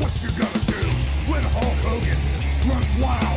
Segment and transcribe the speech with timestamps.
[0.00, 0.80] what you gotta do.
[1.30, 2.18] When Hulk Hogan
[2.68, 3.33] runs wild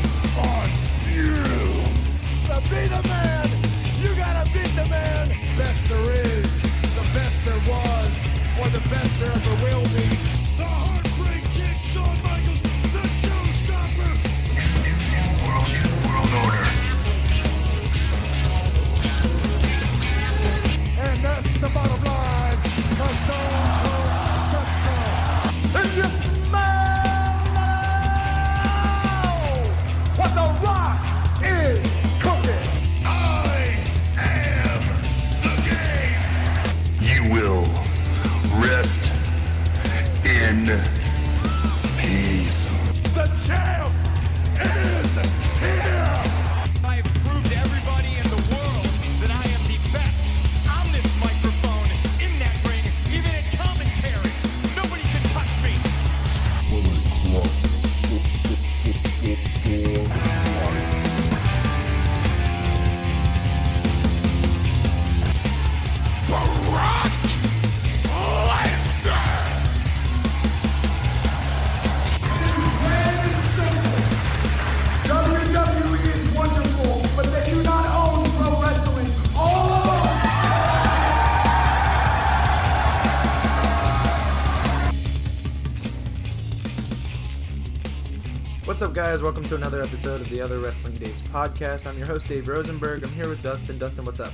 [89.07, 89.21] guys?
[89.21, 91.85] Welcome to another episode of the Other Wrestling Days podcast.
[91.85, 93.05] I'm your host, Dave Rosenberg.
[93.05, 93.79] I'm here with Dustin.
[93.79, 94.33] Dustin, what's up?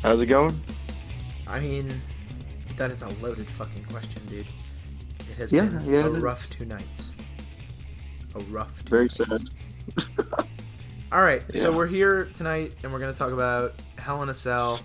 [0.00, 0.58] How's it going?
[1.46, 1.92] I mean,
[2.78, 4.46] that is a loaded fucking question, dude.
[5.30, 6.48] It has Yeah, been yeah, a rough is.
[6.48, 7.12] two nights.
[8.36, 9.16] A rough two Very nights.
[9.18, 9.42] sad.
[11.12, 14.34] All right, so we're here tonight, and we're going to talk about Hell in a
[14.34, 14.80] Cell.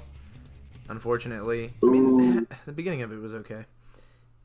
[0.89, 3.63] Unfortunately, I mean, the beginning of it was okay,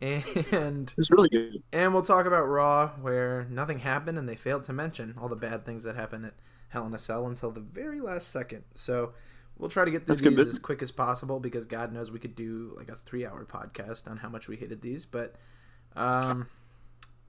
[0.52, 1.62] and It's really good.
[1.72, 5.36] and we'll talk about Raw, where nothing happened, and they failed to mention all the
[5.36, 6.34] bad things that happened at
[6.70, 8.64] Hell in a Cell until the very last second.
[8.74, 9.12] So
[9.58, 12.18] we'll try to get through That's these as quick as possible because God knows we
[12.18, 15.36] could do like a three-hour podcast on how much we hated these, but
[15.94, 16.48] um,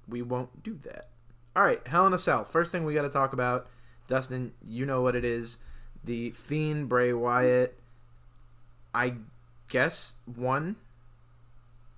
[0.08, 1.10] we won't do that.
[1.56, 2.44] All right, Hell in a Cell.
[2.44, 3.68] First thing we got to talk about,
[4.08, 4.54] Dustin.
[4.68, 5.60] You know what it is?
[6.04, 7.80] The Fiend Bray Wyatt.
[8.96, 9.14] I
[9.70, 10.76] guess won.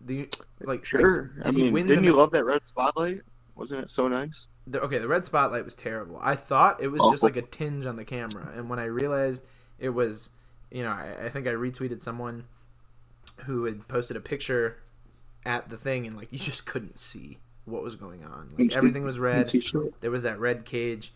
[0.05, 0.29] The
[0.61, 1.31] like Sure.
[1.37, 3.21] like, I mean, didn't the, you love that red spotlight?
[3.55, 4.47] Wasn't it so nice?
[4.67, 7.85] the okay the red spotlight was terrible i thought it was just like a tinge
[7.85, 9.43] on the camera and when i realized
[9.79, 10.29] it was
[10.71, 12.45] you know I, I think i retweeted someone
[13.45, 14.77] who had posted a picture
[15.45, 19.03] at the thing and like you just couldn't see what was going on like everything
[19.03, 20.01] was red Didn't see shit.
[20.01, 21.13] there was that red cage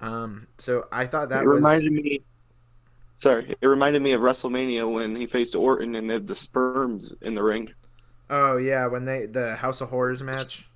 [0.00, 2.22] um so i thought that it was reminded me.
[3.16, 7.34] Sorry, it reminded me of WrestleMania when he faced Orton and had the sperms in
[7.34, 7.70] the ring.
[8.30, 10.66] Oh yeah when they the house of horrors match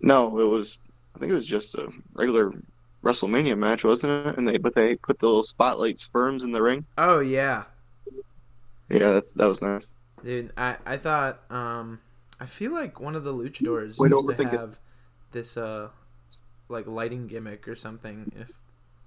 [0.00, 0.78] No, it was.
[1.16, 2.52] I think it was just a regular
[3.02, 4.38] WrestleMania match, wasn't it?
[4.38, 6.86] And they but they put the little spotlight sperms in the ring.
[6.98, 7.64] oh yeah
[8.88, 9.94] Yeah, that's that was nice.
[10.22, 12.00] Dude, I, I thought um
[12.40, 14.60] I feel like one of the luchadors Way to used to overthink it.
[14.60, 14.78] have
[15.32, 15.88] this uh
[16.68, 18.52] like lighting gimmick or something if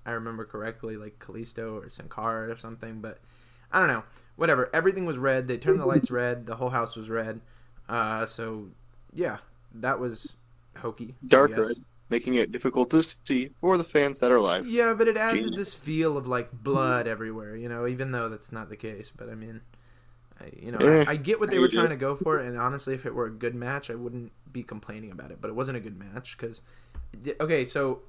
[0.06, 3.20] I remember correctly, like Kalisto or Sin Cara or something, but
[3.72, 4.04] I don't know.
[4.38, 4.70] Whatever.
[4.74, 5.48] Everything was red.
[5.48, 6.46] They turned the lights red.
[6.46, 7.42] The whole house was red.
[7.90, 8.70] Uh so
[9.14, 9.38] yeah,
[9.74, 10.36] that was
[10.78, 11.16] hokey.
[11.28, 11.76] Dark red,
[12.10, 14.68] making it difficult to see for the fans that are live.
[14.68, 15.56] Yeah, but it added Genius.
[15.56, 19.12] this feel of like blood everywhere, you know, even though that's not the case.
[19.16, 19.62] But I mean,
[20.40, 22.58] I, you know, Eh, I, I get what they were trying to go for, and
[22.58, 25.42] honestly, if it were a good match, I wouldn't be complaining about it.
[25.42, 26.62] But it wasn't a good match because,
[27.42, 28.02] okay, so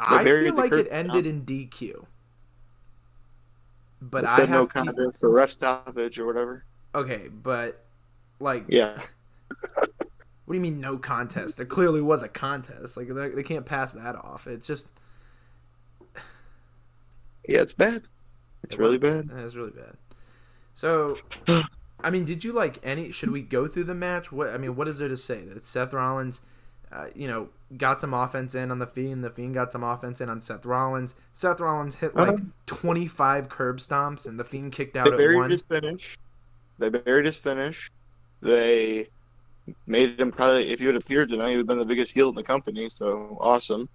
[0.00, 1.34] I feel like it ended down.
[1.34, 2.06] in DQ.
[4.10, 6.64] But I said no contest or ref stoppage or whatever.
[6.94, 7.84] okay, but
[8.40, 9.00] like, Yeah,
[9.76, 9.88] what
[10.48, 11.56] do you mean no contest?
[11.56, 12.96] There clearly was a contest.
[12.96, 14.46] Like they they can't pass that off.
[14.46, 14.88] It's just
[17.48, 18.02] yeah, it's bad.
[18.62, 19.28] It's It really bad.
[19.32, 19.96] It's really bad.
[20.74, 21.18] So,
[22.00, 23.12] I mean, did you like any?
[23.12, 24.32] Should we go through the match?
[24.32, 26.42] What I mean, what is there to say that Seth Rollins,
[26.90, 29.24] uh, you know, got some offense in on the Fiend.
[29.24, 31.14] The Fiend got some offense in on Seth Rollins.
[31.32, 32.44] Seth Rollins hit like Uh-huh.
[32.66, 35.50] twenty five curb stomps, and the Fiend kicked out They at buried one.
[35.50, 36.16] his finish.
[36.78, 37.90] They buried his finish.
[38.40, 39.08] They
[39.86, 42.28] made him probably if he would appeared tonight, he would have been the biggest heel
[42.28, 42.88] in the company.
[42.88, 43.88] So awesome.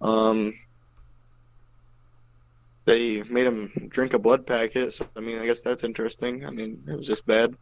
[0.00, 0.54] Um,
[2.84, 4.92] they made him drink a blood packet.
[4.92, 6.46] So I mean, I guess that's interesting.
[6.46, 7.56] I mean, it was just bad.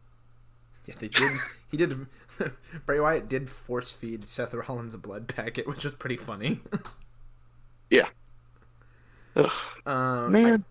[0.87, 1.31] Yeah, they did.
[1.71, 2.07] he did.
[2.87, 6.61] Bray Wyatt did force feed Seth Rollins a blood packet, which was pretty funny.
[9.37, 9.51] Ugh,
[9.87, 10.65] um, man,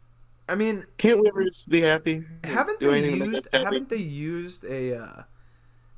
[0.47, 2.23] I, I mean, can't we ever just be happy?
[2.43, 3.63] haven't they used happy?
[3.65, 5.23] haven't they used a uh,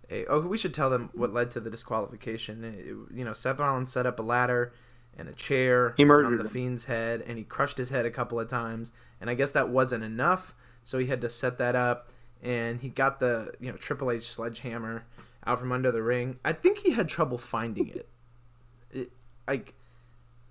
[0.08, 2.64] Hey, oh, we should tell them what led to the disqualification.
[2.64, 4.74] It- you know, Seth Rollins set up a ladder
[5.18, 6.50] and a chair He murdered on the him.
[6.50, 8.92] Fiend's head, and he crushed his head a couple of times.
[9.22, 10.54] And I guess that wasn't enough,
[10.84, 12.10] so he had to set that up.
[12.44, 15.06] And he got the you know Triple H sledgehammer
[15.46, 16.40] out from under the ring.
[16.44, 18.08] I think he had trouble finding it.
[18.92, 19.12] it
[19.48, 19.74] like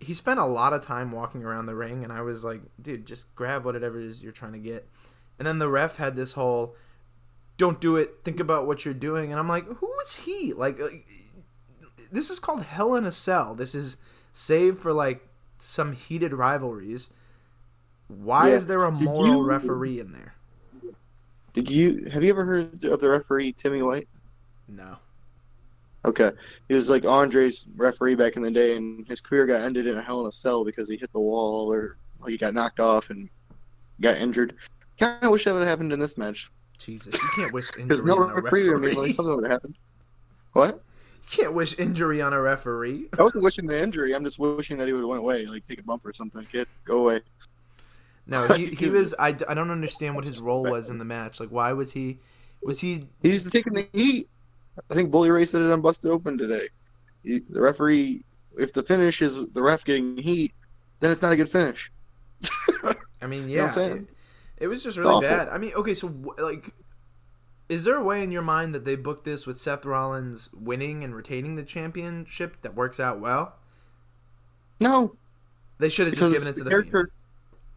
[0.00, 3.06] he spent a lot of time walking around the ring, and I was like, dude,
[3.06, 4.88] just grab whatever it is you're trying to get.
[5.38, 6.76] And then the ref had this whole,
[7.56, 9.30] don't do it, think about what you're doing.
[9.30, 10.52] And I'm like, who is he?
[10.52, 11.06] Like, like,
[12.12, 13.54] this is called Hell in a Cell.
[13.54, 13.96] This is
[14.32, 15.26] saved for like
[15.58, 17.10] some heated rivalries.
[18.08, 18.56] Why Yeah.
[18.56, 20.34] is there a moral you- referee in there?
[21.52, 24.08] Did you have you ever heard of the referee Timmy White?
[24.68, 24.96] No.
[26.06, 26.32] Okay,
[26.68, 29.96] he was like Andre's referee back in the day, and his career got ended in
[29.96, 32.78] a Hell in a Cell because he hit the wall or like he got knocked
[32.80, 33.28] off and
[34.00, 34.54] got injured.
[34.98, 37.98] Kind of wish that would have happened in this match Jesus, you can't wish injury
[38.04, 38.68] no on a referee.
[38.68, 38.88] I referee.
[38.88, 39.76] mean, like something would have happened.
[40.52, 40.74] What?
[40.74, 43.08] You can't wish injury on a referee.
[43.18, 44.14] I wasn't wishing the injury.
[44.14, 46.44] I'm just wishing that he would have went away, like take a bump or something.
[46.44, 47.22] Kid, go away.
[48.26, 49.16] No, he, he was.
[49.18, 51.40] I, I, I don't understand what his role was in the match.
[51.40, 52.18] Like, why was he?
[52.62, 53.04] Was he?
[53.22, 54.28] He's taking the heat.
[54.90, 56.68] I think Bully Ray said it on Busted Open today.
[57.22, 58.22] He, the referee,
[58.58, 60.52] if the finish is the ref getting heat,
[61.00, 61.90] then it's not a good finish.
[63.22, 64.08] I mean, know yeah, what I'm saying?
[64.58, 65.48] it, it was just really bad.
[65.48, 66.72] I mean, okay, so like,
[67.68, 71.04] is there a way in your mind that they booked this with Seth Rollins winning
[71.04, 73.56] and retaining the championship that works out well?
[74.80, 75.16] No,
[75.78, 77.10] They should have just given it to the the character,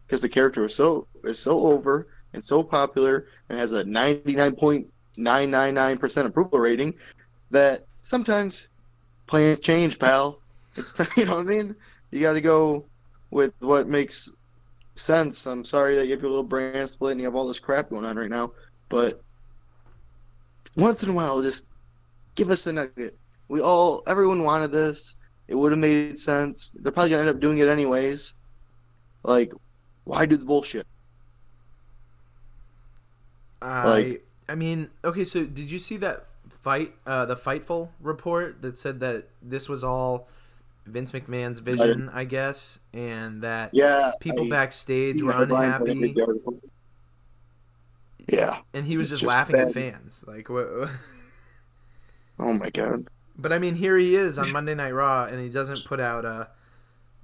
[0.06, 4.34] because the character is so is so over and so popular and has a ninety
[4.34, 6.94] nine point nine nine nine percent approval rating
[7.50, 8.68] that sometimes
[9.26, 10.38] plans change, pal.
[10.76, 11.76] It's you know what I mean.
[12.10, 12.86] You got to go
[13.30, 14.30] with what makes
[14.94, 15.46] sense.
[15.46, 17.90] I'm sorry that you have your little brand split and you have all this crap
[17.90, 18.52] going on right now,
[18.88, 19.20] but
[20.76, 21.66] once in a while, just
[22.34, 23.16] give us a nugget.
[23.48, 25.16] We all, everyone wanted this.
[25.48, 26.70] It would have made sense.
[26.70, 28.34] They're probably gonna end up doing it anyways.
[29.24, 29.52] Like,
[30.04, 30.86] why do the bullshit?
[33.60, 38.62] I, like- I mean, okay, so did you see that fight, uh, the Fightful report
[38.62, 40.28] that said that this was all
[40.86, 45.84] Vince McMahon's vision, I guess, and that Yeah, people I backstage were the headlines, I
[45.84, 46.60] didn't unhappy, read the article.
[48.28, 48.60] Yeah.
[48.74, 50.24] and he was just, just laughing at fans.
[50.26, 50.68] Like, what?
[52.38, 53.08] Oh my god.
[53.36, 56.24] But I mean, here he is on Monday Night Raw, and he doesn't put out
[56.24, 56.46] uh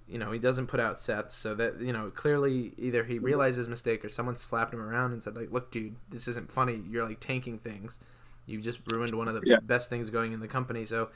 [0.08, 3.56] you know, he doesn't put out Seth, so that you know, clearly either he realized
[3.56, 6.82] his mistake or someone slapped him around and said like, "Look, dude, this isn't funny.
[6.90, 7.98] You're like tanking things.
[8.46, 9.60] You just ruined one of the Yeah.
[9.62, 11.08] best things going in the company." So,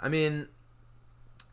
[0.00, 0.48] I mean,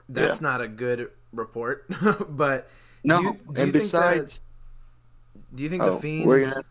[0.08, 1.86] that's not a good report.
[2.30, 2.68] but
[3.04, 6.26] No, do you, do and besides, that, do you think oh, the fiend?
[6.28, 6.64] we're gonna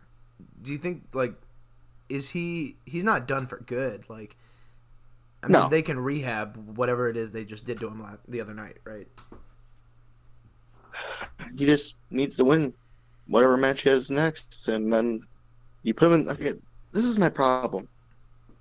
[0.60, 1.34] do you think like
[2.08, 4.36] is he he's not done for good like
[5.42, 5.68] i mean No.
[5.68, 8.78] they can rehab whatever it is they just did to him la- the other night
[8.84, 9.06] right
[11.56, 12.72] he just needs to win
[13.26, 15.22] whatever match he has next, and then
[15.82, 16.28] you put him in.
[16.28, 16.54] Okay,
[16.92, 17.88] this is my problem.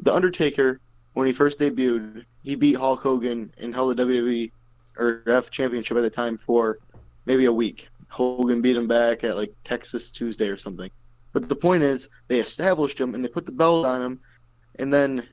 [0.02, 0.80] The Undertaker,
[1.14, 4.52] when he first debuted, he beat Hulk Hogan and held the WWE
[4.98, 6.80] or F Championship at the time for
[7.26, 7.90] maybe a week.
[8.10, 10.90] Hogan beat him back at like Texas Tuesday or something.
[11.34, 14.20] But the point is, they established him and they put the belt on him,
[14.80, 15.28] and then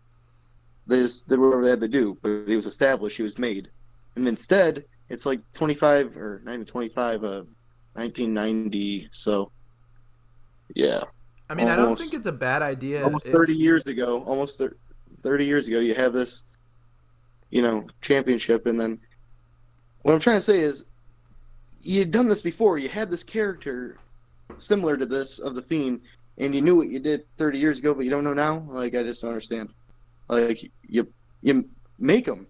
[0.86, 2.18] they just did whatever they had to do.
[2.20, 3.68] But he was established, he was made.
[4.16, 7.42] And instead, it's like 25 or not even 25, uh,
[7.94, 9.08] 1990.
[9.12, 9.50] So,
[10.74, 11.02] yeah,
[11.50, 14.60] i mean i don't think it's a bad idea almost if- 30 years ago, almost
[15.22, 16.42] 30 years ago, you have this,
[17.50, 18.98] you know, championship, and then
[20.02, 20.86] what I'm trying to say is,
[21.82, 22.78] you had done this before.
[22.78, 23.98] You had this character
[24.58, 26.00] similar to this of the Fiend,
[26.38, 28.66] and you knew what you did 30 years ago, but you don't know now.
[28.68, 29.68] Like, I just don't understand.
[30.28, 31.06] Like, you
[31.42, 31.68] you
[31.98, 32.46] make them,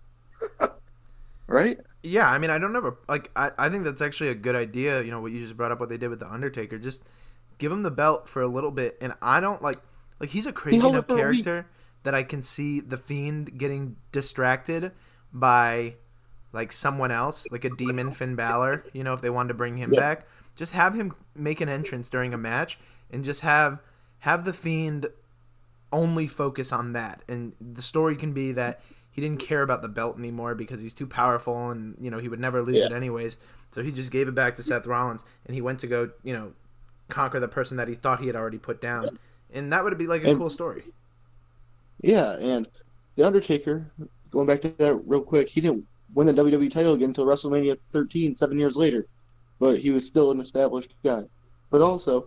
[1.47, 1.77] right?
[2.05, 5.03] Yeah i mean i don't ever like I, I think that's actually a good idea
[5.03, 7.03] you know what you just brought up what they did with the undertaker just
[7.59, 9.79] give him the belt for a little bit and i don't like
[10.21, 11.45] like he's a crazy enough for a week.
[11.45, 11.67] character
[12.03, 14.93] that i can see the fiend getting distracted
[15.33, 15.95] by
[16.53, 19.77] like someone else like a demon finn Balor, you know if they wanted to bring
[19.79, 20.01] him Yeah.
[20.01, 22.79] back just have him make an entrance during a match
[23.11, 23.81] and just have
[24.21, 25.07] have the fiend
[25.93, 28.81] only focus on that and the story can be that
[29.15, 32.29] he didn't care about the belt anymore because he's too powerful and you know he
[32.29, 32.87] would never lose Yeah.
[32.87, 33.39] it anyways
[33.71, 36.33] so he just gave it back to Seth Rollins and he went to go you
[36.33, 36.53] know
[37.09, 39.19] conquer the person that he thought he had already put down
[39.53, 40.83] and that would be like a And- cool story
[42.03, 42.69] Yeah, and
[43.17, 43.87] the Undertaker,
[44.31, 47.77] going back to that real quick, he didn't win the WWE title again until WrestleMania
[47.93, 49.07] 13, seven years later,
[49.61, 51.23] but he was still an established guy.
[51.71, 52.27] But also,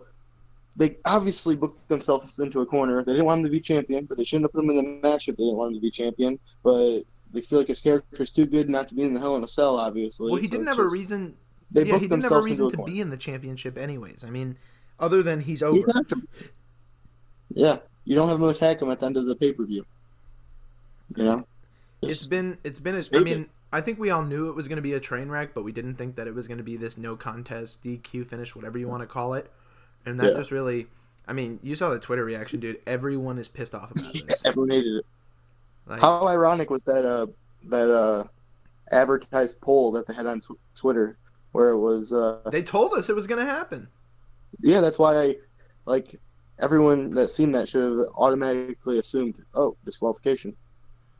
[0.78, 3.02] they obviously booked themselves into a corner.
[3.02, 5.08] They didn't want him to be champion, but they shouldn't have put him in the
[5.08, 6.38] match if they didn't want him to be champion.
[6.62, 7.00] But
[7.32, 9.42] they feel like his character is too good not to be in the Hell in
[9.42, 10.30] a Cell, obviously.
[10.30, 11.34] Well, he so didn't have a reason.
[11.72, 12.92] They yeah, booked he didn't have a reason to corner.
[12.92, 14.24] be in the championship, anyways.
[14.24, 14.56] I mean,
[15.00, 15.74] other than he's over.
[15.74, 16.28] He attacked him.
[17.52, 19.84] Yeah, you don't have him attack him at the end of the pay per view.
[21.16, 21.46] You know,
[22.02, 23.50] It's Just- been it's been a, I mean it.
[23.72, 25.72] I think we all knew it was going to be a train wreck, but we
[25.72, 28.88] didn't think that it was going to be this no contest DQ finish, whatever you
[28.88, 29.50] want to call it.
[30.08, 30.38] And that Yeah.
[30.38, 30.86] just really,
[31.26, 32.80] I mean, you saw the Twitter reaction, dude.
[32.86, 34.44] Everyone is pissed off about this.
[34.44, 35.04] everyone hated it.
[35.86, 37.04] Like, How ironic was that?
[37.04, 37.26] Uh,
[37.64, 38.24] that uh,
[38.92, 41.18] advertised poll that they had on tw- Twitter,
[41.52, 42.12] where it was.
[42.12, 43.88] Uh, they told us it was going to happen.
[44.60, 45.34] Yeah, that's why I
[45.86, 46.14] like
[46.60, 50.56] everyone that seen that should have automatically assumed, oh, disqualification,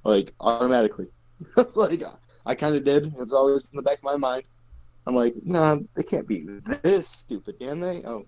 [0.04, 1.08] like automatically.
[1.74, 2.02] like
[2.46, 3.06] I kind of did.
[3.06, 4.44] It was always in the back of my mind.
[5.06, 6.44] I'm like, nah, they can't be
[6.82, 8.02] this stupid, can they?
[8.04, 8.26] Oh,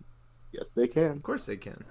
[0.52, 1.12] yes, they can.
[1.12, 1.84] Of course they can.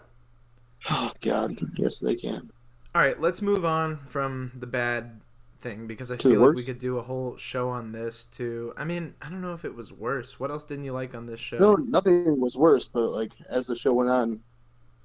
[0.89, 2.51] Oh God, yes, they can.
[2.95, 5.21] All right, let's move on from the bad
[5.61, 8.73] thing because I To feel like we could do a whole show on this too.
[8.77, 10.39] I mean, I don't know if it was worse.
[10.39, 11.57] What else didn't you like on this show?
[11.59, 14.41] No, nothing was worse, but like as the show went on,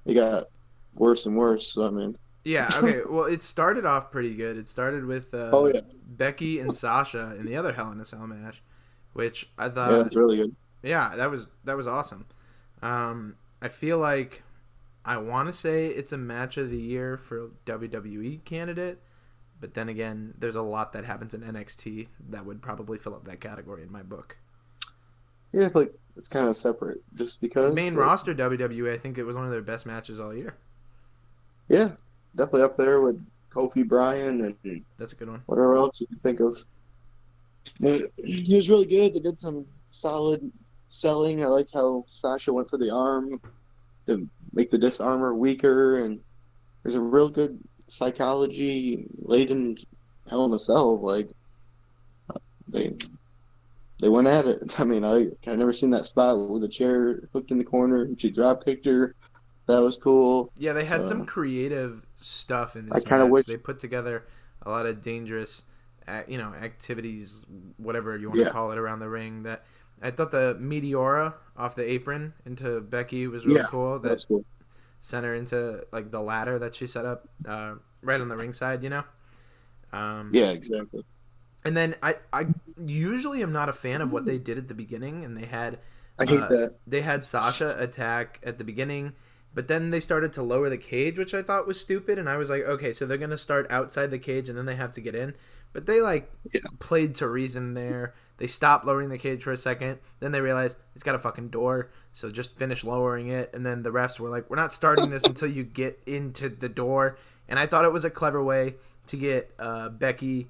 [0.04, 0.46] it got
[0.94, 1.68] worse and worse.
[1.68, 3.02] So I mean, Yeah, okay.
[3.08, 4.56] Well, it started off pretty good.
[4.56, 5.80] It started with uh, Oh, yeah.
[6.06, 8.62] Becky and Sasha in the other Hell in a Cell match,
[9.12, 10.54] which I thought yeah, it's really good.
[10.82, 12.26] yeah, that was that was awesome.
[12.82, 14.42] Um, I feel like
[15.06, 19.00] I want to say it's a match of the year for WWE candidate,
[19.58, 23.24] but then again, there's a lot that happens in NXT that would probably fill up
[23.24, 24.36] that category in my book.
[25.52, 29.16] Yeah, it's like it's kind of separate, just because Main but- roster WWE, I think
[29.16, 30.56] it was one of their best matches all year.
[31.68, 31.92] Yeah,
[32.36, 35.42] definitely up there with Kofi Bryan and That's a good one.
[35.46, 36.54] whatever else you can think of.
[37.80, 39.14] But he was really good.
[39.14, 40.52] They did some solid
[40.94, 41.42] selling.
[41.44, 43.40] I like how Sasha went for the arm
[44.06, 46.20] to make the Dis-arm-her weaker, and
[46.82, 49.76] there's a real good psychology laden
[50.28, 51.00] Hell in a Cell.
[51.00, 51.28] Like
[52.30, 52.96] uh, they
[54.00, 54.74] they went at it.
[54.80, 58.02] I mean, I I've never seen that spot with a chair hooked in the corner.
[58.02, 59.14] and She drop kicked her.
[59.66, 60.52] That was cool.
[60.58, 64.24] Yeah, they had some Uh, creative stuff in this I kinda wish- They put together
[64.62, 65.62] a lot of dangerous,
[66.28, 67.44] you know, activities,
[67.78, 69.42] whatever you want to call it, around the ring.
[69.44, 69.64] That
[70.04, 74.00] I thought the Meteora off the apron into Becky was really Yeah, cool.
[74.00, 74.44] That That's cool.
[75.00, 78.84] sent her into like the ladder that she set up uh, right on the ringside.
[78.84, 79.04] You know.
[79.92, 81.02] Um, Yeah, exactly.
[81.64, 84.74] And then I, I usually am not a fan of what they did at the
[84.74, 85.78] beginning, and they had
[86.18, 86.74] I hate uh, that.
[86.86, 89.14] They had Sasha attack at the beginning,
[89.54, 92.18] but then they started to lower the cage, which I thought was stupid.
[92.18, 94.76] And I was like, okay, so they're gonna start outside the cage and then they
[94.76, 95.34] have to get in.
[95.72, 96.60] But they like Yeah.
[96.78, 98.14] played to reason there.
[98.36, 99.98] They stopped lowering the cage for a second.
[100.20, 103.50] Then they realized it's got a fucking door, so just finish lowering it.
[103.54, 106.68] And then the refs were like, we're not starting this until you get into the
[106.68, 107.16] door.
[107.48, 108.74] And I thought it was a clever way
[109.06, 110.48] to get uh, Becky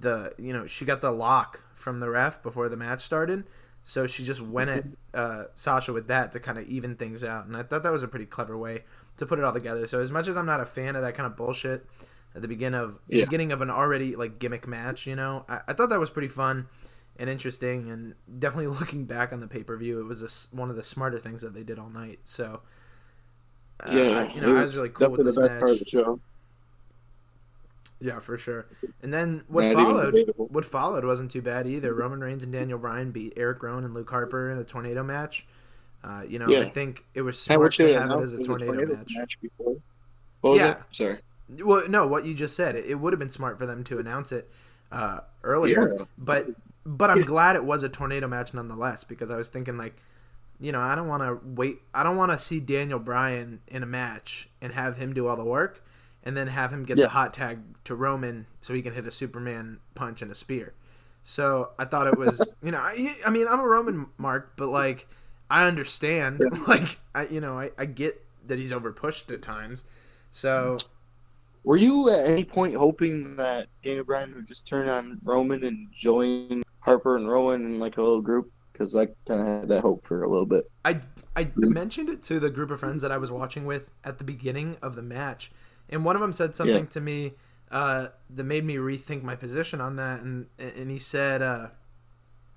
[0.00, 3.44] the you know she got the lock from the ref before the match started
[3.82, 7.46] so she just went at uh, Sasha with that to kind of even things out,
[7.46, 8.84] and I thought that was a pretty clever way
[9.16, 9.86] to put it all together.
[9.88, 11.84] So as much as I'm not a fan of that kind of bullshit
[12.34, 13.24] at the beginning of Yeah.
[13.24, 16.28] beginning of an already like gimmick match, you know, I, I thought that was pretty
[16.28, 16.68] fun
[17.18, 20.70] and interesting, and definitely looking back on the pay per view, it was a one
[20.70, 22.20] of the smarter things that they did all night.
[22.24, 22.60] So
[23.80, 25.60] uh, yeah, I- you know, I was really cool with this the best match.
[25.60, 26.20] part of the show.
[28.00, 28.66] Yeah, for sure.
[29.02, 30.32] And then what Not followed?
[30.36, 31.94] What followed wasn't too bad either.
[31.94, 35.46] Roman Reigns and Daniel Bryan beat Eric Rowan and Luke Harper in a tornado match.
[36.02, 38.96] Uh, you know, I think it was smart to have it as a was tornado,
[39.16, 39.38] match.
[39.40, 39.76] before.
[40.40, 40.76] What was Yeah.
[40.90, 41.18] Sorry.
[41.64, 44.00] Well, no, what you just said, it, it would have been smart for them to
[44.00, 44.50] announce it
[44.90, 45.92] uh, earlier.
[45.96, 46.04] Yeah.
[46.18, 46.48] But
[46.84, 49.96] but I'm glad it was a tornado match nonetheless because I was thinking like,
[50.60, 51.80] you know, I don't want to wait.
[51.94, 55.36] I don't want to see Daniel Bryan in a match and have him do all
[55.36, 55.84] the work,
[56.22, 57.04] and then have him get Yeah.
[57.06, 60.74] the hot tag to Roman so he can hit a Superman punch and a spear.
[61.24, 64.68] So I thought it was, you know, I, I mean, I'm a Roman mark, but
[64.68, 65.08] like,
[65.50, 69.84] I understand, like, I, you know, I, I get that he's over pushed at times.
[70.30, 70.84] So
[71.64, 75.88] Were you at any point hoping that Daniel Bryan would just turn on Roman and
[75.92, 78.52] join Harper and Rowan in like a little group?
[78.72, 80.64] Because I kind of had that hope for a little bit.
[80.84, 81.00] I
[81.36, 84.24] I mentioned it to the group of friends that I was watching with at the
[84.24, 85.50] beginning of the match,
[85.88, 86.90] and one of them said something Yeah.
[86.90, 87.34] to me
[87.70, 91.68] uh, that made me rethink my position on that, and and he said, uh,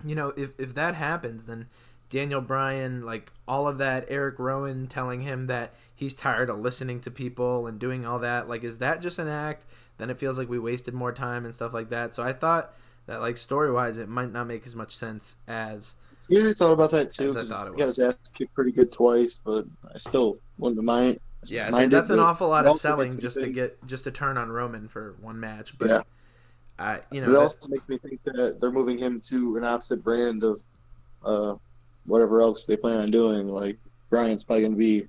[0.03, 1.67] you know, if if that happens, then
[2.09, 6.99] Daniel Bryan, like all of that, Eric Rowan telling him that he's tired of listening
[7.01, 9.65] to people and doing all that, like, is that just an act?
[9.97, 12.13] Then it feels like we wasted more time and stuff like that.
[12.13, 12.73] So I thought
[13.07, 15.95] that, like, story wise, it might not make as much sense as
[16.27, 17.29] Yeah, I thought about that too.
[17.29, 19.97] As I 'cause thought it he got his ass kicked pretty good twice, but I
[19.97, 21.19] still wouldn't mind.
[21.43, 24.49] Yeah, minded, that's an awful lot of selling just to get just to turn on
[24.49, 25.77] Roman for one match.
[25.77, 26.01] But Yeah.
[26.79, 30.03] I, you know, it also makes me think that they're moving him to an opposite
[30.03, 30.63] brand of
[31.23, 31.55] uh,
[32.05, 33.47] whatever else they plan on doing.
[33.47, 33.77] Like
[34.09, 35.07] Bryan's probably going to be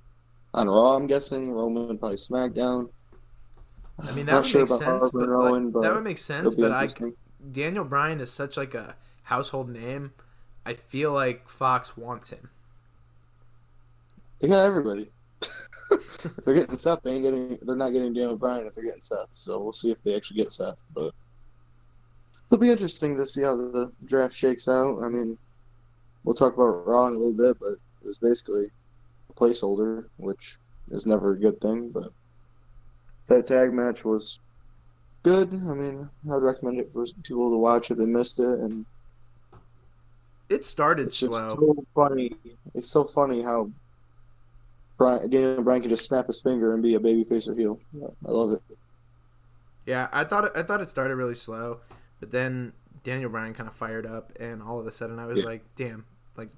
[0.53, 1.51] on Raw, I'm guessing.
[1.51, 2.89] Roman probably SmackDown.
[3.99, 5.09] I mean, that Not would sure make about sense.
[5.11, 6.53] But and like, Rowan, but that would make sense.
[6.53, 6.87] But I.
[7.51, 10.13] Daniel Bryan is such like a household name.
[10.65, 12.49] I feel like Fox wants him.
[14.39, 15.09] They got everybody.
[15.41, 17.57] if they're getting Seth, they ain't getting.
[17.61, 19.31] They're not getting Daniel Bryan if they're getting Seth.
[19.31, 20.81] So we'll see if they actually get Seth.
[20.93, 21.13] But
[22.47, 25.01] it'll be interesting to see how the draft shakes out.
[25.01, 25.37] I mean,
[26.23, 28.65] we'll talk about Raw in a little bit, but it was basically
[29.29, 30.57] a placeholder, which
[30.91, 31.89] is never a good thing.
[31.89, 32.09] But
[33.27, 34.39] that tag match was
[35.27, 35.53] good.
[35.53, 38.59] I mean, I'd recommend it for people to watch if they missed it.
[38.59, 38.85] And
[40.49, 41.49] It started it's slow.
[41.49, 42.35] so funny.
[42.73, 43.69] It's so funny how
[44.97, 47.79] Bryan, Daniel Bryan can just snap his finger and be a babyface or heel.
[48.25, 48.61] I love it.
[49.85, 51.79] Yeah, I thought it, I thought it started really slow,
[52.19, 55.39] but then Daniel Bryan kind of fired up, and all of a sudden I was
[55.39, 55.45] Yeah.
[55.45, 56.05] like, "Damn,
[56.35, 56.49] like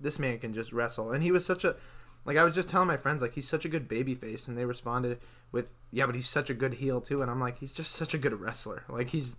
[0.00, 1.76] this man can just wrestle." And he was such a
[2.24, 4.56] like I was just telling my friends like he's such a good baby face, and
[4.56, 5.18] they responded
[5.52, 8.14] with, "Yeah, but he's such a good heel too." And I'm like, he's just such
[8.14, 8.84] a good wrestler.
[8.88, 9.36] Like he's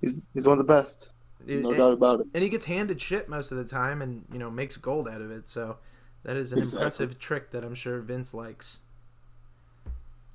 [0.00, 1.10] He's he's one of the best,
[1.46, 2.26] no and, doubt about it.
[2.34, 5.20] and he gets handed shit most of the time, and you know makes gold out
[5.20, 5.48] of it.
[5.48, 5.76] So
[6.22, 6.78] that is an Exactly.
[6.78, 8.78] impressive trick that I'm sure Vince likes.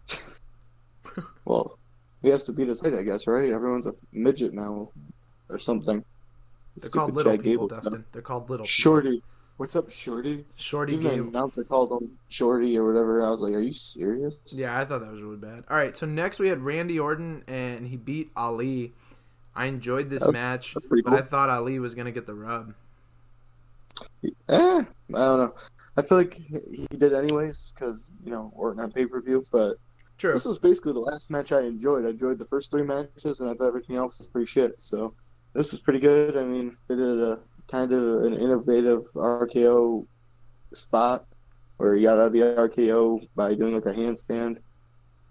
[1.45, 1.77] Well,
[2.21, 3.49] he has to beat his height, I guess, right?
[3.49, 4.89] Everyone's a midget now,
[5.49, 6.03] or something.
[6.77, 7.83] They're called little Chad people, Gable stuff.
[7.83, 8.05] Dustin.
[8.11, 9.03] They're called little people.
[9.57, 10.43] What's up, Shorty?
[10.55, 11.27] Shorty Even the Gable.
[11.29, 13.23] announcer called him Shorty or whatever.
[13.23, 15.63] I was like, "Are you serious?" Yeah, I thought that was really bad.
[15.69, 18.93] All right, so next we had Randy Orton, and he beat Ali.
[19.55, 21.13] I enjoyed this match, but.
[21.13, 22.73] I thought Ali was gonna get the rub.
[24.25, 25.55] Eh, I don't know.
[25.95, 29.77] I feel like he did anyways because you know Orton on pay per view, but
[30.17, 30.33] True.
[30.33, 32.05] this was basically the last match I enjoyed.
[32.05, 34.81] I enjoyed the first three matches, and I thought everything else was pretty shit.
[34.81, 35.13] So
[35.53, 36.35] this was pretty good.
[36.35, 40.07] I mean, they did a kind of an innovative RKO
[40.73, 41.25] spot
[41.77, 44.59] where he got out of the RKO by doing like a handstand.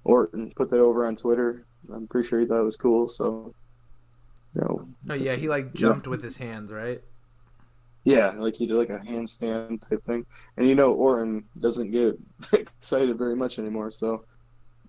[0.05, 1.67] Orton put that over on Twitter.
[1.93, 3.09] I'm pretty sure he thought it was cool.
[3.09, 3.55] So,
[4.55, 7.03] you know, Oh yeah, he like jumped with his hands, right?
[8.05, 10.27] yeah, like he did like a handstand type thing.
[10.57, 12.17] And you know, Orton doesn't get
[12.53, 13.91] excited very much anymore.
[13.91, 14.25] So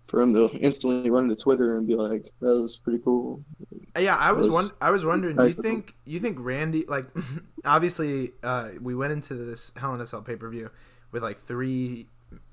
[0.05, 3.43] for him to instantly run to Twitter and be like, "That was pretty cool,"
[3.97, 4.65] Yeah, I was was one.
[4.81, 5.37] I was wondering.
[5.37, 5.83] nice you of him.
[5.85, 7.05] think you think Randy like
[7.65, 10.69] obviously uh, we went into this Hell in a Cell pay per view
[11.11, 12.07] with like three,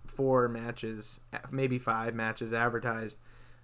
[0.07, 3.19] four matches, maybe five matches advertised.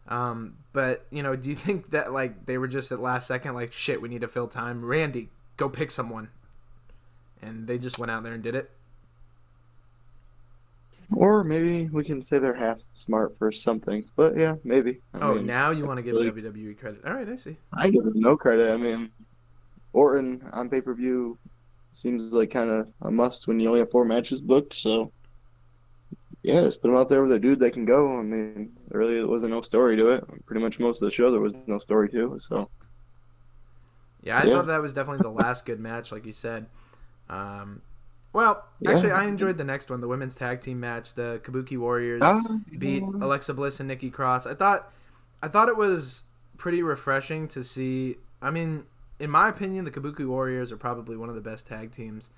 [0.09, 3.55] Um, but you know, do you think that like they were just at last second
[3.55, 4.01] like shit?
[4.03, 4.85] We need to fill time.
[4.85, 6.31] Randy, go pick someone,
[7.42, 8.70] and they just went out there and did it.
[11.13, 14.05] Or maybe we can say they're half smart for something.
[14.17, 15.01] But yeah, maybe.
[15.15, 17.05] I oh, mean, now you want to give really- WWE credit?
[17.07, 17.57] All right, I see.
[17.73, 18.73] I give him no credit.
[18.73, 19.11] I mean,
[19.93, 21.39] Orton on pay per view
[21.93, 24.75] seems like kind of a must when you only have four matches booked.
[24.75, 25.11] So,
[26.43, 28.19] yeah, just put him out there with a dude that can go.
[28.19, 30.25] I mean, there really wasn't no story to it.
[30.47, 32.35] Pretty much most of the show there was no story to.
[32.35, 32.71] it, So,
[34.23, 34.55] Yeah, I Yeah.
[34.57, 36.67] thought that was definitely the last good match, like you said.
[37.31, 37.83] Um,
[38.33, 38.91] well, Yeah.
[38.93, 41.14] actually, I enjoyed the next one, the women's tag team match.
[41.14, 42.43] The Kabuki Warriors ah,
[42.79, 44.47] beat Alexa Bliss and Nikki Cross.
[44.47, 44.93] I thought,
[45.43, 46.23] I thought it was
[46.57, 48.17] pretty refreshing to see.
[48.43, 48.85] I mean,
[49.19, 52.31] in my opinion, the Kabuki Warriors are probably one of the best tag teams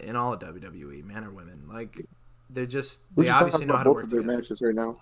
[0.00, 1.64] in all of WWE, men or women.
[1.68, 2.06] Like,
[2.50, 4.38] they're just we they obviously know how to both work of their together.
[4.38, 4.98] matches right now.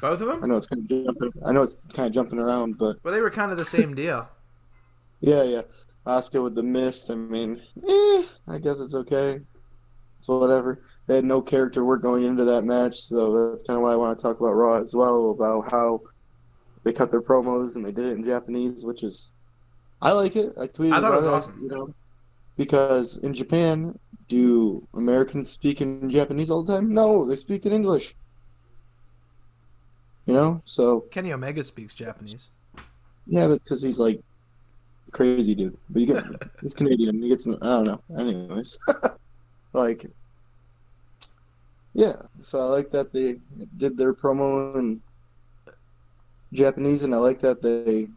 [0.00, 0.48] Both of I them?
[0.48, 1.32] know it's kind of jumping.
[1.44, 3.94] I know it's kind of jumping around, but Well, they were kind of the same
[3.94, 4.28] deal.
[5.20, 5.62] yeah, yeah.
[6.08, 7.10] Asuka with the mist.
[7.10, 9.38] I mean, eh, I guess it's okay.
[10.18, 10.82] It's whatever.
[11.06, 13.96] They had no character work going into that match, so that's kind of why I
[13.96, 16.00] want to talk about Raw as well about how
[16.82, 19.34] they cut their promos and they did it in Japanese, which is
[20.00, 20.54] I like it.
[20.60, 21.60] I tweeted I thought it was awesome.
[21.62, 21.94] You know,
[22.56, 26.92] because in Japan, do Americans speak in Japanese all the time?
[26.92, 28.14] No, they speak in English.
[30.26, 32.48] You know, so Kenny Omega speaks Japanese.
[33.26, 34.20] yeah, but because he's like
[35.12, 35.76] crazy dude.
[35.90, 36.24] But you get
[36.60, 37.22] he's Canadian.
[37.22, 38.02] He gets I don't know.
[38.16, 38.78] Anyways,
[39.72, 40.06] like
[41.94, 42.16] yeah.
[42.40, 43.36] So I like that they
[43.76, 45.00] did their promo in
[46.52, 48.08] Japanese, and I like that they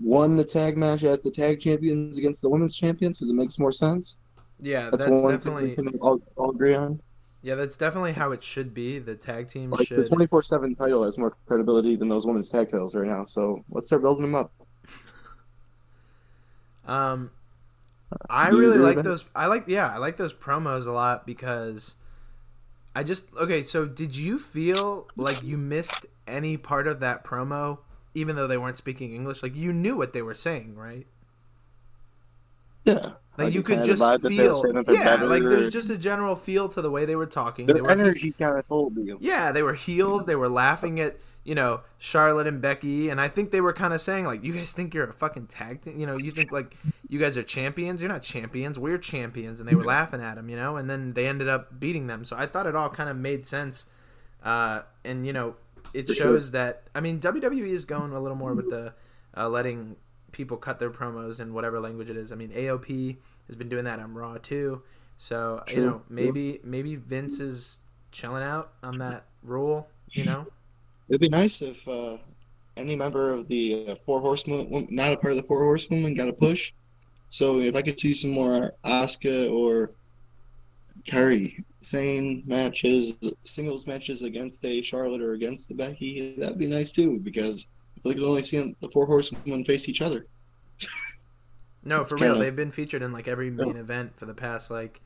[0.00, 3.58] won the tag match as the tag champions against the women's champions because it makes
[3.58, 4.18] more sense.
[4.58, 7.00] Yeah, That's, that's, one definitely thing we can all, all agree on.
[7.42, 8.98] yeah, that's definitely how it should be.
[9.00, 12.26] The tag team Like should the twenty four seven title has more credibility than those
[12.26, 13.24] women's tag titles right now.
[13.24, 14.52] So let's start building them up.
[16.86, 17.30] Um,
[18.28, 19.02] I Do you really like that?
[19.02, 19.24] those.
[19.34, 21.96] I like yeah, I like those promos a lot because
[22.94, 23.62] I just okay.
[23.62, 27.78] So did you feel like you missed any part of that promo,
[28.14, 29.42] even though they weren't speaking English?
[29.42, 31.06] Like you knew what they were saying, right?
[32.84, 33.12] Yeah.
[33.38, 35.16] Like, you could just vibe that they were feel, saying that they're yeah.
[35.16, 37.66] better, Like there's just a general feel to the way they were talking.
[37.66, 39.18] their They were, energy kind of told you.
[39.20, 40.26] Yeah, they were heels.
[40.26, 43.92] They were laughing at you know Charlotte and Becky, and I think they were kind
[43.92, 45.98] of saying like, "You guys think you're a fucking tag team?
[45.98, 46.76] You know, you think like
[47.08, 48.00] you guys are champions?
[48.00, 48.78] You're not champions.
[48.78, 51.78] We're champions." And they were laughing at them, you know, and then they ended up
[51.80, 52.24] beating them.
[52.24, 53.86] So I thought it all kind of made sense,
[54.44, 55.56] uh, and you know,
[55.92, 58.94] it shows that I mean WWE is going a little more with the
[59.36, 59.96] uh, letting
[60.30, 62.30] people cut their promos in whatever language it is.
[62.32, 63.16] I mean, AOP
[63.48, 64.82] has been doing that on Raw too.
[65.16, 67.80] So you know, maybe maybe Vince is
[68.12, 69.88] chilling out on that rule.
[70.08, 70.46] You know.
[71.12, 72.16] It'd be nice if uh,
[72.78, 76.26] any member of the uh, Four Horsemen, not a part of the Four Horsewomen, got
[76.28, 76.72] a push.
[77.28, 79.90] So if I could see some more Asuka or
[81.06, 86.92] Kairi Sane matches, singles matches against a Charlotte or against the Becky, that'd be nice
[86.92, 87.20] too.
[87.20, 90.26] Because I feel like I've only seen the Four Horsewomen face each other.
[91.84, 92.34] No, for real.
[92.34, 95.00] kinda- They've been featured in like every main event for the past like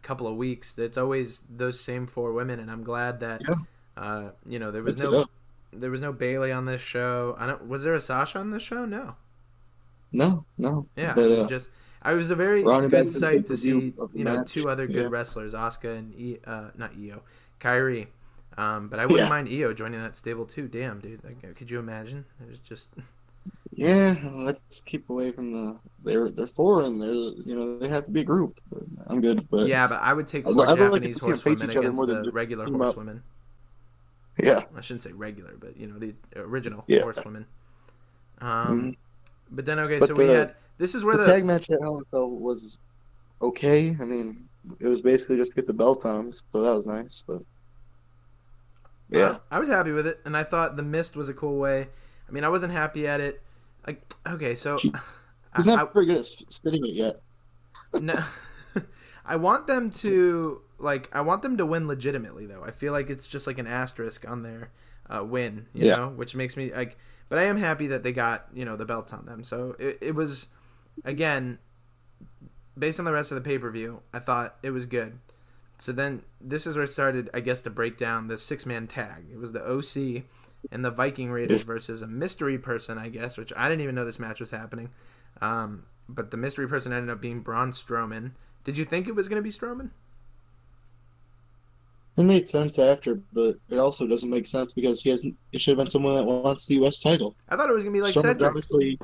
[0.00, 0.78] couple of weeks.
[0.78, 3.54] It's always those same four women, and I'm glad that Yeah.
[3.96, 5.26] Uh, you know there was no
[5.72, 7.36] there was no Bayley on this show.
[7.38, 7.68] I don't.
[7.68, 8.84] Was there a Sasha on this show?
[8.84, 9.16] No.
[10.12, 10.86] No, no.
[10.96, 11.70] Yeah, But, uh, just.
[12.02, 15.04] I was a very good to sight to see you know match, two other good
[15.04, 15.08] yeah.
[15.08, 17.22] wrestlers, Asuka and e, uh, not Io,
[17.60, 18.08] Kairi.
[18.58, 19.28] Um, but I wouldn't Yeah.
[19.28, 20.68] mind Io joining that stable too.
[20.68, 22.24] Damn, dude, like, could you imagine?
[22.42, 22.90] It was just
[23.72, 25.78] Yeah, let's keep away from the.
[26.04, 26.98] They're they're foreign.
[26.98, 28.60] They're you know they have to be a group.
[29.08, 32.06] I'm good, but yeah, but I would take four like Japanese 'em face horsewomen against
[32.06, 33.16] the regular horsewomen.
[33.16, 33.22] up.
[34.38, 37.02] Yeah, I shouldn't say regular, but you know the original Yeah.
[37.02, 37.46] horsewomen.
[38.40, 38.48] Um,
[38.92, 38.96] Mhm.
[39.50, 41.80] but then okay, But so we had this is where the the, tag match at
[41.80, 42.78] Hell in a Cell was
[43.40, 43.96] okay.
[44.00, 44.48] I mean,
[44.80, 47.22] it was basically just to get the belts on so that was nice.
[47.26, 47.42] But
[49.10, 51.88] yeah, I was happy with it, and I thought the mist was a cool way.
[52.28, 53.42] I mean, I wasn't happy at it.
[53.86, 55.00] Like, okay, so She- I,
[55.56, 57.16] he's not I- very good at spinning it yet.
[58.00, 58.14] no,
[59.26, 62.62] I want them to like I want them to win legitimately though.
[62.62, 64.70] I feel like it's just like an asterisk on their
[65.08, 65.96] uh, win, you Yeah.
[65.96, 66.96] know, which makes me like.
[67.28, 69.44] But I am happy that they got you know the belts on them.
[69.44, 70.48] So it, it was
[71.04, 71.58] again
[72.78, 74.00] based on the rest of the pay per view.
[74.12, 75.18] I thought it was good.
[75.78, 78.86] So then this is where it started, I guess, to break down the six man
[78.86, 79.24] tag.
[79.32, 80.24] It was the OC
[80.70, 84.04] and the Viking Raiders versus a mystery person, I guess, which I didn't even know
[84.04, 84.90] this match was happening.
[85.40, 88.32] Um, but the mystery person ended up being Braun Strowman.
[88.64, 89.90] Did you think it was going to be Strowman?
[92.16, 95.36] It made sense after, but it also doesn't make sense because he hasn't.
[95.52, 97.00] It should have been someone that wants the U.S.
[97.00, 97.34] title.
[97.48, 98.48] I thought it was going to be like Strowman's Cedric.
[98.48, 98.98] obviously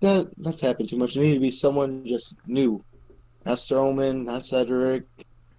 [0.00, 1.16] that that's happened too much.
[1.16, 2.82] It needed to be someone just new,
[3.44, 5.04] not Strowman, not Cedric,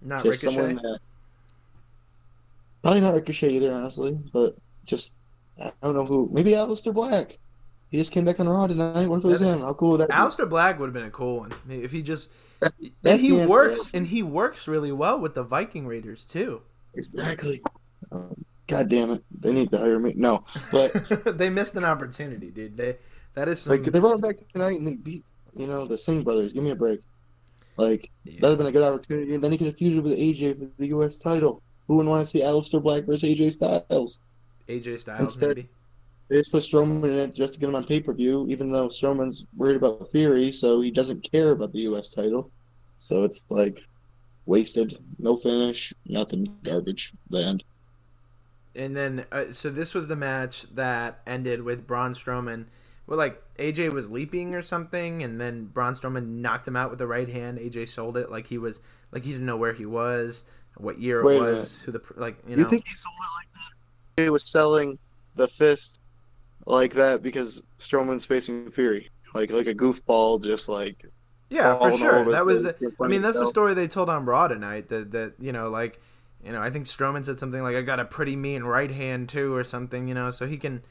[0.00, 0.60] Not just Ricochet.
[0.60, 0.98] someone that
[2.82, 5.14] probably not Ricochet either, honestly, but just
[5.62, 6.28] I don't know who.
[6.32, 7.38] Maybe Aleister Black.
[7.92, 9.06] He just came back on Raw tonight.
[9.06, 9.60] What if it was him?
[9.60, 10.14] How cool would that be?
[10.14, 12.30] Aleister Black would have been a cool one if he just.
[12.60, 12.72] That-
[13.04, 16.62] and he works, and he works really well with the Viking Raiders too.
[16.94, 17.60] Exactly.
[18.10, 19.22] Um, God damn it!
[19.30, 20.14] They need to hire me.
[20.16, 20.92] No, but
[21.38, 22.78] they missed an opportunity, dude.
[22.78, 22.96] They
[23.34, 25.98] that is some, like they brought him back tonight and they beat you know the
[25.98, 26.54] Singh brothers.
[26.54, 27.00] Give me a break.
[27.76, 28.40] Like yeah.
[28.40, 30.72] that'd have been a good opportunity, and then he could have feuded with AJ for
[30.78, 31.18] the U.S.
[31.18, 31.62] title.
[31.88, 34.20] Who wouldn't want to see Aleister Black versus AJ Styles?
[34.68, 35.68] AJ Styles Instead- maybe.
[36.32, 38.72] They just put Strowman in it just to get him on pay per view, even
[38.72, 42.14] though Strowman's worried about Fury, so he doesn't care about the U.S.
[42.14, 42.50] title.
[42.96, 43.86] So it's like
[44.46, 47.12] wasted, no finish, nothing, garbage.
[47.28, 47.64] The end.
[48.74, 52.64] And then, uh, so this was the match that ended with Braun Strowman.
[53.06, 56.98] Well, like AJ was leaping or something, and then Braun Strowman knocked him out with
[56.98, 57.58] the right hand.
[57.58, 60.44] AJ sold it like he was like he didn't know where he was,
[60.78, 62.62] what year it Wait a was, who the like you know.
[62.62, 64.22] You, think he sold it like that?
[64.22, 64.98] He was selling
[65.36, 65.98] the fist
[66.66, 71.04] like that because Strowman's facing Fury, like like a goofball, just like
[71.50, 72.24] yeah, for sure.
[72.30, 72.62] That was.
[72.62, 74.88] place, The, in I mean, that's the story they told on Raw tonight.
[74.88, 76.00] That that you know, like
[76.44, 79.28] you know, I think Strowman said something like, "I got a pretty mean right hand
[79.28, 80.08] too," or something.
[80.08, 80.82] You know, so he can.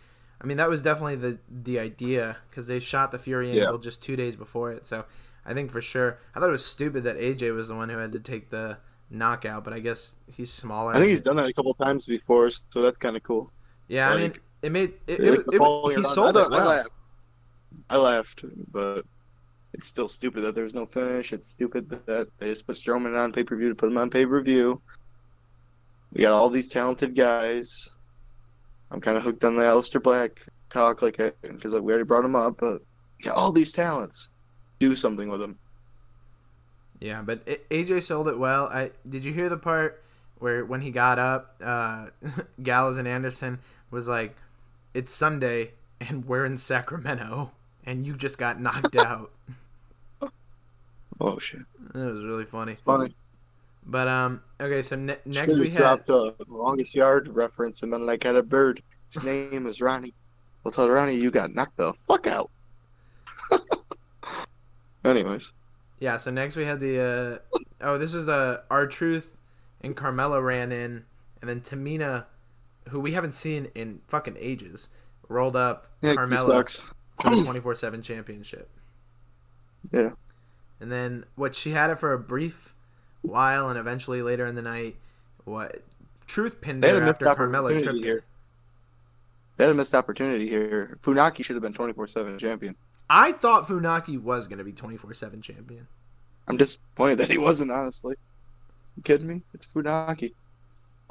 [0.41, 3.63] I mean, that was definitely the the idea because they shot the Fury Yeah.
[3.63, 4.85] angle just two days before it.
[4.85, 5.05] So
[5.45, 7.97] I think for sure, I thought it was stupid that AJ was the one who
[7.97, 8.77] had to take the
[9.09, 10.93] knockout, but I guess he's smaller.
[10.93, 13.51] I think he's done that a couple times before, so that's kind of cool.
[13.87, 15.19] Yeah, I mean, like- it made it.
[15.19, 16.61] Like it, it- he sold I, it well.
[16.61, 16.89] I laughed.
[17.89, 19.03] I laughed, but
[19.73, 21.33] it's still stupid that there's no finish.
[21.33, 24.09] It's stupid that they just put Strowman on pay per view to put him on
[24.09, 24.81] pay per view.
[26.13, 27.89] We got all these talented guys.
[28.91, 32.25] I'm kind of hooked on the Aleister Black talk, like because like, we already brought
[32.25, 32.81] him up, but
[33.17, 34.29] we got all these talents.
[34.79, 35.57] do something with them.
[36.99, 38.67] Yeah, but AJ sold it well.
[38.67, 40.03] I did you hear the part
[40.39, 42.07] where when he got up, uh,
[42.63, 44.35] Gallows and Anderson was like,
[44.93, 47.51] "It's Sunday and we're in Sacramento,
[47.85, 49.31] and you just got knocked out."
[51.19, 51.61] Oh shit,
[51.93, 52.71] It was really funny.
[52.71, 53.13] it's funny.
[53.85, 58.05] But um, okay, so ne- next we had dropped a longest yard reference and been
[58.05, 58.81] like, "Had a bird.
[59.07, 60.13] His name is Ronnie."
[60.65, 62.49] I'll tell Ronnie you got knocked the fuck out.
[65.03, 65.53] Anyways,
[65.99, 66.17] yeah.
[66.17, 69.35] So next we had the uh, oh, this is the R-Truth
[69.81, 71.03] and Carmella ran in,
[71.41, 72.25] and then Tamina,
[72.89, 74.89] who we haven't seen in fucking ages,
[75.27, 76.81] rolled up yeah, Carmella.
[77.19, 78.69] for the 24 7 championship.
[79.91, 80.11] Yeah.
[80.79, 82.73] And then what she had it for a brief
[83.21, 84.95] while, and eventually later in the night,
[85.45, 85.81] what
[86.27, 87.93] Truth pinned They her after Carmella tripped her.
[87.93, 88.23] here.
[89.57, 90.97] They had a missed opportunity here.
[91.03, 92.75] Funaki should have been twenty four seven champion.
[93.13, 95.85] I thought Funaki was going to be 24 7 champion.
[96.47, 97.69] I'm disappointed that he wasn't.
[97.69, 98.15] Honestly,
[98.95, 99.41] you kidding me?
[99.53, 100.31] It's Funaki.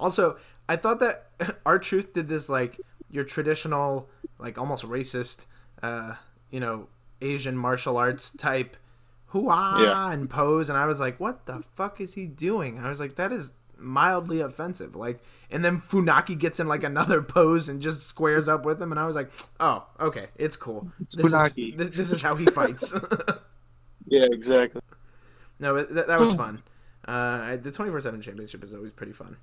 [0.01, 1.29] Also, I thought that
[1.67, 4.09] R-Truth did this like your traditional,
[4.39, 5.47] like almost racist,
[5.83, 6.15] uh,
[6.51, 6.89] you know,
[7.21, 8.77] Asian martial arts type
[9.27, 10.13] hoo-ah Yeah.
[10.13, 12.79] and pose, and I was like, what the fuck is he doing?
[12.81, 14.97] I was like, that is mildly offensive.
[14.97, 18.91] Like, and then Funaki gets in like another pose and just squares up with him,
[18.91, 20.91] and I was like, oh, okay, it's cool.
[21.01, 21.71] It's this Funaki.
[21.73, 22.93] Is, this, this is how he fights.
[24.07, 24.81] Yeah, exactly.
[25.61, 26.63] no, but that, that was fun.
[27.07, 29.37] Uh, the 24/7 championship is always pretty fun.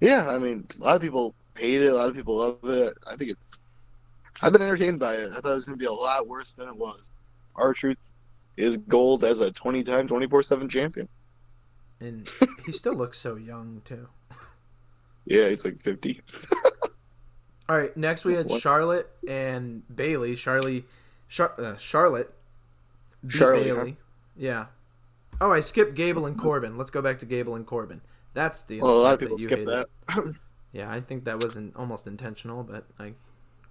[0.00, 1.86] Yeah, I mean, a lot of people hate it.
[1.86, 2.94] A lot of people love it.
[3.06, 3.52] I think it's.
[4.42, 5.32] I've been entertained by it.
[5.32, 7.10] I thought it was going to be a lot worse than it was.
[7.54, 8.12] R-Truth
[8.56, 11.08] is gold as a 20 time, 24 7 champion.
[12.00, 12.28] And
[12.66, 14.08] he still looks so young too.
[15.24, 16.20] Yeah, he's like 50.
[17.68, 18.50] All right, next we had?
[18.50, 20.36] Charlotte and Bayley.
[20.36, 20.84] Charlie,
[21.28, 22.32] Char- uh, Charlotte,
[23.26, 23.86] beat Charlie, huh?
[24.36, 24.66] Yeah.
[25.40, 26.78] Oh, I skipped Gable and Corbin.
[26.78, 28.02] Let's go back to Gable and Corbin.
[28.36, 29.86] That's the Well, a lot of people skip hated.
[30.08, 30.34] that.
[30.72, 33.14] Yeah, I think that was not almost intentional, but I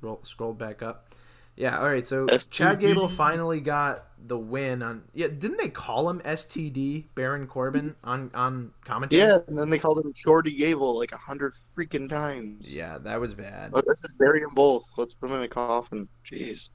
[0.01, 1.13] roll, scrolled back up.
[1.55, 2.05] Yeah, all right.
[2.07, 2.49] So STD.
[2.49, 5.03] Chad Gable finally got the win on.
[5.13, 9.21] Yeah, didn't they call him STD Baron Corbin on on commentary?
[9.21, 12.75] yeah, and then they called him Shorty Gable like a hundred freaking times.
[12.75, 13.69] Yeah, that was bad.
[13.75, 14.83] Oh, Let's just bury them both.
[14.97, 16.07] Let's put them in a coffin.
[16.25, 16.71] Jeez.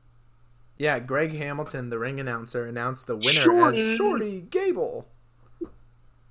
[0.79, 3.81] Yeah, Greg Hamilton, the ring announcer, announced the winner Shorty.
[3.93, 5.09] as Shorty Gable.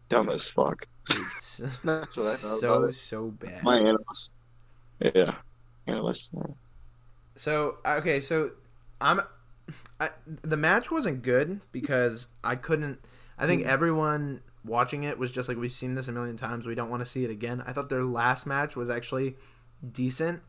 [0.08, 0.88] Dumb as fuck.
[1.10, 3.50] It's That's what I thought so so bad.
[3.52, 4.34] It's my analyst.
[5.00, 5.36] Yeah.
[5.88, 6.34] Analyst.
[7.36, 8.52] So okay, so
[9.02, 9.22] I'm.
[10.00, 10.10] I,
[10.42, 13.00] the match wasn't good because I couldn't.
[13.38, 13.70] I think Hmm.
[13.70, 16.66] everyone watching it was just like we've seen this a million times.
[16.66, 17.64] We don't want to see it again.
[17.66, 19.36] I thought their last match was actually
[19.94, 20.42] decent.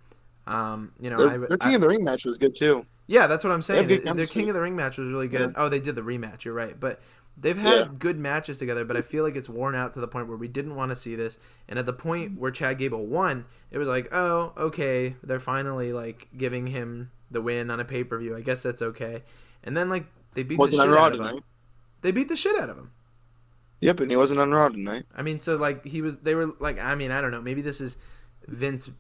[0.46, 2.84] Um, you know, I, Their, their I- King of the Ring match was good too.
[3.06, 3.80] yeah, that's what I'm saying.
[3.82, 4.26] have good The- Their.
[4.26, 5.52] King of the Ring match was really good.
[5.56, 6.44] Oh, they did the rematch.
[6.44, 7.00] You're right, but
[7.36, 7.88] they've had Yeah.
[7.98, 8.84] good matches together.
[8.84, 10.96] But I feel like it's worn out to the point where we didn't want to
[10.96, 11.38] see this.
[11.68, 15.92] And at the point where Chad Gable won, it was like, oh, okay, they're finally
[15.92, 18.36] like giving him the win on a pay per view.
[18.36, 19.22] I guess that's okay.
[19.62, 21.42] And then like they beat Wasn't the shit out of him.
[22.02, 22.90] They beat the shit out of him.
[23.80, 25.04] Yep, and he wasn't on Raw tonight.
[25.16, 27.40] I mean, so like he was, they were like, I mean, I don't know.
[27.40, 27.96] Maybe this is
[28.46, 28.90] Vince,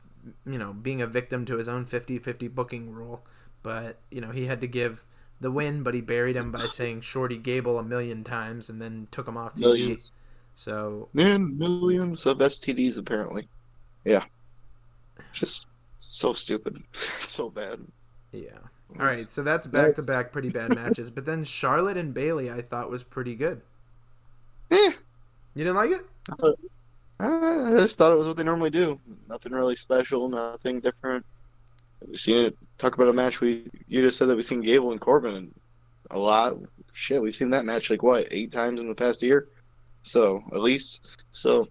[0.46, 3.24] you know, being a victim to his own 50-50 booking rule.
[3.62, 5.04] But you know, he had to give
[5.40, 9.08] the win, but he buried him by saying Shorty Gable a million times and then
[9.10, 9.60] took him off TV.
[9.60, 10.12] Millions.
[10.54, 13.44] So And millions of STDs apparently.
[14.04, 14.24] Yeah.
[15.32, 16.82] Just so stupid.
[16.92, 17.80] so bad.
[18.32, 18.58] yeah.
[18.98, 21.10] All right, so that's back to back pretty bad matches.
[21.10, 23.62] But then Charlotte and Bayley, I thought was pretty good.
[24.70, 24.92] Eh.
[25.54, 26.06] You didn't like it?
[27.20, 28.98] I just thought it was what they normally do.
[29.28, 31.24] Nothing really special, nothing different.
[32.06, 32.56] We've seen it.
[32.80, 35.54] Talk about a match we you just said that we've seen Gable and Corbin
[36.10, 36.56] a lot.
[36.94, 39.48] Shit, we've seen that match like what eight times in the past year.
[40.02, 41.68] So at least so,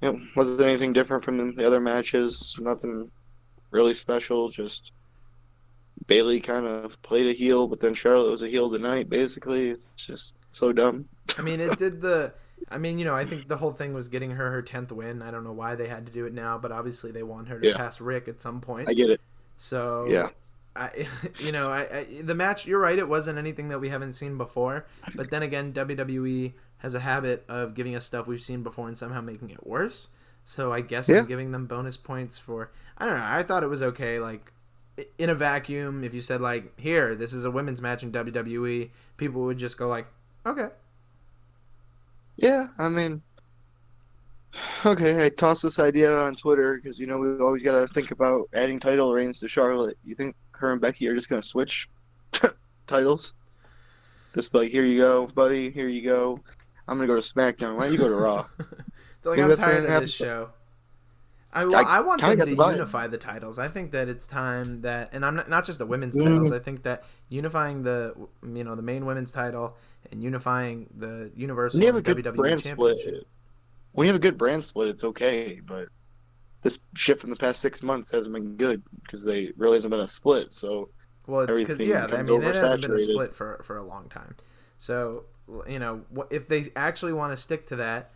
[0.00, 2.56] you know, wasn't anything different from the other matches.
[2.60, 3.10] Nothing
[3.72, 4.48] really special.
[4.48, 4.92] Just
[6.06, 9.10] Bayley kind of played a heel, but then Charlotte was a heel tonight.
[9.10, 11.04] Basically, it's just so dumb.
[11.36, 12.32] I mean, it did the.
[12.68, 15.20] I mean, you know, I think the whole thing was getting her her tenth win.
[15.20, 17.58] I don't know why they had to do it now, but obviously they want her
[17.58, 17.76] to Yeah.
[17.76, 18.88] pass Ric at some point.
[18.88, 19.20] I get it.
[19.58, 20.30] So Yeah.
[20.74, 21.06] I,
[21.40, 22.66] you know, I, I the match.
[22.66, 22.98] You're right.
[22.98, 24.86] It wasn't anything that we haven't seen before.
[25.16, 28.96] But then again, WWE has a habit of giving us stuff we've seen before and
[28.96, 30.08] somehow making it worse.
[30.44, 31.20] So I guess Yeah.
[31.20, 32.70] I'm giving them bonus points for.
[32.96, 33.26] I don't know.
[33.26, 34.18] I thought it was okay.
[34.20, 34.52] Like
[35.18, 38.90] in a vacuum, if you said like, "Here, this is a women's match in WWE,"
[39.16, 40.06] people would just go like,
[40.46, 40.68] "Okay."
[42.36, 43.22] Yeah, I mean,
[44.86, 47.86] okay, I tossed this idea out on Twitter because you know we always got to
[47.86, 49.96] think about adding title reigns to Charlotte.
[50.04, 51.88] You think her and Becky are just gonna switch
[52.86, 53.34] titles?
[54.34, 55.70] Just like, here you go, buddy.
[55.70, 56.40] Here you go.
[56.86, 57.76] I'm gonna go to SmackDown.
[57.76, 58.46] Why don't you go to Raw?
[59.24, 60.50] Like, I'm tired of this show.
[61.52, 63.58] I, well, I I, want them to the unify the titles.
[63.58, 66.24] I think that it's time that, and I'm not, not just the women's Mhm.
[66.24, 66.52] titles.
[66.52, 69.76] I think that unifying the, you know, the main women's title
[70.10, 73.28] and unifying the Universal When you have and WWE brand split, Championship.
[73.98, 75.60] When you have a good brand split, it's okay.
[75.66, 75.88] But
[76.62, 79.98] this shit from the past six months hasn't been good because they really hasn't been
[79.98, 80.52] a split.
[80.52, 80.88] So
[81.26, 84.08] Well, it's because yeah, I mean, it hasn't been a split for for a long
[84.08, 84.36] time.
[84.78, 85.24] So
[85.66, 88.12] you know, if they actually want to stick to that,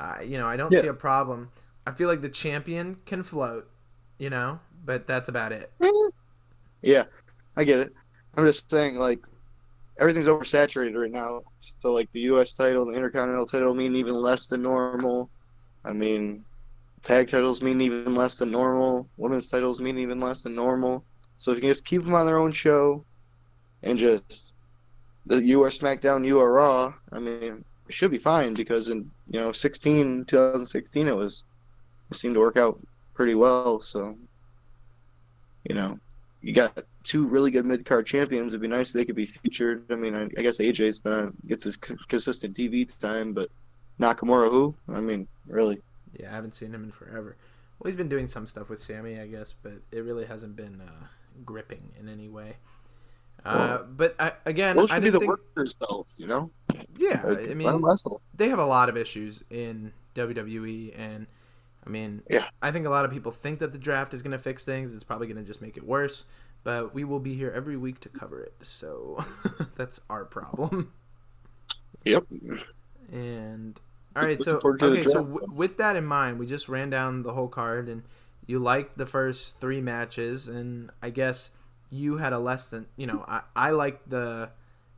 [0.00, 0.80] uh, you know, I don't Yeah.
[0.80, 1.50] see a problem.
[1.86, 3.68] I feel like the champion can float,
[4.18, 5.70] you know, but that's about it.
[6.82, 7.04] yeah,
[7.56, 7.92] I get it.
[8.36, 9.20] I'm just saying like
[9.98, 11.42] everything's oversaturated right now.
[11.58, 12.56] So like the U.S.
[12.56, 15.30] title, the Intercontinental title mean even less than normal.
[15.84, 16.44] I mean,
[17.02, 19.08] tag titles mean even less than normal.
[19.16, 21.04] Women's titles mean even less than normal.
[21.38, 23.04] So if you can just keep them on their own show,
[23.82, 24.54] and just
[25.26, 26.94] the you are SmackDown, you are Raw.
[27.12, 31.44] I mean, it should be fine because in you know 16, 2016, it was
[32.10, 32.80] it seemed to work out
[33.14, 33.80] pretty well.
[33.80, 34.16] So
[35.68, 35.98] you know,
[36.40, 38.52] you got two really good mid card champions.
[38.52, 39.84] It'd be nice if they could be featured.
[39.90, 43.48] I mean, I, I guess AJ's been on, gets his c- consistent TV time, but
[44.00, 44.74] Nakamura, who?
[44.88, 45.80] I mean, really?
[46.18, 47.36] Yeah, I haven't seen him in forever.
[47.78, 50.80] Well, he's been doing some stuff with Sammy, I guess, but it really hasn't been
[50.80, 51.06] uh,
[51.44, 52.56] gripping in any way.
[53.44, 56.50] Uh, but I, again, Those I should be the think, workers' belts, you know?
[56.96, 57.82] yeah, Like, I mean,
[58.34, 61.26] they have a lot of issues in WWE, and
[61.86, 62.48] I mean, Yeah.
[62.60, 64.94] I think a lot of people think that the draft is going to fix things.
[64.94, 66.24] It's probably going to just make it worse.
[66.66, 69.24] But we will be here every week to cover it, so
[69.76, 70.92] that's our problem.
[72.04, 72.24] Yep.
[73.12, 73.80] And
[74.16, 76.68] all right, so forward to the okay, so w- with that in mind, we just
[76.68, 78.02] ran down the whole card, and
[78.48, 81.50] you liked the first three matches, and I guess
[81.88, 83.24] you had a less than you know.
[83.28, 84.50] I I liked the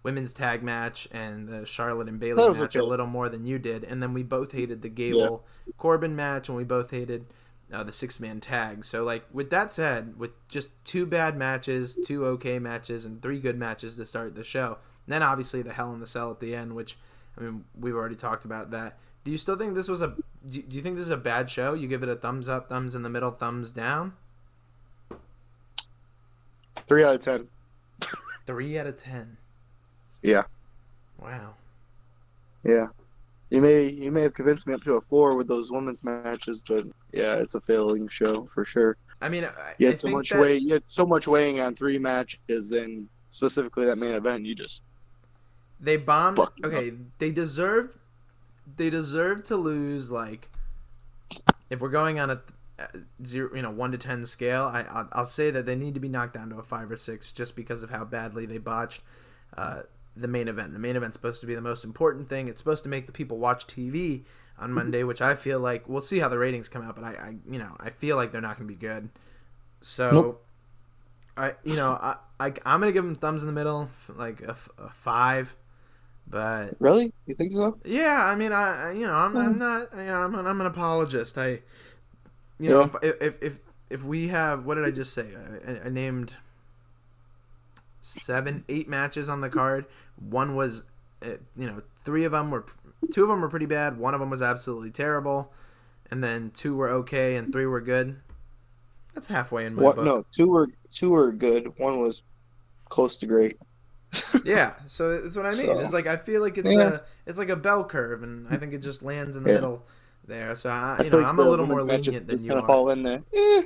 [0.03, 3.85] women's tag match and the Charlotte and Bayley match a little more than you did,
[3.85, 5.45] and then we both hated the Gable
[5.77, 7.27] Corbin match, and we both hated
[7.73, 8.85] uh, the six man tag.
[8.85, 13.39] So like with that said, with just two bad matches, two okay matches, and three
[13.39, 16.41] good matches to start the show, and then obviously the Hell in the Cell at
[16.41, 16.97] the end, which
[17.37, 18.99] I mean we've already talked about that.
[19.25, 20.17] Do you still think this was a?
[20.47, 21.75] Do you, do you think this is a bad show?
[21.75, 24.15] You give it a thumbs up, thumbs in the middle, thumbs down.
[26.87, 27.49] Three out of ten.
[28.47, 29.37] Three out of ten.
[30.23, 30.45] Yeah.
[31.21, 31.55] Wow.
[32.65, 32.87] Yeah.
[33.51, 36.63] You may you may have convinced me up to a four with those women's matches,
[36.67, 38.97] but yeah, it's a failing show for sure.
[39.23, 40.63] I mean, I, You I had so think much that, weight.
[40.63, 44.45] You had so much weighing on three matches, and specifically that main event.
[44.45, 44.83] You just
[45.81, 46.39] They bombed.
[46.63, 47.97] Okay, they deserve.
[48.77, 50.11] They deserve to lose.
[50.11, 50.51] Like,
[51.71, 52.41] if we're going on a
[52.79, 52.87] uh,
[53.25, 56.01] zero, you know, one to ten scale, I I'll, I'll say that they need to
[56.01, 59.03] be knocked down to a five or six, just because of how badly they botched
[59.57, 59.83] uh,
[60.21, 60.73] the main event.
[60.73, 62.49] The main event's supposed to be the most important thing.
[62.49, 64.25] It's supposed to make the people watch TV
[64.59, 64.75] on mhm.
[64.75, 67.37] Monday, which I feel like we'll see how the ratings come out, but I, I
[67.51, 69.11] you know, I feel like they're not going to be good.
[69.81, 70.11] So.
[70.11, 70.45] Nope.
[71.39, 74.55] I you know I, I I'm gonna give them thumbs in the middle like a
[74.93, 75.55] five,
[76.27, 77.13] but really.
[77.27, 77.79] You think so?
[77.85, 79.59] yeah I mean I I- you know I'm, I'm hmm.
[79.59, 81.61] not you know I'm an, I'm an apologist I
[82.59, 83.11] you know Yeah.
[83.11, 85.29] if, if if if we have what did I just say
[85.67, 86.35] I, I named
[88.01, 89.87] seven eight matches on the card
[90.19, 90.85] one was
[91.25, 92.65] uh, you know three of them were
[93.13, 95.53] two of them were pretty bad one of them was absolutely terrible
[96.11, 98.17] and then two were okay and three were good
[99.15, 99.97] that's halfway in my What?
[99.97, 100.05] book.
[100.05, 101.73] No, two were two were good.
[101.79, 102.23] One was
[102.89, 103.59] close to great.
[104.45, 105.59] Yeah, so that's what I mean.
[105.59, 106.95] So- it's like I feel like it's Yeah.
[106.95, 109.55] a it's like a bell curve, and I think it just lands in the Yeah.
[109.57, 109.87] middle
[110.27, 110.55] there.
[110.57, 112.51] So I, I you feel know, like I'm a little more lenient than just you
[112.51, 113.23] kind of fall in there.
[113.35, 113.63] Eh,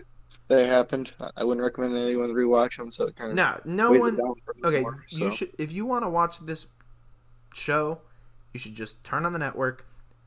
[0.56, 1.12] that happened.
[1.36, 2.90] I- wouldn't recommend anyone rewatch them.
[2.90, 4.16] So it kind of No, no one.
[4.16, 5.24] down for me Okay, more, so.
[5.24, 6.66] you should if you want to watch this
[7.54, 8.00] show,
[8.52, 9.86] you should just turn on the network,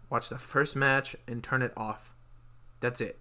[0.10, 2.14] watch the first match, and turn it off.
[2.80, 3.20] That's it.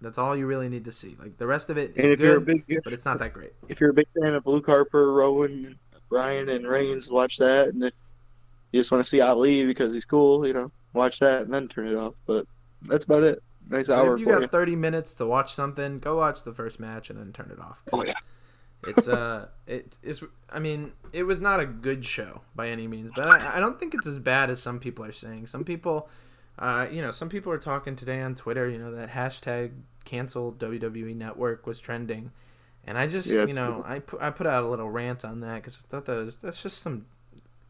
[0.00, 1.16] That's all you really need to see.
[1.18, 3.32] Like the rest of it And if you're a good, big but it's not that
[3.32, 3.52] great.
[3.68, 7.68] if you're a big fan of Luke Harper, Rowan, Bryan, and Reigns, watch that.
[7.68, 7.94] And if
[8.72, 11.66] you just want to see Ali because he's cool, you know, watch that and then
[11.68, 12.14] turn it off.
[12.26, 12.46] But
[12.82, 13.42] that's about it.
[13.68, 14.48] Nice hour if you got you.
[14.48, 17.82] 30 minutes to watch something, go watch the first match and then turn it off.
[17.92, 18.14] Oh, yeah.
[18.86, 20.22] It's uh, it is.
[20.48, 23.78] I mean, it was not a good show by any means, but I, I don't
[23.78, 25.48] think it's as bad as some people are saying.
[25.48, 26.08] Some people,
[26.60, 28.68] uh, you know, some people are talking today on Twitter.
[28.68, 29.72] You know, that hashtag
[30.04, 32.30] cancel WWE Network was trending,
[32.86, 35.40] and I just, Yeah, you know, I put I put out a little rant on
[35.40, 37.06] that because I thought that was that's just some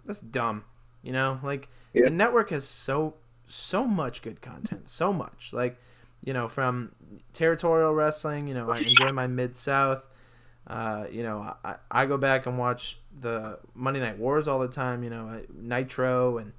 [0.04, 0.64] that's dumb.
[1.02, 2.04] You know, like Yeah.
[2.04, 3.14] the network has so
[3.46, 5.80] so much good content, so much like
[6.24, 6.92] you know from
[7.32, 8.48] territorial wrestling.
[8.48, 10.06] You know, I enjoy my mid south.
[10.66, 14.68] Uh, you know, I, I go back and watch the Monday Night Wars all the
[14.68, 15.02] time.
[15.02, 16.52] You know, Nitro and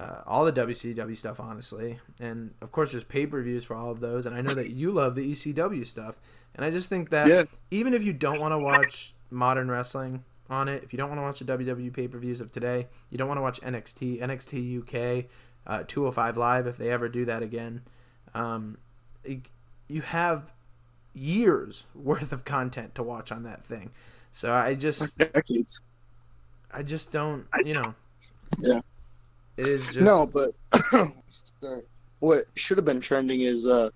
[0.00, 2.00] uh, all the WCW stuff, honestly.
[2.20, 4.26] And of course, there's pay per views for all of those.
[4.26, 6.20] And I know that you love the ECW stuff.
[6.54, 7.44] And I just think that Yeah.
[7.70, 11.18] even if you don't want to watch modern wrestling on it, if you don't want
[11.18, 14.20] to watch the WWE pay per views of today, you don't want to watch NXT,
[14.20, 15.26] NXT UK,
[15.66, 17.82] uh, 205 Live if they ever do that again,
[18.34, 18.78] um,
[19.88, 20.52] you have
[21.14, 23.90] years worth of content to watch on that thing.
[24.32, 25.80] So I just, Decades.
[26.72, 27.94] I just don't, you know.
[28.58, 28.80] Yeah.
[29.56, 30.50] It is just No, but
[32.18, 33.90] what should have been trending is uh,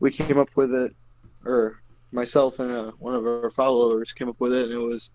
[0.00, 0.94] we came up with it,
[1.44, 1.80] or
[2.12, 5.14] myself and uh, one of our followers came up with it, and it was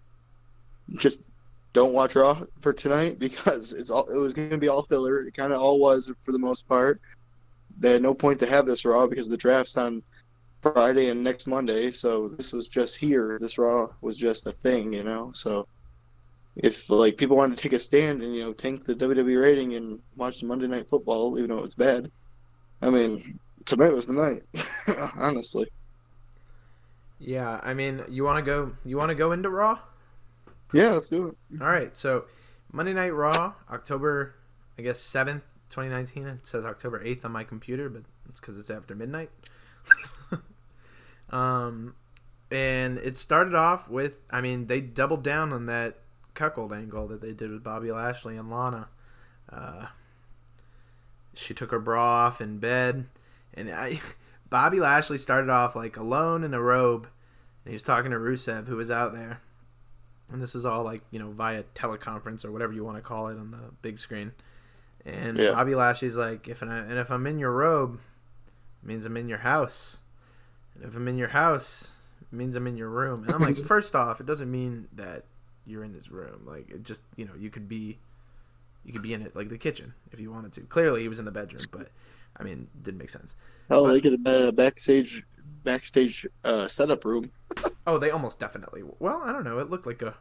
[0.98, 1.28] just
[1.74, 5.22] don't watch Raw for tonight because it's all it was going to be all filler.
[5.22, 7.00] It kind of all was for the most part.
[7.82, 10.04] They had no point to have this Raw because the draft's on
[10.62, 13.40] Friday and next Monday, so this was just here.
[13.42, 15.32] This Raw was just a thing, you know.
[15.34, 15.68] So
[16.56, 19.74] if like people wanted to take a stand and you know tank the WWE rating
[19.74, 22.12] and watch the Monday Night Football, even though it was bad,
[22.82, 24.44] I mean tonight was the night,
[25.16, 25.68] honestly.
[27.20, 28.74] Yeah, I mean, you want to go?
[28.86, 29.80] You want to go into Raw?
[30.74, 31.62] Yeah, let's do it.
[31.62, 31.96] All right.
[31.96, 32.26] So
[32.72, 34.36] Monday Night Raw, October,
[34.78, 36.28] I guess seventh, twenty nineteen.
[36.28, 39.30] It says October eighth on my computer, but it's because it's after midnight.
[41.30, 41.96] um,
[42.52, 46.00] and it started off with, I mean, they doubled down on that
[46.34, 48.90] cuckold angle that they did with Bobby Lashley and Lana.
[49.50, 49.88] Uh,
[51.34, 53.08] she took her bra off in bed,
[53.54, 54.02] and I,
[54.50, 57.08] Bobby Lashley started off like alone in a robe,
[57.64, 59.42] and he was talking to Rusev, who was out there
[60.32, 63.28] and this was all like you know via teleconference or whatever you want to call
[63.28, 64.32] it on the big screen.
[65.06, 65.52] And Yeah.
[65.52, 68.00] Bobby Lashley's like, if I, and if I'm in your robe,
[68.84, 70.00] it means I'm in your house.
[70.76, 71.92] And if I'm in your house,
[72.22, 73.24] it means I'm in your room.
[73.24, 75.26] And I'm like, first off, it doesn't mean that
[75.66, 76.42] you're in his room.
[76.46, 77.98] Like it just you know you could be,
[78.84, 80.62] you could be in it like the kitchen if you wanted to.
[80.62, 81.90] Clearly he was in the bedroom, but
[82.38, 83.36] I mean it didn't make sense.
[83.70, 85.24] Oh, they could have been a backstage
[85.64, 87.32] backstage uh, setup room.
[87.88, 88.84] Oh, they almost definitely.
[89.00, 89.58] Well, I don't know.
[89.58, 90.14] It looked like a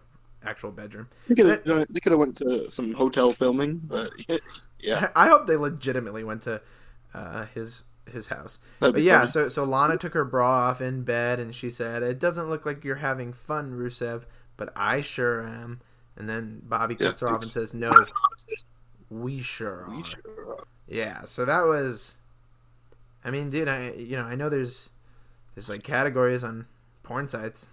[0.42, 1.08] actual bedroom.
[1.28, 4.10] They could have they could have went to some hotel filming, but
[4.82, 6.62] yeah, I hope they legitimately went to
[7.14, 8.58] uh, his his house.
[8.80, 9.26] that'd But yeah, funny.
[9.26, 12.66] so so Lana took her bra off in bed and she said, "It doesn't look
[12.66, 14.24] like you're having fun, Rusev,
[14.56, 15.80] but I sure am."
[16.16, 18.06] And then Bobby Yeah, cuts her off and says, "No,
[19.10, 20.64] we sure are." We sure are.
[20.88, 22.16] Yeah, so that was.
[23.24, 24.90] I mean, dude, I you know I know there's
[25.54, 26.66] there's like categories on
[27.02, 27.70] porn sites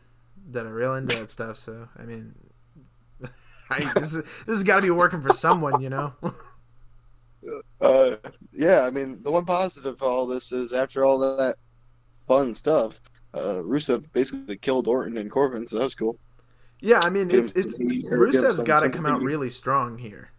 [0.51, 1.57] that are real into that stuff.
[1.57, 2.35] So I mean,
[3.69, 6.13] I, this is this has got to be working for someone, you know.
[7.81, 8.17] Uh,
[8.51, 11.55] yeah, I mean, the one positive of all this is after all that
[12.11, 13.01] fun stuff,
[13.33, 16.19] uh, Rusev basically killed Orton and Corbin, so that was cool.
[16.79, 19.21] Yeah, I mean, it's it's some heat, or get him Rusev's got to come out
[19.21, 20.31] really strong here.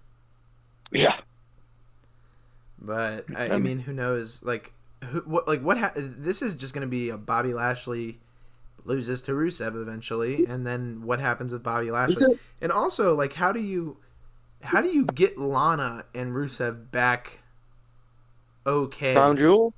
[0.93, 1.17] Yeah,
[2.79, 4.43] But I, I Um, mean, who knows?
[4.43, 4.73] Like,
[5.05, 5.79] who, what, like what?
[5.79, 8.21] Ha- this is just going to be a Bobby Lashley
[8.85, 12.29] loses to Rusev eventually, and then what happens with Bobby Lashley?
[12.61, 13.99] And also, like, how do you,
[14.63, 17.41] how do you get Lana and Rusev back?
[18.67, 19.73] Okay, Crown Jewel,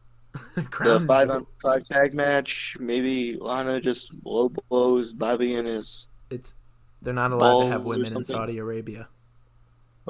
[0.54, 1.36] the Crown five Jewel.
[1.38, 2.76] on five tag match.
[2.80, 6.10] Maybe Lana just low blows Bobby and his.
[6.30, 6.54] It's
[7.02, 8.24] they're not allowed to have women in.
[8.24, 9.08] Saudi Arabia.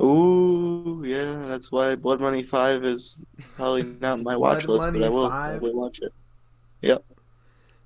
[0.00, 3.24] Ooh, yeah, that's why Blood Money Five is
[3.56, 5.26] probably not my watch Blood list, but I will.
[5.26, 6.12] I will watch it.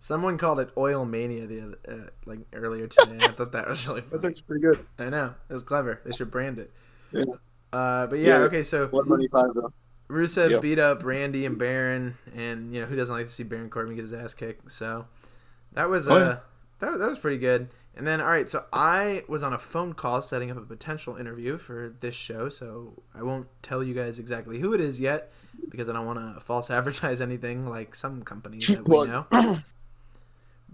[0.05, 3.13] Someone called it Oil Mania the other, uh, like earlier today.
[3.13, 4.17] and I thought that was really funny.
[4.27, 4.87] actually pretty good.
[4.99, 6.03] I know it was clever.
[6.05, 6.71] They should brand it.
[7.11, 7.25] Yeah.
[7.73, 8.45] Uh, but yeah, Yeah.
[8.45, 8.63] okay.
[8.63, 9.73] So Blood Money Five though.
[10.11, 10.59] Rusev Yeah.
[10.59, 13.95] beat up Randy and Baron, and you know who doesn't like to see Baron Corbin
[13.97, 14.71] get his ass kicked?
[14.71, 15.07] So
[15.73, 16.37] that was uh, Oh, yeah.
[16.81, 17.69] that that was pretty good.
[17.97, 21.17] And then all right, so I was on a phone call setting up a potential
[21.17, 22.51] interview for this show.
[22.51, 25.33] So I won't tell you guys exactly who it is yet
[25.71, 29.59] because I don't want to false advertise anything like some companies that we Well- know.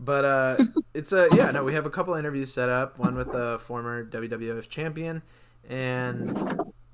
[0.00, 0.56] But uh,
[0.94, 2.98] it's a yeah no we have a couple interviews set up.
[2.98, 5.22] One with the former WWF champion,
[5.68, 6.32] and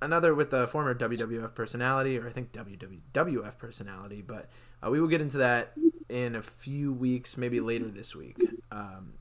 [0.02, 4.22] another with the former WWF personality, or I think WWF personality.
[4.26, 4.50] But
[4.84, 5.72] uh, we will get into that
[6.08, 8.36] in a few weeks, maybe later this week.
[8.70, 9.14] Um,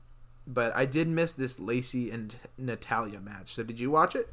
[0.46, 3.54] but I did miss this Lacey and Natalya match.
[3.54, 4.28] So did you watch it?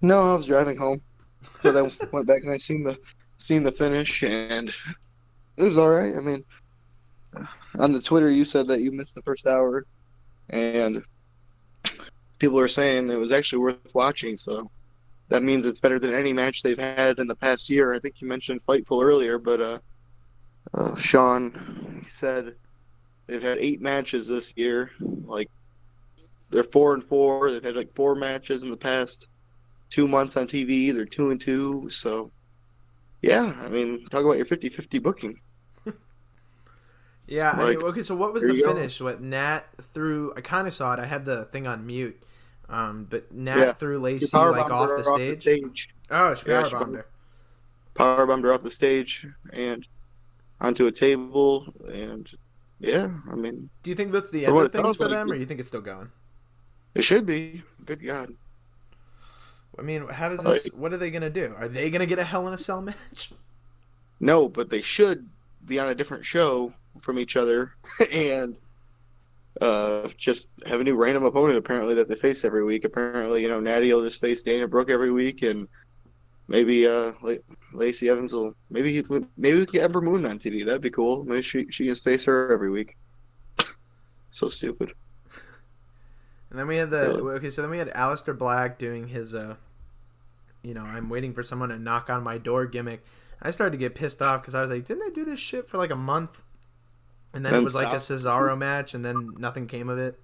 [0.00, 1.00] No, I was driving home,
[1.62, 2.98] but I went back and I seen the
[3.38, 4.72] seen the finish, and
[5.56, 6.14] it was all right.
[6.16, 6.44] I mean,
[7.78, 9.86] on the Twitter, you said that you missed the first hour,
[10.50, 11.02] and
[12.38, 14.36] people are saying it was actually worth watching.
[14.36, 14.70] So
[15.28, 17.94] that means it's better than any match they've had in the past year.
[17.94, 19.78] I think you mentioned Fightful earlier, but uh,
[20.74, 21.52] uh Sean
[22.02, 22.54] he said
[23.26, 24.90] They've had eight matches this year.
[25.24, 25.48] Like
[26.50, 27.50] they're four and four.
[27.50, 29.28] They've had like four matches in the past
[29.90, 30.92] two months on TV.
[30.92, 31.88] They're two and two.
[31.88, 32.30] So
[33.22, 35.38] yeah, I mean, talk about your 50-50 booking.
[37.26, 38.02] Yeah, I mean, okay.
[38.02, 38.74] So what was the you go.
[38.74, 39.00] finish?
[39.00, 40.32] What Nat threw?
[40.36, 40.98] I kind of saw it.
[41.00, 42.20] I had the thing on mute.
[42.68, 43.72] Um, but Nat Yeah.
[43.72, 45.36] threw Lacey like off the her stage.
[45.36, 45.94] stage.
[46.10, 47.06] Oh, she Yeah, power she her.
[47.98, 49.86] Her off the stage and
[50.60, 51.72] onto a table.
[51.92, 52.30] And
[52.80, 55.34] yeah, I mean, Do you think that's the end of things for like, them, or
[55.34, 56.10] you think it's still going?
[56.94, 57.62] it should be.
[57.84, 58.34] Good God.
[59.78, 60.64] I mean, how does this?
[60.64, 61.54] Like- what are they gonna do?
[61.56, 63.32] Are they gonna get a Hell in a Cell match?
[64.20, 65.28] No, but they should
[65.64, 67.74] be on a different show from each other
[68.12, 68.56] and
[69.60, 72.84] uh, just have a new random opponent apparently that they face every week.
[72.84, 75.68] Apparently, you know, Natty will just face Dana Brooke every week, and
[76.48, 77.34] maybe uh, La-
[77.72, 79.04] Lacey Evans will maybe
[79.36, 80.64] maybe we can get Ember Moon on TV.
[80.64, 81.24] That'd be cool.
[81.24, 82.96] Maybe she she can face her every week.
[84.30, 84.92] so stupid.
[86.50, 87.34] And then we had the Really?
[87.34, 87.50] okay.
[87.50, 89.56] So then we had Aleister Black doing his uh,
[90.62, 93.04] you know, I'm waiting for someone to knock on my door gimmick.
[93.40, 95.68] I started to get pissed off because I was like, didn't they do this shit
[95.68, 96.42] for like a month?
[97.34, 97.96] And then it Then was like a.
[97.96, 100.18] Cesaro match, and then nothing came of it.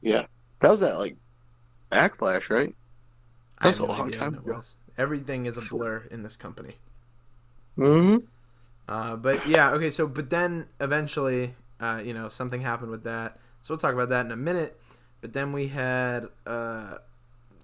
[0.00, 0.26] Yeah,
[0.60, 1.16] that was that like
[1.92, 2.74] backlash, right?
[3.60, 4.62] That's have a no long time ago.
[4.98, 6.76] Everything is a blur in this company.
[7.78, 8.24] Mm-hmm.
[8.88, 9.90] Uh, but yeah, okay.
[9.90, 13.36] So, but then eventually, uh, you know, something happened with that.
[13.62, 14.80] So we'll talk about that in a minute.
[15.20, 16.98] But then we had uh,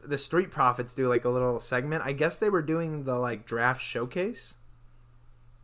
[0.05, 2.05] the Street Profits do like a little segment.
[2.05, 4.57] I guess they were doing the like draft showcase,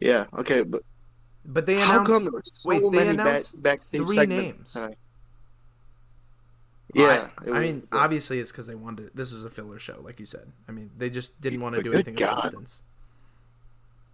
[0.00, 0.26] Yeah.
[0.34, 0.82] Okay, but
[1.44, 4.16] but they how announced come there were so wait, they many back, announced backstage three
[4.16, 4.72] segments names.
[4.72, 4.98] tonight?
[6.94, 9.10] I- Yeah, I, was- mean, obviously it's because they wanted.
[9.14, 10.50] This was a filler show, like you said.
[10.68, 12.82] I mean, they just didn't want to do anything of substance.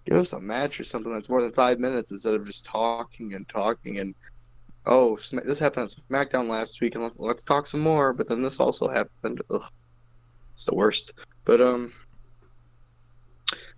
[0.06, 3.34] give us a match or something that's more than five minutes instead of just talking
[3.34, 4.14] and talking and
[4.86, 5.88] oh this happened on
[6.26, 8.12] SmackDown last week and let's, let's talk some more.
[8.12, 9.40] But then this also happened.
[9.50, 9.62] Ugh,
[10.52, 11.14] it's the worst.
[11.44, 11.92] But um,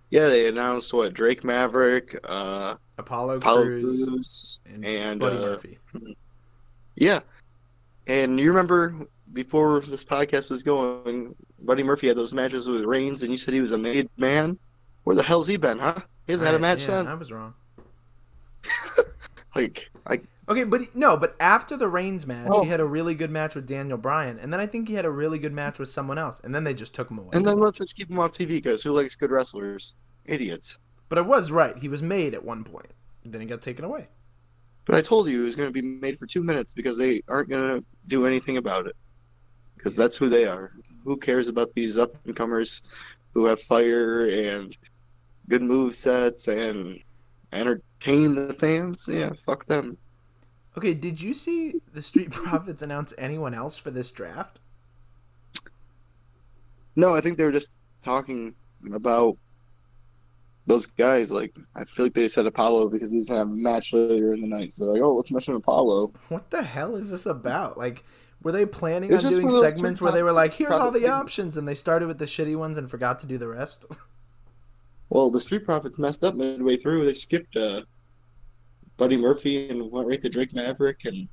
[0.09, 5.41] yeah, they announced what Drake Maverick, uh, Apollo, Apollo Crews, Crews, and, and Buddy uh,
[5.41, 5.77] Murphy.
[6.95, 7.19] yeah,
[8.07, 13.23] and you remember before this podcast was going, Buddy Murphy had those matches with Reigns,
[13.23, 14.57] and you said he was a made man.
[15.03, 15.95] Where the hell's he been, huh?
[16.25, 17.15] He hasn't had a match yeah, since.
[17.15, 17.53] I was wrong.
[19.55, 22.63] Like, I Okay, but he- no, but after the Reigns match, Oh.
[22.63, 25.03] he had a really good match with Daniel Bryan, and then I think he had
[25.05, 27.31] a really good match with someone else, and then they just took him away.
[27.33, 29.95] And then let's just keep him off TV because who likes good wrestlers?
[30.25, 30.79] Idiots.
[31.09, 32.91] but I was right; he was made at one point,
[33.25, 34.07] then he got taken away.
[34.85, 37.21] But I told you it was going to be made for two minutes because they
[37.27, 38.95] aren't going to do anything about it.
[39.75, 40.71] Because that's who they are.
[41.03, 42.81] Who cares about these up and comers
[43.33, 44.75] who have fire and
[45.49, 47.01] good move sets and
[47.53, 49.07] entertain the fans?
[49.09, 49.97] Yeah, fuck them.
[50.77, 54.59] Okay, did you see the Street Profits announce anyone else for this draft?
[56.95, 58.53] No, I think they were just talking
[58.93, 59.37] about
[60.67, 61.31] those guys.
[61.31, 63.93] Like, I feel like they said Apollo because he was going to have a match
[63.93, 64.71] later in the night.
[64.71, 66.13] So, like, oh, let's mention Apollo.
[66.29, 67.77] What the hell is this about?
[67.77, 68.03] Like,
[68.43, 70.91] were they planning on doing one of those segments where they were like, "Here's all
[70.91, 73.83] the options," and they started with the shitty ones and forgot to do the rest?
[75.09, 77.05] Well, the Street Profits messed up midway through.
[77.05, 77.83] They skipped uh,
[78.97, 81.27] Buddy Murphy and went right to Drake Maverick, and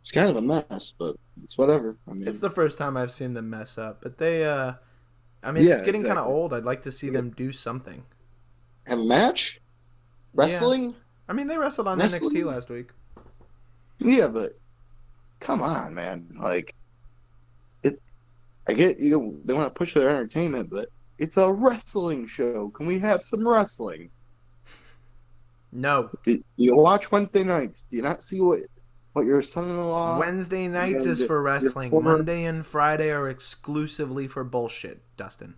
[0.00, 1.96] it's kind of a mess, but it's whatever.
[2.08, 4.74] I mean, It's the first time I've seen them mess up, but they, uh,
[5.42, 6.54] I mean, Yeah, it's getting kind of old.
[6.54, 8.04] I'd like to see them do something.
[8.86, 9.60] have a match,
[10.32, 10.94] wrestling.
[11.28, 12.30] I mean, they wrestled on Wrestling?
[12.32, 12.90] NXT last week.
[13.98, 14.28] Yeah.
[14.28, 14.52] but
[15.40, 16.28] come on, man.
[16.40, 16.72] Like,
[17.82, 18.00] it.
[18.68, 19.40] I get you.
[19.44, 22.68] They want to push their entertainment, but it's a wrestling show.
[22.70, 24.10] Can we have some wrestling?
[25.72, 27.82] No, Do you watch Wednesday nights?
[27.90, 28.60] Do you not see what
[29.12, 30.18] what your son-in-law?
[30.18, 31.90] Wednesday nights is for wrestling.
[31.90, 35.54] former- Monday and Friday are exclusively for bullshit, Dustin.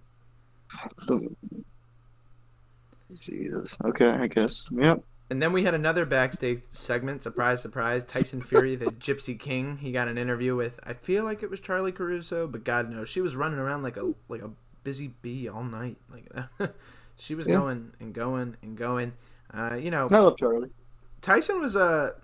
[3.15, 3.77] Jesus.
[3.85, 4.67] Okay, I guess.
[4.71, 5.03] Yep.
[5.31, 7.21] And then we had another backstage segment.
[7.21, 8.05] Surprise, surprise!
[8.05, 9.77] Tyson Fury, the Gypsy King.
[9.79, 10.81] He got an interview with.
[10.85, 13.97] I feel like it was Charly Caruso, but God knows she was running around like
[13.99, 14.51] a like a
[14.85, 15.97] busy bee all night.
[16.11, 16.73] Like
[17.17, 17.57] she was Yeah.
[17.57, 19.13] going and going and going.
[19.53, 20.71] Uh, you know, I love Charly.
[21.21, 22.15] Tyson was a.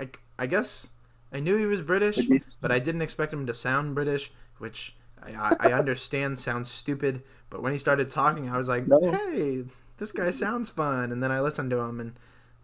[0.00, 0.08] I,
[0.38, 0.88] I guess
[1.32, 2.18] I knew he was British,
[2.60, 7.22] but I didn't expect him to sound British, which I, I, understand sounds stupid.
[7.50, 8.98] But when he started talking, I was like, No.
[9.10, 9.64] "Hey,
[9.96, 12.14] this guy sounds fun." And then I listened to him, and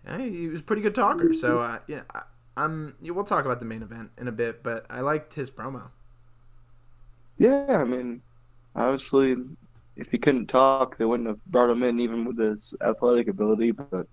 [0.07, 1.35] hey, he was a pretty good talker.
[1.35, 2.23] So uh, yeah, I,
[2.57, 2.95] I'm.
[3.03, 5.91] Yeah, we'll talk about the main event in a bit, but I liked his promo.
[7.37, 8.23] Yeah, I mean,
[8.77, 9.37] obviously,
[9.97, 13.73] if he couldn't talk, they wouldn't have brought him in, even with his athletic ability.
[13.73, 14.07] But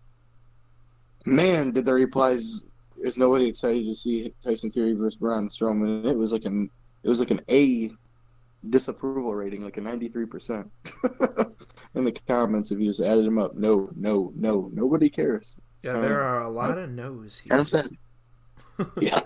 [1.26, 6.06] man, did the replies there's nobody excited to see Tyson Fury versus Braun Strowman.
[6.10, 6.70] It was like an
[7.04, 7.90] it was like an A
[8.70, 10.72] disapproval rating, like a 93 percent
[11.96, 12.72] in the comments.
[12.72, 15.60] If you just added them up, no, no, no, nobody cares.
[15.78, 17.50] It's Yeah, there are a lot of no's here.
[17.50, 17.90] kind of sad.
[19.02, 19.22] yeah,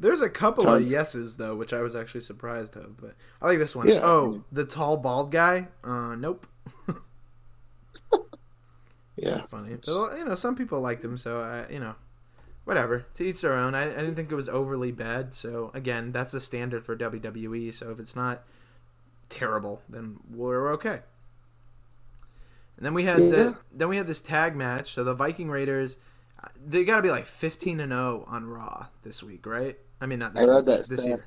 [0.00, 0.90] There's a couple Tons.
[0.90, 2.96] of yeses though, which I was actually surprised of.
[3.00, 3.86] But I like this one.
[3.86, 4.00] Yeah.
[4.02, 5.68] Oh, the tall bald guy.
[5.84, 6.46] Uh, nope.
[9.16, 9.42] yeah.
[9.46, 9.76] Funny.
[9.84, 11.94] But, you know, some people liked him, so I, you know,
[12.64, 13.04] whatever.
[13.14, 13.74] To each their own.
[13.74, 15.34] I, I didn't think it was overly bad.
[15.34, 17.72] So again, that's the standard for WWE.
[17.74, 18.42] So if it's not
[19.28, 21.00] terrible, then we're okay.
[22.76, 23.28] And then we had Yeah.
[23.28, 24.92] the, then we had this tag match.
[24.94, 25.98] So the Viking Raiders,
[26.42, 29.78] uh, they got to be like 15 and 0 on Raw this week, right?
[30.00, 31.06] I mean, not this I read that this stat.
[31.06, 31.26] year.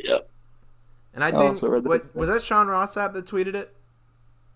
[0.00, 0.28] Yep.
[1.14, 3.74] And I I think also read what, was that Sean Ross Sapp that tweeted it?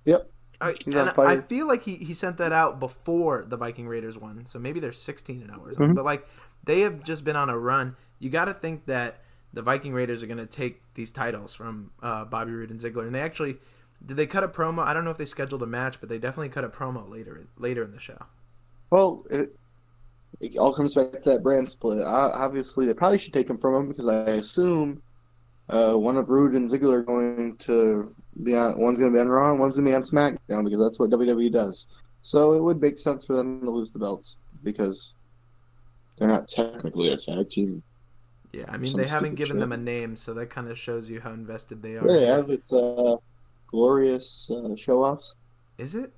[0.05, 0.31] Yep.
[0.61, 1.11] I, and.
[1.19, 4.81] I feel like he, he sent that out before the Viking Raiders won, so maybe
[4.81, 5.91] they're 16 and 0 or something.
[5.91, 5.95] Mhm.
[5.95, 6.27] But like
[6.65, 7.97] they have just been on a run.
[8.19, 9.21] You got to think that
[9.53, 13.07] the Viking Raiders are going to take these titles from uh, Bobby Roode and Ziggler,
[13.07, 13.59] and they actually
[14.05, 14.83] did they cut a promo?
[14.83, 17.47] I don't know if they scheduled a match, but they definitely cut a promo later
[17.59, 18.19] later in the show.
[18.91, 19.57] Well, it,
[20.41, 22.01] it all comes back to that brand split.
[22.01, 25.03] Uh, obviously, they probably should take him from him because I assume
[25.69, 28.79] uh, one of Roode and Ziggler are going to be on.
[28.79, 31.11] One's going to be on Raw, one's going to be on SmackDown because that's what
[31.11, 32.03] WWE does.
[32.23, 35.17] So it would make sense for them to lose the belts because
[36.19, 37.83] they're not technically a tag team.
[38.53, 39.61] Yeah, I mean they haven't given shit.
[39.61, 42.07] them a name, so that kind of shows you how invested they are.
[42.09, 43.17] Yeah, they have it's uh,
[43.67, 45.37] glorious uh, show offs.
[45.79, 46.13] Is it?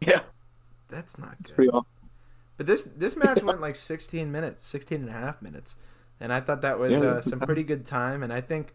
[0.00, 0.20] Yeah,
[0.88, 1.56] That's not it's good.
[1.56, 1.86] pretty awesome.
[2.56, 5.76] But this this match went like 16 minutes, 16 and a half minutes.
[6.20, 8.22] And I thought that was Yeah, uh, some pretty good time.
[8.22, 8.74] And I think,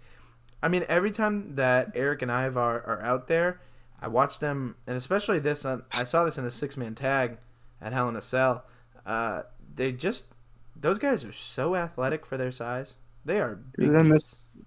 [0.62, 3.60] I mean, every time that Erik and Ivar are out there,
[4.00, 7.38] I watch them, and especially this, I saw this in the six man tag
[7.82, 8.64] at Hell in a Cell.
[9.06, 9.44] Uh,
[9.76, 10.26] they just,
[10.76, 12.96] those guys are so athletic for their size.
[13.26, 13.96] They are big.
[13.96, 14.60] I miss,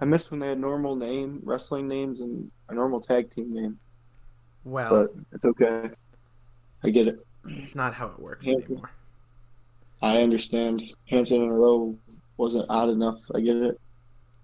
[0.00, 3.78] I miss when they had normal name wrestling names and a normal tag team name.
[4.64, 5.90] Well, But it's okay.
[6.84, 7.18] I get it.
[7.46, 8.54] It's not how it works Yeah.
[8.56, 8.90] anymore.
[10.02, 10.82] I understand.
[11.08, 11.96] Hanson and Rowe
[12.36, 13.30] wasn't odd enough.
[13.34, 13.80] I get it.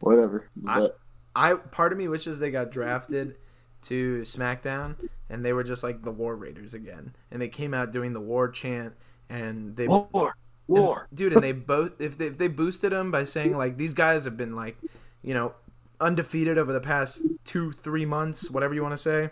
[0.00, 0.48] Whatever.
[0.66, 0.98] I- But
[1.34, 3.36] I part of me wishes they got drafted
[3.82, 4.96] to SmackDown
[5.30, 8.20] and they were just like the War Raiders again, and they came out doing the
[8.20, 8.94] War chant,
[9.28, 10.36] and they war,
[10.66, 11.08] war.
[11.12, 14.24] dude, and they both if they if they boosted them by saying like these guys
[14.24, 14.78] have been like,
[15.22, 15.52] you know,
[16.00, 19.30] undefeated over the past two three months, whatever you want to say,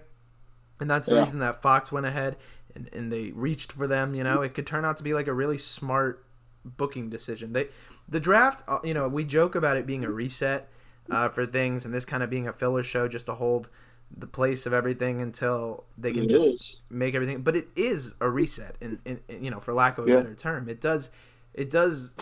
[0.81, 1.21] and that's the Yeah.
[1.21, 2.37] reason that Fox went ahead
[2.75, 4.15] and and they reached for them.
[4.15, 6.25] You know, it could turn out to be like a really smart
[6.65, 7.53] booking decision.
[7.53, 7.69] They
[8.09, 10.69] the draft, uh, you know, we joke about it being a reset
[11.11, 13.69] uh, for things, and this kind of being a filler show just to hold
[14.17, 16.83] the place of everything until they can It just is.
[16.91, 17.43] make everything.
[17.43, 18.99] But it is a reset, and
[19.29, 20.17] you know, for lack of a Yeah.
[20.17, 21.11] better term, it does,
[21.55, 22.15] it does,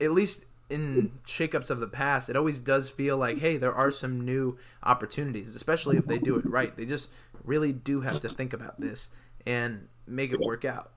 [0.00, 3.90] at least in shakeups of the past, it always does feel like, hey, there are
[3.90, 6.76] some new opportunities, especially if they do it right.
[6.76, 7.08] They just
[7.44, 9.08] really do have to think about this
[9.46, 10.92] and make it work out.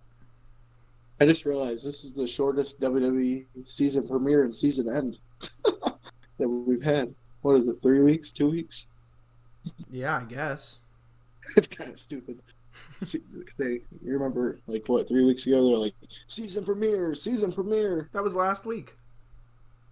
[1.22, 5.20] I just realized this is the shortest WWE season premiere and season end
[6.38, 7.14] that we've had.
[7.42, 7.82] What is it?
[7.82, 8.32] Three weeks?
[8.32, 8.90] Two weeks?
[9.92, 10.78] Yeah, I guess.
[11.58, 12.40] It's kind of stupid.
[13.02, 15.08] Say, you remember, like what?
[15.08, 15.96] Three weeks ago, they're like
[16.28, 18.10] season premiere, season premiere.
[18.14, 18.94] That was last week.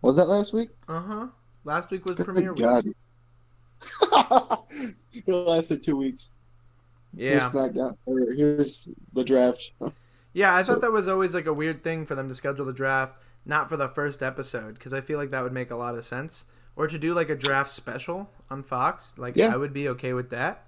[0.03, 0.69] Was that last week?
[0.87, 1.27] Uh huh.
[1.63, 2.61] Last week was Good premiere week.
[2.61, 2.85] God.
[5.13, 6.31] it lasted two weeks.
[7.13, 7.31] Yeah.
[7.31, 7.97] Here's SmackDown.
[8.05, 9.71] Here's the draft.
[10.33, 12.73] Yeah, I thought that was always like a weird thing for them to schedule the
[12.73, 15.95] draft not for the first episode because I feel like that would make a lot
[15.95, 16.45] of sense.
[16.75, 19.53] Or to do like a draft special on Fox, like Yeah.
[19.53, 20.67] I would be okay with that.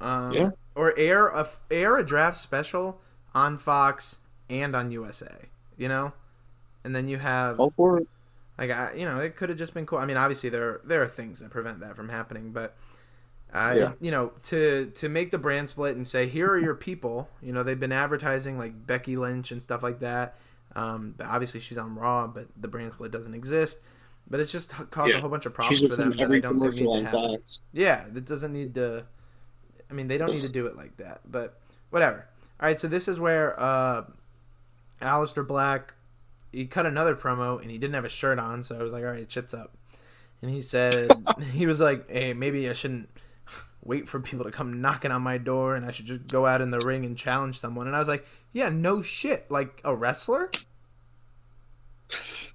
[0.00, 0.48] Um, Yeah.
[0.74, 3.00] Or air a air a draft special
[3.34, 4.18] on Fox
[4.50, 5.46] and on USA.
[5.78, 6.12] You know,
[6.84, 8.08] and then you have All for it.
[8.58, 9.98] like I, you know, it could have just been cool.
[9.98, 12.76] I mean, obviously there there are things that prevent that from happening, but
[13.52, 13.92] uh, Yeah.
[14.00, 17.28] you know, to to make the brand split and say here are your people.
[17.42, 20.36] You know, they've been advertising like Becky Lynch and stuff like that.
[20.76, 23.80] Um, but obviously she's on Raw, but the brand split doesn't exist.
[24.28, 26.74] But it's just caused a whole bunch of problems for them that I don't think
[26.74, 27.30] need to happen.
[27.32, 27.62] Fox.
[27.72, 29.04] Yeah, that doesn't need to.
[29.90, 31.58] I mean, they don't need to do it like that, but
[31.90, 32.26] whatever.
[32.60, 34.04] All right, so this is where uh,
[35.02, 35.94] Aleister Black
[36.52, 39.04] he cut another promo and he didn't have a shirt on, so I was like,
[39.04, 39.76] all right, shit's up.
[40.42, 41.10] And he said
[41.52, 43.08] he was like, hey, maybe I shouldn't
[43.82, 46.60] wait for people to come knocking on my door, and I should just go out
[46.60, 47.86] in the ring and challenge someone.
[47.86, 50.50] And I was like, yeah, no shit, like a wrestler.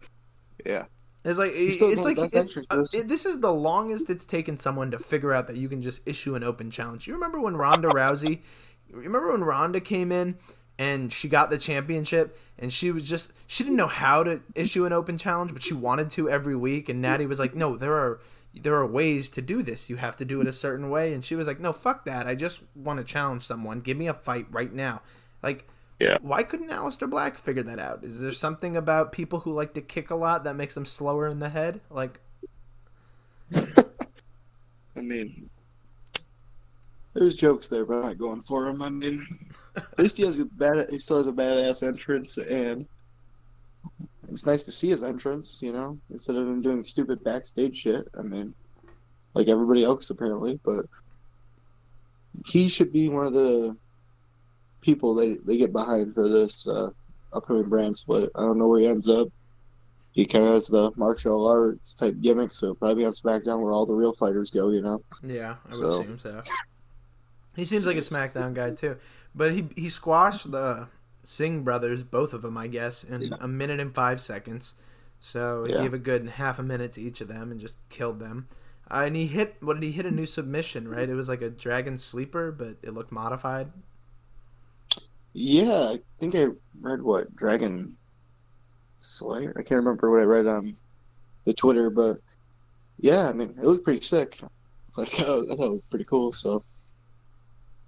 [0.65, 0.85] Yeah.
[1.23, 4.09] It's like still it's like of the best it- uh, it- this is the longest
[4.09, 7.07] it's taken someone to figure out that you can just issue an open challenge.
[7.07, 8.41] You remember when Ronda Rousey?
[8.91, 10.37] Remember when Ronda came in
[10.77, 14.85] and she got the championship and she was just she didn't know how to issue
[14.85, 17.93] an open challenge but she wanted to every week and Natty was like no there
[17.93, 18.19] are
[18.61, 21.23] there are ways to do this you have to do it a certain way and
[21.25, 24.13] she was like no fuck that I just want to challenge someone give me a
[24.13, 25.01] fight right now
[25.43, 25.67] like
[25.99, 26.17] Yeah.
[26.21, 29.81] why couldn't Aleister Black figure that out is there something about people who like to
[29.81, 32.19] kick a lot that makes them slower in the head like
[34.97, 35.49] I mean,
[37.13, 38.81] there's jokes there, but I'm not going for him.
[38.81, 39.25] I mean,
[39.75, 40.89] at least he has a bad.
[40.89, 42.85] He still has a badass entrance, and
[44.29, 45.61] it's nice to see his entrance.
[45.61, 48.09] You know, instead of him doing stupid backstage shit.
[48.17, 48.53] I mean,
[49.33, 50.85] like everybody else apparently, but
[52.45, 53.75] he should be one of the
[54.81, 56.89] people they they get behind for this uh,
[57.33, 58.29] upcoming brand split.
[58.35, 59.27] I don't know where he ends up.
[60.11, 63.85] He kind of has the martial arts type gimmick, so probably on SmackDown where all
[63.85, 64.71] the real fighters go.
[64.71, 65.01] You know.
[65.23, 66.41] Yeah, I would So- assume so.
[67.55, 68.97] He seems like a SmackDown guy too,
[69.33, 70.87] but he he squashed the
[71.25, 73.37] Singh brothers, both of them, I guess, in Yeah.
[73.41, 74.73] a minute and five seconds.
[75.19, 75.77] So he Yeah.
[75.77, 78.47] gave a good half a minute to each of them and just killed them.
[78.89, 80.87] Uh, and he hit what did he hit a new submission?
[80.87, 83.71] Right, it was like a dragon sleeper, but it looked modified.
[85.33, 86.47] Yeah, I think I
[86.79, 87.97] read what Dragon
[88.97, 89.51] Slayer.
[89.57, 90.77] I can't remember what I read on
[91.45, 92.17] the Twitter, but
[92.99, 94.39] yeah, I mean, it looked pretty sick.
[94.97, 96.31] Like, I thought it was pretty cool.
[96.33, 96.63] So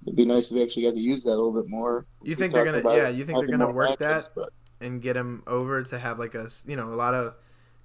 [0.07, 2.05] it'd be nice if we actually got to use that a little bit more.
[2.23, 2.81] You think they're gonna?
[2.95, 4.49] Yeah, you think they're gonna work matches, that But
[4.79, 7.35] and get him over to have like a you know a lot of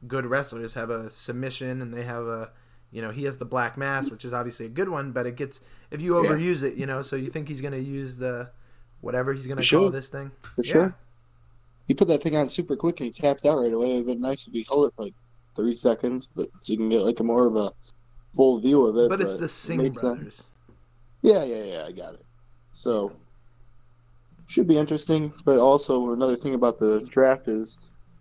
[0.06, 2.50] good wrestlers have a submission and they have a
[2.90, 5.36] you know he has the black mass which is obviously a good one but it
[5.36, 5.60] gets
[5.90, 6.28] if you Yeah.
[6.30, 8.50] overuse it you know so you think he's gonna use the
[9.00, 9.90] whatever he's gonna For call sure.
[9.90, 10.96] this thing for sure,
[11.86, 13.94] he put that thing on super quick and he tapped out right away.
[13.94, 15.14] It'd been nice if he held it for like
[15.56, 17.70] three seconds, but so you can get like a more of a
[18.34, 19.08] full view of it.
[19.08, 20.44] but it's the it Singh makes sense.
[21.22, 22.24] Brothers Yeah, yeah, yeah, I got it.
[22.72, 23.12] So
[24.46, 27.78] should be interesting, but also another thing about the draft is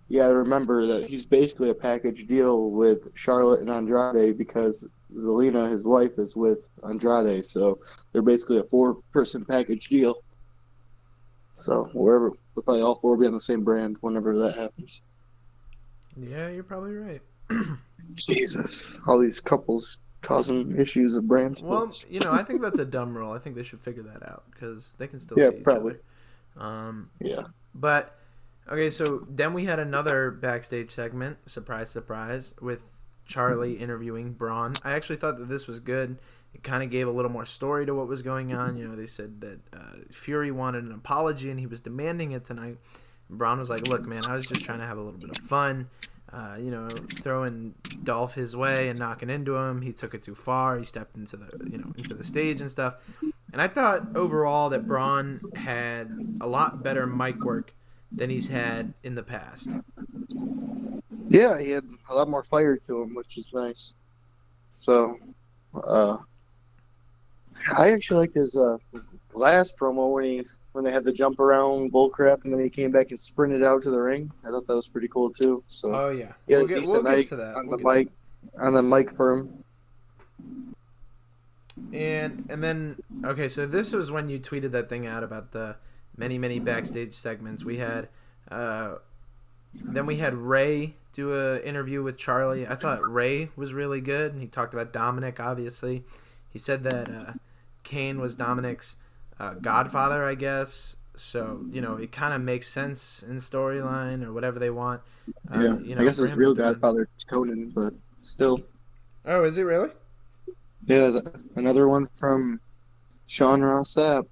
[0.08, 4.89] you got to remember that he's basically a package deal with Charlotte and Andrade because
[5.14, 7.80] Zelina, his wife, is with Andrade, so
[8.12, 10.24] they're basically a four-person package deal.
[11.54, 15.02] So wherever, they'll probably all four will be on the same brand whenever that happens.
[16.18, 17.22] yeah you're probably right
[18.16, 22.86] Jesus, all these couples causing issues of brand well you know I think that's a
[22.86, 25.58] dumb rule I think they should figure that out because they can still Yeah, see
[25.58, 25.96] each probably.
[26.58, 27.44] um yeah.
[27.74, 28.18] But
[28.70, 32.84] okay, so then we had another backstage segment, surprise, surprise, with
[33.28, 34.74] Charly interviewing Braun.
[34.84, 36.18] I actually thought that this was good.
[36.54, 38.76] It kind of gave a little more story to what was going on.
[38.76, 42.44] You know, they said that uh, Fury wanted an apology and he was demanding it
[42.44, 42.78] tonight.
[43.30, 45.30] And Braun was like, "Look, man, I was just trying to have a little bit
[45.32, 45.88] of fun."
[46.34, 49.82] Uh, you know, throwing Dolph his way and knocking into him.
[49.82, 50.78] He took it too far.
[50.78, 52.96] He stepped into the, you know, into the stage and stuff.
[53.52, 56.10] And I thought overall that Braun had
[56.40, 57.74] a lot better mic work
[58.14, 59.70] than he's had in the past.
[61.28, 63.94] Yeah, he had a lot more fire to him, which is nice.
[64.70, 65.18] So,
[65.74, 66.18] uh,
[67.76, 68.78] I actually liked his uh,
[69.34, 72.92] last promo when he when they had the jump around bullcrap, and then he came
[72.92, 74.32] back and sprinted out to the ring.
[74.46, 75.64] I thought that was pretty cool too.
[75.68, 77.56] So Oh yeah, had we'll get, we'll get to that.
[77.56, 78.08] on We'll the mic
[78.60, 79.64] on the mic for him.
[81.94, 85.76] And and then okay, so this was when you tweeted that thing out about the
[86.18, 88.08] many many backstage segments we had.
[88.50, 88.96] Uh,
[89.74, 92.70] then we had Rey do a interview with Charly.
[92.70, 95.40] I thought Rey was really good, and he talked about Dominic.
[95.40, 96.04] Obviously,
[96.50, 97.34] he said that uh,
[97.84, 98.98] Kane was Dominic's
[99.42, 100.96] uh, godfather, I guess.
[101.16, 105.02] So you know, it kind of makes sense in storyline or whatever they want.
[105.54, 108.62] Uh, yeah, you know, I guess for his real godfather is Konnan, but still,
[109.26, 109.89] Oh, is he really?
[110.88, 111.24] yeah, th-
[111.56, 112.60] another one from
[113.28, 114.26] Sean Ross Sapp.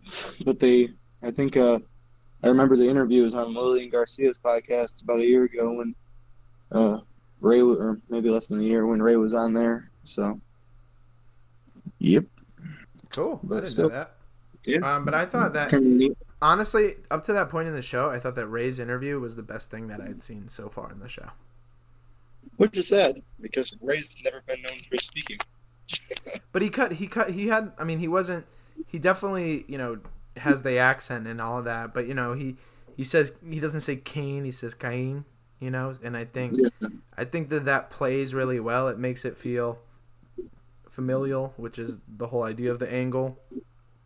[0.46, 0.90] But they,
[1.22, 1.80] I think, uh,
[2.44, 5.94] I remember the interview was on Lillian Garcia's podcast about a year ago when
[6.72, 7.00] uh,
[7.42, 9.92] Rey, or maybe less than a year when Rey was on there.
[10.06, 10.40] So,
[12.00, 12.26] yep,
[13.12, 13.40] Cool.
[13.44, 14.16] But I didn't still- know that.
[14.66, 14.80] Yeah.
[14.80, 16.18] Um, but I thought that kind of neat.
[16.42, 19.44] honestly, up to that point in the show, I thought that Rey's interview was the
[19.44, 21.30] best thing that I'd seen so far in the show.
[22.58, 25.38] Which is sad because Rey's never been known for speaking.
[26.52, 27.72] But he cut, he cut, he had.
[27.78, 28.46] I mean, he wasn't.
[28.88, 30.00] He definitely, you know,
[30.38, 31.94] has the accent and all of that.
[31.94, 32.56] But you know, he
[32.98, 35.26] he says he doesn't say Kane, he says Cain.
[35.60, 36.90] You know, and I think Yeah.
[37.18, 38.88] I think that that plays really well.
[38.88, 39.80] It makes it feel
[40.90, 43.38] familial, which is the whole idea of the angle.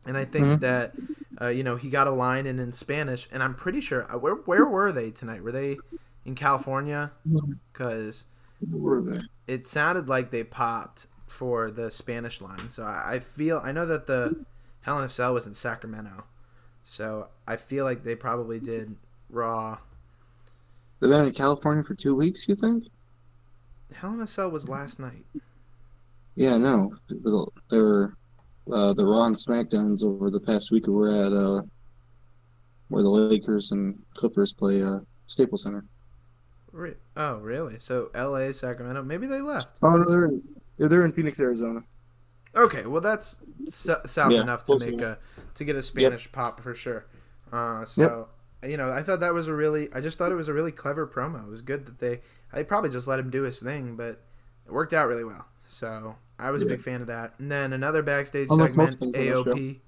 [0.05, 0.59] And I think Mhm.
[0.59, 0.95] that
[1.41, 4.17] uh, you know he got a line in in Spanish, and I'm pretty sure uh,
[4.17, 5.43] where where were they tonight?
[5.43, 5.81] Were they
[6.25, 7.11] in California?
[7.73, 8.25] Because
[8.61, 9.19] they?
[9.47, 12.69] it sounded like they popped for the Spanish line.
[12.69, 14.35] So I, I feel I know that the
[14.81, 16.25] Hell in a Cell was in Sacramento,
[16.83, 18.95] So I feel like they probably did
[19.29, 19.79] Raw.
[20.99, 22.49] They've been in California for two weeks.
[22.49, 22.85] You think?
[23.93, 25.25] Hell in a Cell was last night.
[26.35, 26.91] Yeah, no.
[27.69, 28.13] They were
[28.71, 31.61] uh, the Raw and SmackDowns over the past week were at uh,
[32.87, 35.85] where the Lakers and Clippers play uh, Staples Center.
[36.73, 37.79] Re- oh, really?
[37.79, 39.79] So L.A., Sacramento, maybe they left.
[39.83, 40.41] Oh no, they're in,
[40.79, 41.81] they're in Phoenix, Arizona.
[42.55, 43.37] Okay, well that's
[43.67, 45.01] s- south Yeah, enough to make enough.
[45.01, 45.17] a
[45.55, 47.05] to get a Spanish pop for sure.
[47.51, 48.27] Uh, so
[48.63, 50.71] you know, I thought that was a really, I just thought it was a really
[50.71, 51.45] clever promo.
[51.45, 52.21] It was good that they,
[52.53, 54.21] they probably just let him do his thing, but
[54.65, 55.45] it worked out really well.
[55.67, 57.33] So I was a big fan of that.
[57.39, 59.43] And then another backstage Unlike segment, most things on the show.
[59.43, 59.79] AOP.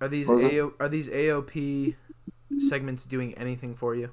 [0.00, 0.28] Are these?
[0.28, 1.94] AO, are these AOP
[2.58, 4.10] segments doing anything for you?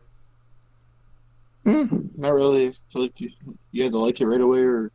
[1.65, 2.67] Hmm, not really.
[2.67, 3.31] I feel like you,
[3.71, 4.91] you had to like it right away, or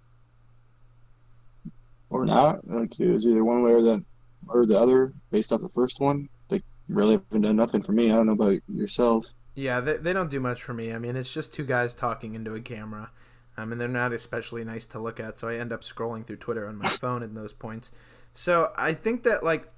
[2.11, 2.67] or not.
[2.69, 4.05] Like it was either one way or the
[4.49, 6.29] or the other, based off the first one.
[6.49, 8.13] They really haven't done nothing for me.
[8.13, 9.27] I don't know about yourself.
[9.57, 10.93] Yeah, they, they don't do much for me.
[10.93, 13.11] I mean, it's just two guys talking into a camera.
[13.57, 16.37] Um, and they're not especially nice to look at, so I end up scrolling through
[16.37, 17.91] Twitter on my phone in those points.
[18.33, 19.71] So I think that, like,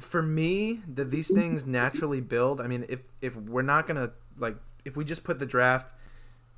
[0.00, 2.60] for me, that these things naturally build.
[2.60, 5.94] I mean, if, if we're not going to, like, if we just put the draft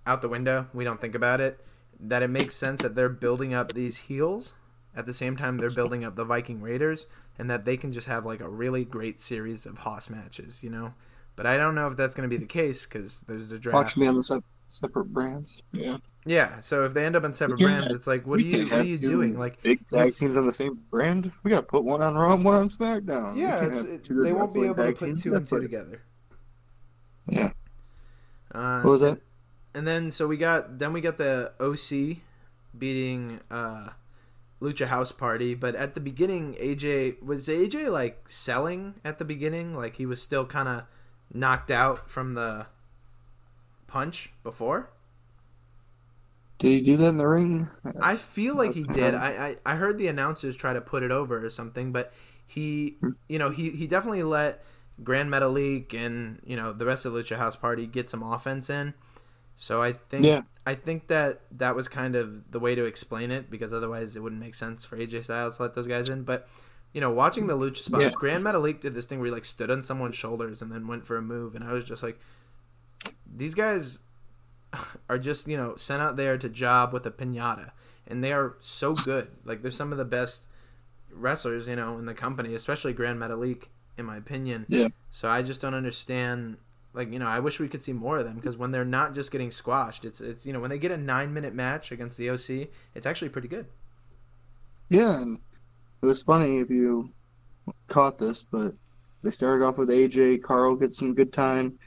[0.05, 1.61] out the window, we don't think about it,
[2.01, 4.55] that it makes sense that they're building up these heels
[4.99, 7.07] at the same time they're building up the Viking Raiders,
[7.39, 10.71] and that they can just have, like, a really great series of Hoss matches, you
[10.71, 10.93] know?
[11.37, 13.75] But I don't know if that's going to be the case because there's the draft.
[13.75, 15.63] Watch me on the sep- separate brands.
[15.73, 15.97] Yeah.
[16.25, 17.67] Yeah, so if they end up in separate Yeah.
[17.69, 19.39] brands, it's like, what are you, what are you doing?
[19.39, 21.33] Like, big tag teams on the same brand.
[21.43, 23.35] We gotta put one on Raw, and one on SmackDown.
[23.35, 25.23] We yeah, it's, it, they won't be able to tag put teams.
[25.23, 26.03] two and two like- together.
[27.31, 27.51] Yeah.
[28.55, 29.21] Uh, What was that?
[29.75, 32.19] And then so we got then we got the OC
[32.77, 33.91] beating uh,
[34.61, 39.75] Lucha House Party, but at the beginning, AJ was AJ like selling at the beginning,
[39.77, 40.83] like he was still kind of
[41.33, 42.67] knocked out from the
[43.89, 44.91] punch before.
[46.59, 47.69] Did he do that in the ring?
[48.01, 49.15] I feel like he did.
[49.15, 52.13] I, I I heard the announcers try to put it over or something, but
[52.47, 53.11] he, Hmm.
[53.29, 54.65] you know, he he definitely let
[55.05, 58.71] Grand Metalik and you know the rest of the Lucha House Party get some offense
[58.71, 58.95] in.
[59.55, 60.41] So I think Yeah.
[60.67, 64.21] I think that that was kind of the way to explain it because otherwise it
[64.23, 66.25] wouldn't make sense for AJ Styles to let those guys in.
[66.25, 66.49] But
[66.93, 68.11] you know, watching the Lucha spots, Yeah.
[68.17, 71.07] Grand Metalik did this thing where he like stood on someone's shoulders and then went
[71.07, 72.19] for a move, and I was just like,
[73.35, 74.01] these guys
[75.09, 77.71] are just you know sent out there to job with a pinata,
[78.07, 79.29] and they are so good.
[79.45, 80.47] Like they're some of the best
[81.11, 83.65] wrestlers you know in the company, especially Grand Metalik,
[83.97, 84.67] in my opinion.
[84.69, 84.89] Yeah.
[85.11, 86.59] So I just don't understand.
[86.95, 89.15] Like you know, I wish we could see more of them because when they're not
[89.15, 92.17] just getting squashed, it's it's you know when they get a nine minute match against
[92.17, 93.67] the OC, it's actually pretty good.
[94.89, 95.39] Yeah, and
[96.03, 97.13] it was funny if you
[97.89, 98.73] caught this, but
[99.23, 100.43] they started off with AJ.
[100.43, 101.79] Carl gets some good time.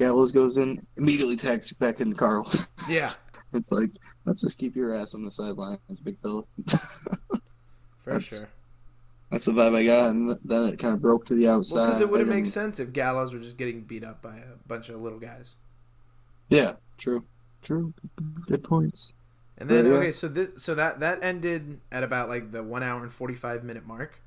[0.00, 2.50] Gallows goes in, immediately tags back into Carl.
[2.88, 3.10] Yeah,
[3.52, 3.90] it's like,
[4.24, 6.42] let's just keep your ass on the sidelines, big fella.
[6.66, 7.40] for
[8.06, 8.48] That's- sure.
[9.30, 11.76] That's the vibe I got, and then it kind of broke to the outside.
[11.78, 14.20] Well, because it would have and- made sense if Gallows were just getting beat up
[14.22, 15.54] by a bunch of little guys.
[16.48, 17.24] Yeah, true,
[17.62, 17.92] true.
[18.46, 19.14] Good points.
[19.58, 22.82] And then Yeah, okay, so this so that that ended at about like the one
[22.82, 24.18] hour and forty five minute mark,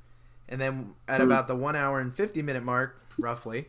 [0.47, 1.27] and then at Hmm.
[1.27, 3.67] about the one hour and fifty minute mark, roughly,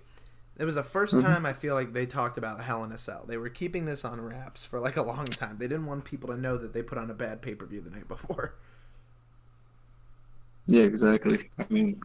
[0.57, 1.23] it was the 1st Mhm.
[1.23, 3.25] time I feel like they talked about Hell in a Cell.
[3.27, 5.59] They were keeping this on wraps for like a long time.
[5.59, 7.81] They didn't want people to know that they put on a bad pay per view
[7.81, 8.55] the night before.
[10.67, 11.51] Yeah, exactly.
[11.59, 12.01] I mean,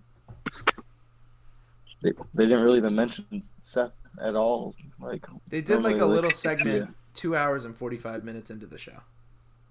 [2.01, 3.25] they, they didn't really even mention
[3.61, 4.73] Seth at all.
[4.99, 6.93] Like, They did like a like, little segment, yeah.
[7.13, 8.99] two hours and forty five minutes into the show,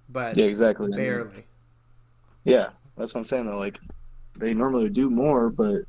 [0.09, 0.87] but yeah, exactly.
[0.87, 1.47] I mean, barely.
[2.45, 3.59] Yeah, that's what I'm saying though.
[3.59, 3.79] Like
[4.39, 5.83] they normally do more, but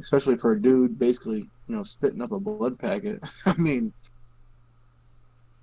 [0.00, 3.22] especially for a dude basically, you know, spitting up a blood packet.
[3.46, 3.92] I mean,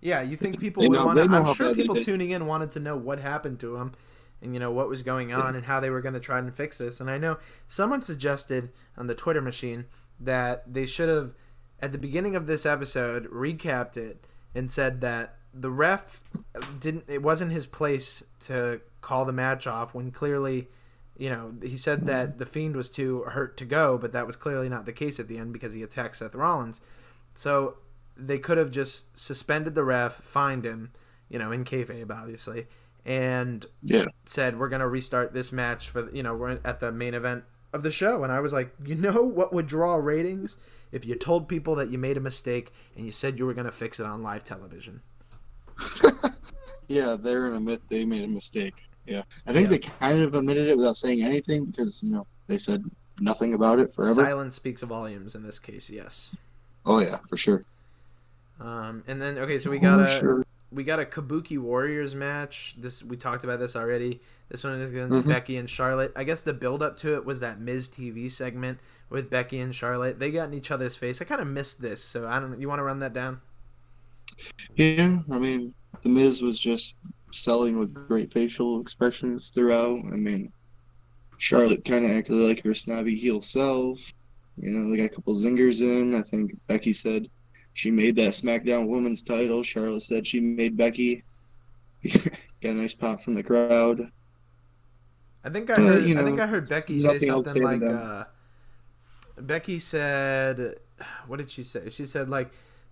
[0.01, 1.23] Yeah, you think people would want to?
[1.35, 3.93] I'm sure people tuning in wanted to know what happened to him,
[4.41, 6.55] and you know what was going on and how they were going to try and
[6.55, 6.99] fix this.
[6.99, 7.37] And I know
[7.67, 9.85] someone suggested on the Twitter machine
[10.19, 11.33] that they should have,
[11.79, 16.21] at the beginning of this episode, recapped it and said that the ref
[16.79, 17.05] didn't.
[17.07, 20.67] It wasn't his place to call the match off when clearly.
[21.17, 24.35] You know, he said that the Fiend was too hurt to go, but that was
[24.35, 26.81] clearly not the case at the end because he attacked Seth Rollins.
[27.33, 27.77] So
[28.17, 30.91] they could have just suspended the ref, fined him,
[31.29, 32.67] you know, in kayfabe, obviously,
[33.05, 34.05] and Yeah.
[34.25, 37.43] said we're gonna restart this match for you know we're at the main event
[37.73, 38.23] of the show.
[38.23, 40.57] And I was like, you know what would draw ratings
[40.91, 43.71] if you told people that you made a mistake and you said you were gonna
[43.71, 45.01] fix it on live television.
[46.87, 48.84] yeah, they're gonna admit they made a mistake.
[49.05, 49.69] Yeah, I think Yeah.
[49.69, 52.83] they kind of admitted it without saying anything because you know they said
[53.19, 54.23] nothing about it forever.
[54.23, 55.89] Silence speaks volumes in this case.
[55.89, 56.35] Yes.
[56.85, 57.63] Oh yeah, for sure.
[58.59, 60.45] Um, and then okay, so we got For a sure.
[60.71, 62.75] we got a Kabuki Warriors match.
[62.79, 64.21] This we talked about this already.
[64.49, 65.27] This one is going to Mhm.
[65.27, 66.13] Becky and Charlotte.
[66.15, 68.79] I guess the build up to it was that Miz TV segment
[69.09, 70.19] with Becky and Charlotte.
[70.19, 71.21] They got in each other's face.
[71.21, 72.59] I kind of missed this, so I don't.
[72.59, 73.41] You want to run that down?
[74.75, 76.95] Yeah, I mean, The Miz was just
[77.35, 79.99] selling with great facial expressions throughout.
[80.11, 80.51] I mean,
[81.37, 84.13] Charlotte kind of acted like her snobby heel self.
[84.57, 86.15] You know, they got a couple zingers in.
[86.15, 87.29] I think Becky said
[87.73, 89.63] she made that SmackDown Women's title.
[89.63, 91.23] Charlotte said she made Becky.
[92.13, 94.11] got a nice pop from the crowd.
[95.43, 96.05] I think I Uh, heard.
[96.05, 97.81] you I think I heard Becky say something like.
[97.81, 98.25] Uh,
[99.37, 100.77] Becky said,
[101.27, 102.51] "What did she say?" She said like,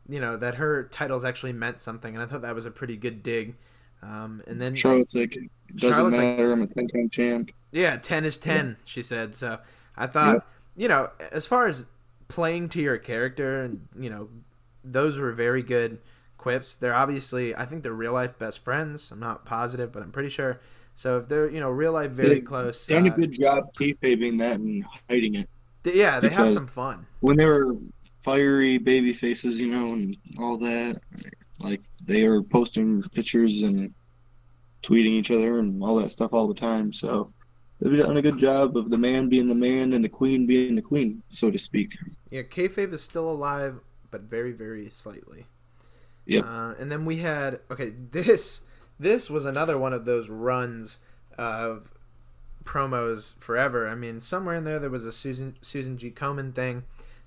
[0.10, 2.98] you know, that her titles actually meant something, and I thought that was a pretty
[2.98, 3.56] good dig.
[4.04, 6.51] Um, and then Charlotte's like, it doesn't Charlotte's like- matter.
[6.51, 7.51] I'm a 10 time champ.
[7.72, 8.78] Yeah, ten is ten.
[8.86, 9.34] She said.
[9.34, 9.58] So
[9.97, 10.47] I thought, Yep.
[10.76, 11.86] you know, as far as
[12.28, 14.30] playing to your character, and you know,
[14.84, 15.97] those were very good
[16.38, 16.76] quips.
[16.76, 19.12] They're obviously, I think they're real life best friends.
[19.12, 20.60] I'm not positive, but I'm pretty sure.
[20.93, 23.74] So if they're, you know, real life very They- close, Done a uh, good job
[23.74, 25.49] kayfabing that and hiding it.
[25.84, 27.08] th- yeah, they have some fun.
[27.22, 27.76] when they were
[28.22, 30.97] fiery baby faces, you know, and all that,
[31.62, 33.93] like they are posting pictures and
[34.82, 36.91] tweeting each other and all that stuff all the time.
[36.91, 37.32] So
[37.80, 40.76] they've done a good job of the man being the man and the queen being
[40.76, 41.97] the queen, so to speak.
[42.30, 43.80] Yeah, kayfabe is still alive,
[44.12, 45.45] but very, very slightly.
[46.26, 46.45] Yep.
[46.45, 48.62] Uh, and then we had okay, this
[48.99, 50.99] this was another one of those runs
[51.38, 51.89] of
[52.64, 53.88] promos forever.
[53.88, 56.12] I mean, somewhere in there there was a Susan Susan G.
[56.12, 56.84] Komen thing.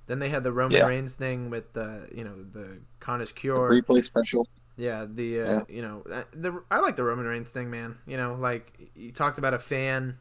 [0.07, 0.87] Then they had the Roman Yeah.
[0.87, 3.71] Reigns thing with the you know the Connor's Cure.
[3.71, 4.47] Replay special.
[4.77, 5.61] Yeah, the uh, Yeah.
[5.69, 7.99] you know uh, the I like the Roman Reigns thing, man.
[8.07, 10.19] You know, like he talked about a fan.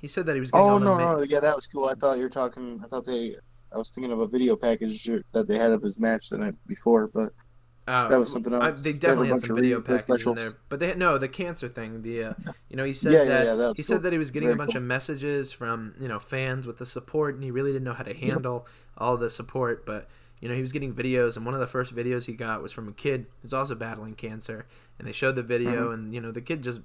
[0.00, 0.50] He said that he was.
[0.50, 1.86] Getting Oh all the no, ma- no, yeah, that was cool.
[1.86, 2.80] I thought you were talking.
[2.84, 3.36] I thought they.
[3.72, 6.54] I was thinking of a video package that they had of his match the night
[6.66, 7.32] before, but
[7.88, 8.82] Uh, That was something I- else.
[8.84, 12.02] they They definitely had some video packages in there, but they no the cancer thing.
[12.02, 12.34] The uh,
[12.68, 13.88] you know he said Yeah, yeah, that, yeah, that he cool.
[13.94, 14.78] said that he was getting a bunch cool.
[14.82, 18.04] of messages from you know fans with the support, and he really didn't know how
[18.04, 18.66] to handle
[18.98, 19.86] all the support.
[19.86, 20.08] But
[20.40, 22.72] you know he was getting videos, and one of the first videos he got was
[22.72, 24.66] from a kid who's also battling cancer,
[24.98, 25.92] and they showed the video, Mm-hmm.
[25.94, 26.82] and you know the kid just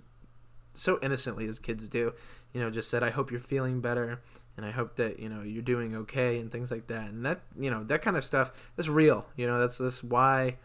[0.74, 2.14] so innocently as kids do,
[2.54, 4.22] you know, just said, "I hope you're feeling better."
[4.56, 7.42] And I hope that you know you're doing okay and things like that, and that
[7.60, 8.52] you know that kind of stuff.
[8.76, 9.60] That's real, you know.
[9.60, 10.58] That's that's why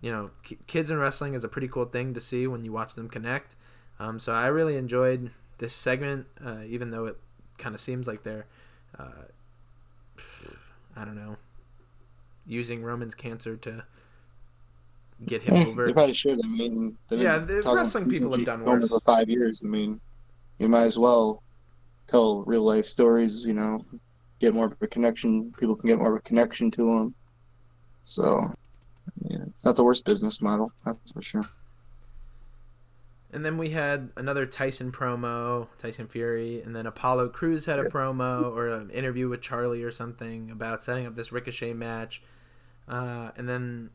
[0.00, 2.72] you know, ki- kids in wrestling is a pretty cool thing to see when you
[2.72, 3.56] watch them connect.
[3.98, 7.18] Um, so I really enjoyed this segment, uh, even though it
[7.58, 8.46] kind of seems like they're,
[8.98, 9.24] uh,
[10.96, 11.36] I don't know,
[12.46, 13.84] using Roman's cancer to
[15.26, 15.86] get him Eh, over.
[15.86, 16.40] they probably should.
[16.44, 18.88] I mean, they've Yeah, the wrestling people have done worse.
[18.88, 19.62] for five years.
[19.64, 20.00] I mean,
[20.58, 21.42] you might as well
[22.08, 23.44] tell real life stories.
[23.46, 23.84] You know,
[24.40, 25.52] get more of a connection.
[25.58, 27.14] People can get more of a connection to them.
[28.02, 28.54] So,
[29.22, 30.72] yeah, it's not the worst business model.
[30.84, 31.48] That's for sure.
[33.30, 37.84] And then we had another Tyson promo, Tyson Fury, and then Apollo Crews had a
[37.84, 42.22] promo or an interview with Charly or something about setting up this Ricochet match.
[42.88, 43.90] Uh, and then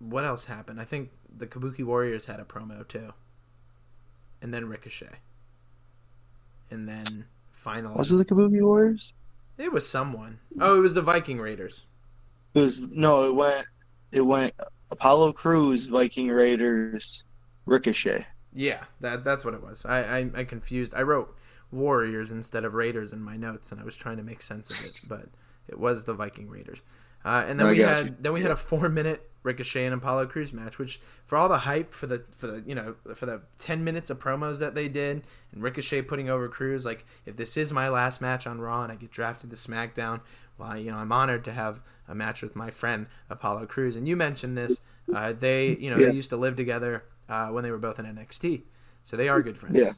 [0.00, 0.80] what else happened?
[0.80, 3.12] I think the Kabuki Warriors had a promo too.
[4.42, 5.20] And then Ricochet.
[6.70, 9.14] And then finally Was it the Kabuki Warriors?
[9.56, 10.40] it was someone.
[10.60, 11.84] Oh, it was the Viking Raiders.
[12.54, 13.28] It was no.
[13.28, 13.66] It went.
[14.14, 14.54] It went.
[14.90, 17.24] Apollo Crews, Viking Raiders,
[17.66, 18.24] Ricochet.
[18.52, 19.84] Yeah, that that's what it was.
[19.84, 20.94] I, I I confused.
[20.94, 21.36] I wrote
[21.72, 25.10] Warriors instead of Raiders in my notes, and I was trying to make sense of
[25.10, 25.28] it, but
[25.68, 26.80] it was the Viking Raiders.
[27.24, 28.16] Uh, and then I we had you.
[28.20, 31.58] then we had a four minute Ricochet and Apollo Crews match, which for all the
[31.58, 34.88] hype for the for the you know for the ten minutes of promos that they
[34.88, 38.82] did, and Ricochet putting over Crews, like if this is my last match on Raw
[38.84, 40.20] and I get drafted to SmackDown,
[40.58, 44.06] well, you know I'm honored to have a match with my friend Apollo Crews, And
[44.08, 44.80] you mentioned this,
[45.12, 46.06] uh, they you know Yeah.
[46.06, 48.62] they used to live together uh, when they were both in NXT,
[49.04, 49.76] so they are good friends.
[49.76, 49.92] Yeah.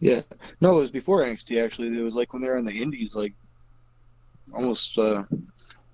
[0.00, 0.22] Yeah.
[0.60, 1.96] No, it was before NXT actually.
[1.96, 3.34] It was like when they were in the Indies, like
[4.52, 5.24] almost uh,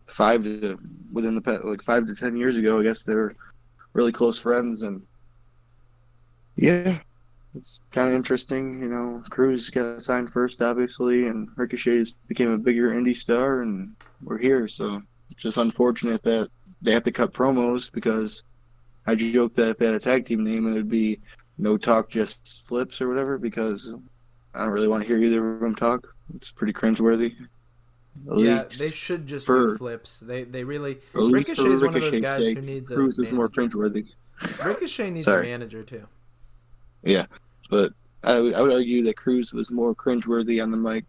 [0.06, 0.78] five to
[1.12, 2.80] within the like five to ten years ago.
[2.80, 3.32] I guess they were
[3.94, 5.02] really close friends, and
[6.56, 6.98] yeah,
[7.54, 8.82] it's kind of interesting.
[8.82, 13.94] You know, Crews got signed first, obviously, and Ricochet became a bigger indie star, and
[14.22, 14.68] we're here.
[14.68, 16.48] So it's just unfortunate that
[16.82, 18.44] they have to cut promos because
[19.06, 21.20] I joked that if they had a tag team name, it would be
[21.58, 23.38] no talk, just flips or whatever.
[23.38, 23.96] Because
[24.54, 26.14] I don't really want to hear either of them talk.
[26.34, 27.34] It's pretty cringeworthy.
[28.30, 30.18] At yeah, they should just for- do flips.
[30.20, 33.30] They they really Ricochet is one of those guys sake, who needs a Crews is
[33.30, 33.78] more manager.
[33.78, 34.08] cringeworthy.
[34.64, 35.48] Ricochet needs Sorry.
[35.48, 36.06] a manager too.
[37.04, 37.26] Yeah,
[37.70, 37.92] but
[38.24, 41.04] I would, I would argue that Crews was more cringeworthy on the mic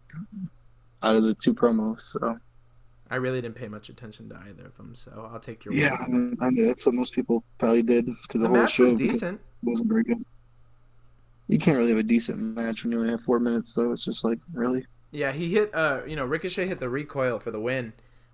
[1.02, 2.02] out of the two promos.
[2.02, 2.38] So
[3.12, 5.92] I really didn't pay much attention to either of them, so I'll take your yeah,
[5.92, 6.00] word.
[6.02, 8.74] I mean, I mean, that's what most people probably did because the, The whole match
[8.74, 9.42] show was decent.
[9.64, 10.24] wasn't very good.
[11.48, 13.92] You can't really have a decent match when you only have four minutes, though.
[13.92, 14.86] It's just like really.
[15.12, 15.74] Yeah, he hit.
[15.74, 17.94] Uh, you know, Ricochet hit the recoil for the win.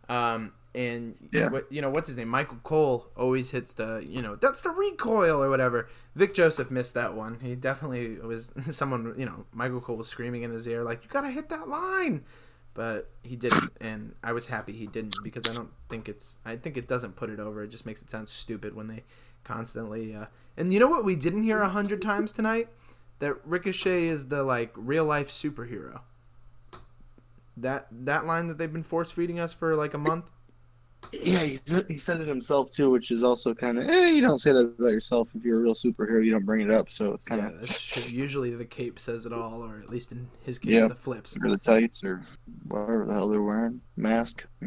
[0.10, 1.50] Um, and Yeah.
[1.50, 2.28] what you know, what's his name?
[2.28, 4.06] Michael Cole always hits the.
[4.06, 5.88] You know, that's the recoil or whatever.
[6.16, 7.40] Vic Joseph missed that one.
[7.42, 9.14] He definitely was someone.
[9.18, 12.26] You know, Michael Cole was screaming in his ear like, "You gotta hit that line,"
[12.76, 16.38] but he didn't, and I was happy he didn't because I don't think it's.
[16.46, 17.64] I think it doesn't put it over.
[17.64, 19.04] It just makes it sound stupid when they
[19.44, 20.14] constantly.
[20.14, 22.68] Uh, and you know what we didn't hear a hundred times tonight?
[23.20, 26.02] That Ricochet is the like real life superhero
[27.58, 30.26] that that line that they've been force feeding us for like a month.
[31.12, 33.88] Yeah, he, he said it himself too, which is also kind of.
[33.90, 36.24] Eh, you don't say that about yourself if you're a real superhero.
[36.24, 38.04] You don't bring it up, so it's kind of true.
[38.10, 40.88] Usually the cape says it all, or at least in his case, Yeah.
[40.88, 41.38] the flips.
[41.42, 42.22] or the tights or
[42.68, 44.48] whatever the hell they're wearing, mask.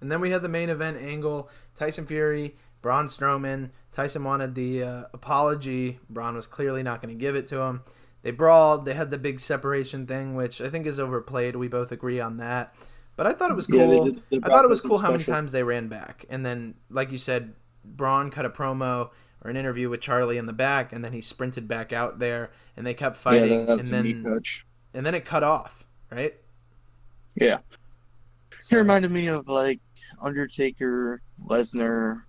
[0.00, 3.70] And then we had the main event angle: Tyson Fury, Braun Strowman.
[3.92, 6.00] Tyson wanted the uh, apology.
[6.10, 7.82] Braun was clearly not going to give it to him.
[8.22, 8.84] They brawled.
[8.84, 11.54] They had the big separation thing, which I think is overplayed.
[11.54, 12.74] We both agree on that.
[13.22, 14.04] But I thought it was cool.
[14.06, 15.34] did the I thought it was cool Lesnar how many special.
[15.34, 16.24] times they ran back.
[16.28, 17.54] And then, like you said,
[17.84, 19.10] Braun cut a promo
[19.44, 22.50] or an interview with Charly in the back, and then he sprinted back out there,
[22.76, 24.50] and they kept fighting, yeah, and then
[24.94, 26.34] and then it cut off, right?
[27.36, 27.58] Yeah,
[28.50, 29.78] he So- reminded me of like
[30.20, 32.22] Undertaker, Lesnar.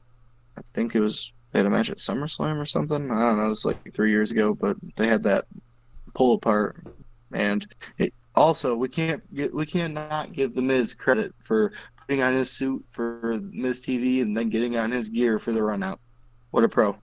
[0.60, 3.10] I think it was they had a match at SummerSlam or something.
[3.10, 3.46] I don't know.
[3.46, 5.46] It was like three years ago, but they had that
[6.14, 6.78] pull apart,
[7.32, 7.66] and
[7.98, 12.50] it also we can't get we cannot give the Miz credit for putting on his
[12.52, 16.00] suit for Miz TV and then getting on his gear for the run out.
[16.52, 16.98] What a pro!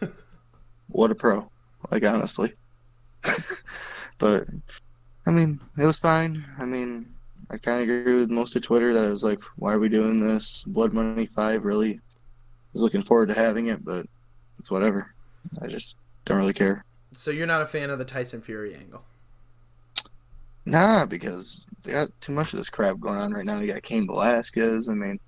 [0.88, 1.50] what a pro!
[1.90, 2.52] Like honestly,
[4.18, 4.44] but
[5.26, 6.44] I mean it was fine.
[6.58, 7.06] I mean
[7.50, 9.88] I kind of agree with most of Twitter that it was like, why are we
[9.88, 10.64] doing this?
[10.64, 12.00] Blood Money Five really
[12.72, 14.06] was looking forward to having it, but
[14.58, 15.14] it's whatever.
[15.62, 15.96] I just
[16.26, 16.84] don't really care.
[17.12, 19.02] So you're not a fan of the Tyson Fury angle?
[20.68, 23.58] Nah, because they got too much of this crap going on right now.
[23.58, 24.90] You got Cain Velasquez.
[24.90, 25.18] I mean,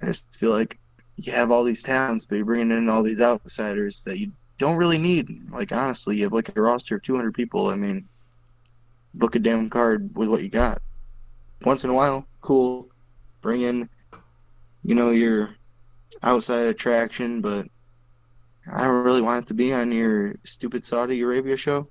[0.00, 0.78] I just feel like
[1.16, 4.78] you have all these talents, but you're bringing in all these outsiders that you don't
[4.78, 5.50] really need.
[5.50, 7.68] Like honestly, you have like a roster of 200 people.
[7.68, 8.08] I mean,
[9.12, 10.80] book a damn card with what you got.
[11.60, 12.88] Once in a while, cool.
[13.42, 13.90] Bring in,
[14.84, 15.54] you know, your
[16.22, 17.66] outside attraction, but
[18.72, 21.90] I don't really want it to be on your stupid Saudi Arabia show.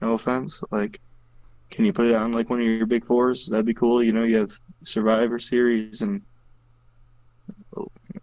[0.00, 1.02] No offense, like.
[1.70, 3.46] Can you put it on like one of your big fours?
[3.46, 4.02] That'd be cool.
[4.02, 4.52] You know, you have
[4.82, 6.22] Survivor Series and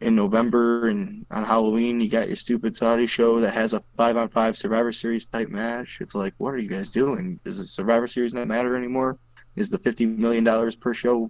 [0.01, 4.17] in November and on Halloween you got your stupid Saudi show that has a five
[4.17, 5.99] on five Survivor Series type match.
[6.01, 7.39] It's like, what are you guys doing?
[7.43, 9.17] Does the Survivor Series not matter anymore?
[9.55, 11.29] Is the fifty million dollars per show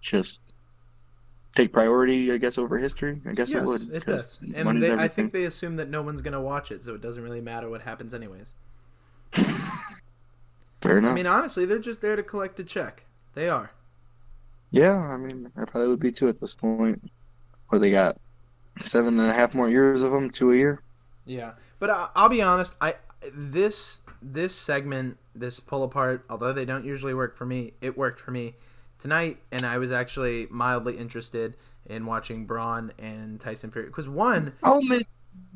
[0.00, 0.54] just
[1.54, 3.20] take priority, I guess, over history?
[3.26, 3.90] I guess yes, it would.
[3.92, 4.40] it does.
[4.54, 7.22] And they, I think they assume that no one's gonna watch it, so it doesn't
[7.22, 8.54] really matter what happens anyways.
[10.84, 11.12] Fair enough.
[11.12, 13.04] I mean, honestly, they're just there to collect a check.
[13.34, 13.70] They are.
[14.70, 17.10] Yeah, I mean, I probably would be too at this point.
[17.68, 18.18] Where they got
[18.80, 20.82] seven and a half more years of them, two a year.
[21.24, 22.74] Yeah, but I, I'll be honest.
[22.80, 22.96] I
[23.32, 28.20] this this segment, this pull apart, although they don't usually work for me, it worked
[28.20, 28.56] for me
[28.98, 31.56] tonight, and I was actually mildly interested
[31.86, 35.02] in watching Braun and Tyson Fury because one, Oh man,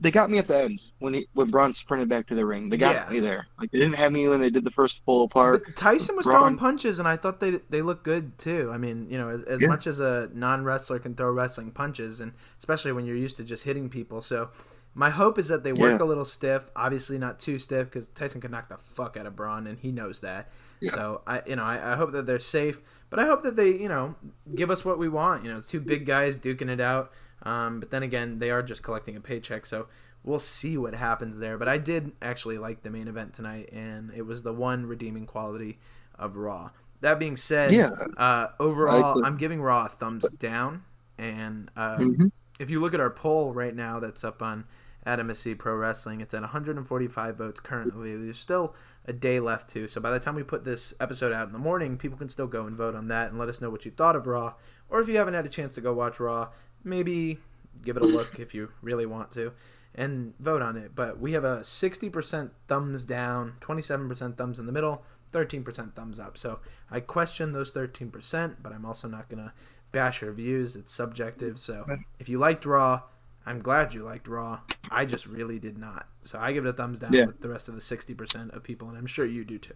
[0.00, 2.68] they got me at the end when he when Braun sprinted back to the ring.
[2.68, 3.10] They got Yeah.
[3.10, 3.46] me there.
[3.59, 5.64] Like they didn't have me when they did the first pull apart.
[5.64, 8.70] but Tyson was Braun- throwing punches, and I thought they they looked good too.
[8.72, 9.68] I mean, you know, as, as Yeah.
[9.68, 13.44] much as a non wrestler can throw wrestling punches, and especially when you're used to
[13.44, 14.50] just hitting people, so.
[14.94, 16.05] My hope is that they work Yeah.
[16.05, 16.70] a little stiff.
[16.74, 19.92] Obviously, not too stiff because Tyson could knock the fuck out of Braun, and he
[19.92, 20.50] knows that.
[20.88, 23.68] So I, you know, I, I hope that they're safe, but I hope that they,
[23.78, 24.16] you know,
[24.56, 25.44] give us what we want.
[25.44, 27.12] You know, two big guys duking it out.
[27.43, 29.86] Um, but then again, they are just collecting a paycheck, so
[30.24, 31.56] we'll see what happens there.
[31.59, 35.27] But I did actually like the main event tonight, and it was the one redeeming
[35.27, 35.78] quality
[36.19, 36.70] of Raw.
[37.01, 37.90] That being said, Yeah.
[38.16, 39.24] uh, overall.
[39.24, 40.82] I'm giving Raw a thumbs down.
[41.16, 42.31] And uh, Mhm.
[42.59, 44.65] if you look at our poll right now, that's up on
[45.06, 46.20] at MSE Pro Wrestling.
[46.20, 48.15] It's at 145 votes currently.
[48.16, 48.74] There's still
[49.06, 49.89] a day left too.
[49.89, 52.47] So by the time we put this episode out in the morning, people can still
[52.47, 54.55] go and vote on that and let us know what you thought of Raw.
[54.90, 56.48] Or if you haven't had a chance to go watch Raw,
[56.89, 57.39] maybe
[57.82, 59.52] give it a look if you really want to
[59.94, 60.94] and vote on it.
[60.94, 65.02] But we have a 60% thumbs down, 27% thumbs in the middle,
[65.32, 66.36] 13% thumbs up.
[66.39, 66.60] So
[66.90, 69.52] I question those 13%, but I'm also not going to
[69.93, 70.77] bash your views.
[70.77, 71.59] It's subjective.
[71.59, 71.85] So
[72.19, 73.02] if you liked Raw,
[73.47, 74.60] I'm glad you liked Raw.
[74.90, 76.06] I just really did not.
[76.23, 77.27] So I give it a thumbs down Yeah.
[77.27, 79.74] with the rest of the sixty percent of people, and I'm sure you do too.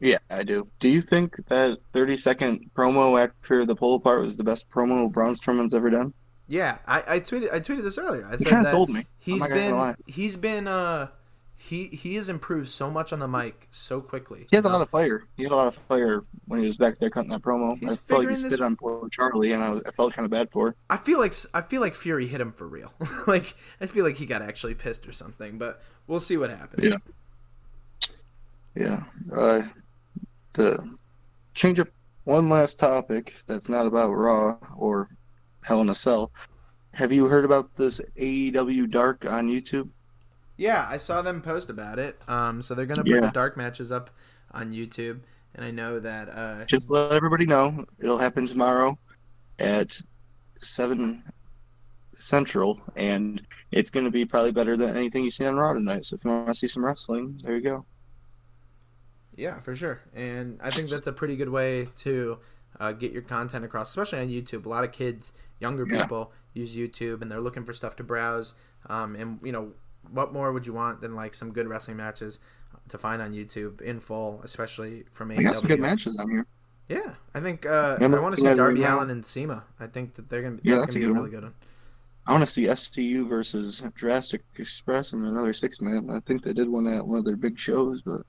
[0.00, 0.66] Yeah, I do.
[0.80, 5.10] Do you think that 30 second promo after the pull apart was the best promo
[5.10, 6.14] Braun Strowman's ever done?
[6.48, 8.26] Yeah, I, I tweeted I tweeted this earlier.
[8.26, 9.06] I kind of sold me.
[9.18, 11.08] He's been he's been uh
[11.56, 14.46] he he has improved so much on the mic so quickly.
[14.50, 15.26] He has a lot of fire.
[15.36, 17.76] He had a lot of fire when he was back there cutting that promo.
[17.84, 20.24] I felt like he this- spit on poor Charly, and I, was, I felt kind
[20.24, 20.74] of bad for.
[20.88, 22.94] I feel like I feel like Fury hit him for real.
[23.26, 26.90] like I feel like he got actually pissed or something, but we'll see what happens.
[26.90, 26.96] Yeah.
[28.74, 29.02] Yeah.
[29.32, 29.62] Uh,
[30.54, 30.98] to
[31.54, 31.88] change up
[32.24, 35.08] one last topic that's not about Raw or
[35.64, 36.32] Hell in a Cell.
[36.94, 39.88] Have you heard about this AEW Dark on YouTube?
[40.56, 42.20] Yeah, I saw them post about it.
[42.28, 44.10] Um, so they're gonna put the dark matches up
[44.52, 45.20] on YouTube,
[45.54, 48.98] and I know that uh, Just let everybody know it'll happen tomorrow
[49.58, 49.98] at
[50.58, 51.22] seven
[52.12, 53.40] central, and
[53.72, 56.04] it's going to be probably better than anything you've seen on Raw tonight.
[56.04, 57.84] So if you want to see some wrestling, there you go.
[59.36, 60.00] Yeah, for sure.
[60.14, 62.38] And I think that's a pretty good way to
[62.78, 64.66] uh, get your content across, especially on YouTube.
[64.66, 66.02] A lot of kids, younger Yeah.
[66.02, 68.54] people, use YouTube and they're looking for stuff to browse.
[68.86, 69.72] Um, and, you know,
[70.10, 72.40] what more would you want than like some good wrestling matches
[72.88, 76.46] to find on YouTube in full, especially from I got some good matches on here.
[76.88, 79.62] Yeah, I think uh, I want to see Darby Allin and SEMA.
[79.78, 80.58] I think that they're gonna.
[80.64, 81.54] Yeah, that's, that's a gonna be a good really good one.
[82.26, 86.10] I want to see SCU versus Jurassic Express in another six man.
[86.10, 88.22] I think they did one at one of their big shows, but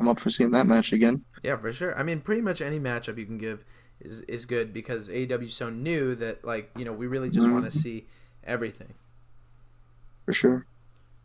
[0.00, 1.24] I'm up for seeing that match again.
[1.42, 1.96] Yeah, for sure.
[1.98, 3.64] I mean, pretty much any matchup you can give
[4.00, 7.64] is is good because AEW so new that like you know we really just want
[7.64, 8.06] to see
[8.44, 8.94] everything.
[10.26, 10.66] For sure.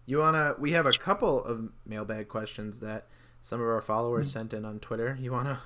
[0.06, 0.56] You wanna?
[0.60, 3.08] We have a couple of mailbag questions that
[3.42, 4.40] some of our followers Mm-hmm.
[4.40, 5.18] sent in on Twitter.
[5.20, 5.60] You wanna?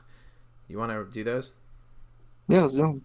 [0.67, 1.51] You wanna do those?
[2.47, 3.01] Yeah, let's go.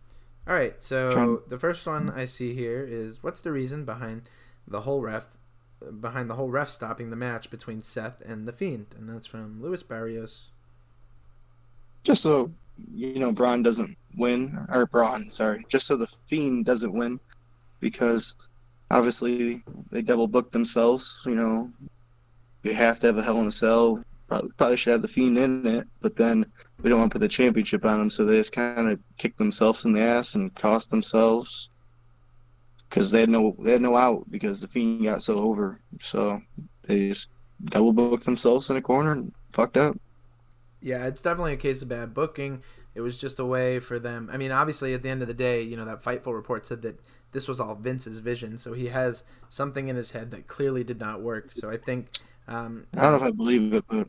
[0.47, 0.81] All right.
[0.81, 4.29] So Try- the first one I see here is what's the reason behind
[4.67, 5.27] the whole ref
[6.01, 9.63] behind the whole ref stopping the match between Seth and the Fiend, and that's from
[9.63, 10.51] Luis Barrios.
[12.05, 12.53] Just so
[12.95, 17.19] you know, Braun doesn't win, or Braun, sorry, just so the Fiend doesn't win,
[17.81, 18.37] because
[18.91, 21.21] obviously they double booked themselves.
[21.27, 21.73] You know,
[22.63, 24.03] they have to have a Hell in a Cell.
[24.29, 26.45] Probably, probably should have the Fiend in it, but then
[26.83, 29.37] we don't want to put the championship on them, so they just kind of kick
[29.37, 31.71] themselves in the ass and cost themselves
[32.89, 35.81] because they had no they had no out because the Fiend got so over.
[36.01, 36.41] So
[36.85, 37.33] they just
[37.65, 39.97] double booked themselves in a corner and fucked up.
[40.81, 42.63] Yeah, it's definitely a case of bad booking.
[42.95, 44.29] It was just a way for them.
[44.33, 46.83] I mean, obviously, at the end of the day, you know, that Fightful report said
[46.83, 47.01] that
[47.33, 48.59] this was all Vince's vision.
[48.59, 51.53] So he has something in his head that clearly did not work.
[51.53, 52.09] So I think,
[52.47, 54.09] um, I don't know if I believe it, but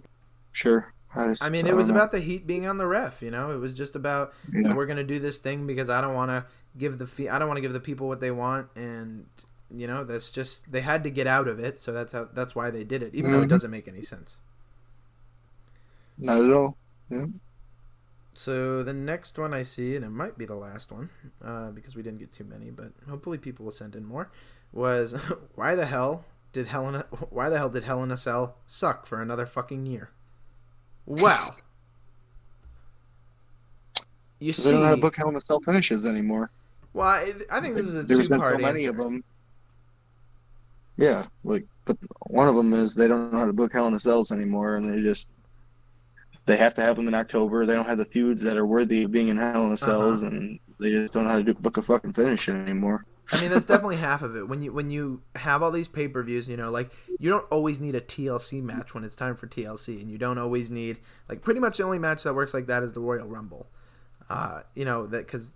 [0.52, 0.94] sure.
[1.16, 1.90] I, just, I mean, I it was know.
[1.90, 3.22] about the heat being on the ref.
[3.22, 4.74] You know, it was just about Yeah.
[4.74, 6.46] we're gonna do this thing because I don't want to
[6.80, 9.28] give the fee- I don't want to give the people what they want, and
[9.72, 11.78] you know, that's just they had to get out of it.
[11.80, 13.50] So that's how that's why they did it, even though it Mhm.
[13.50, 14.38] doesn't make any sense.
[16.18, 16.78] not at all.
[17.10, 17.26] Yeah.
[18.34, 21.10] So the next one I see, and it might be the last one,
[21.44, 24.32] uh, because we didn't get too many, but hopefully people will send in more.
[24.72, 25.14] Was
[25.56, 27.04] why the hell did Hell in a?
[27.30, 30.10] Why the hell did Hell in a Cell suck for another fucking year?
[31.06, 31.56] Wow.
[34.40, 36.52] You They see, don't know how to book Hell in a Cell finishes anymore.
[36.94, 38.90] Well, I, I think this is a There's been so many answer.
[38.92, 39.24] of them.
[40.98, 41.98] Yeah, like, but
[42.28, 44.76] one of them is they don't know how to book Hell in a Cells anymore,
[44.76, 45.34] and they just
[46.46, 47.66] they have to have them in October.
[47.66, 50.24] They don't have the feuds that are worthy of being in Hell in a Cells,
[50.24, 50.36] Uh-huh.
[50.36, 53.06] and they just don't know how to do, book a fucking finish anymore.
[53.32, 54.48] I mean, that's definitely half of it.
[54.48, 57.46] When you when you have all these pay per views, you know, like you don't
[57.52, 61.00] always need a TLC match when it's time for TLC, and you don't always need
[61.28, 63.68] like pretty much the only match that works like that is the Royal Rumble.
[64.30, 65.54] Uh, you know that because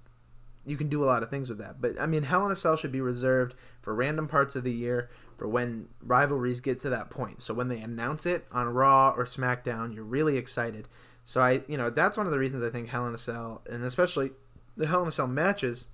[0.65, 1.81] you can do a lot of things with that.
[1.81, 4.71] But I mean, Hell in a Cell should be reserved for random parts of the
[4.71, 7.41] year for when rivalries get to that point.
[7.41, 10.87] So when they announce it on Raw or SmackDown, you're really excited.
[11.25, 13.61] So I, you know, that's one of the reasons I think Hell in a Cell,
[13.69, 14.31] and especially
[14.77, 15.85] the Hell in a Cell matches,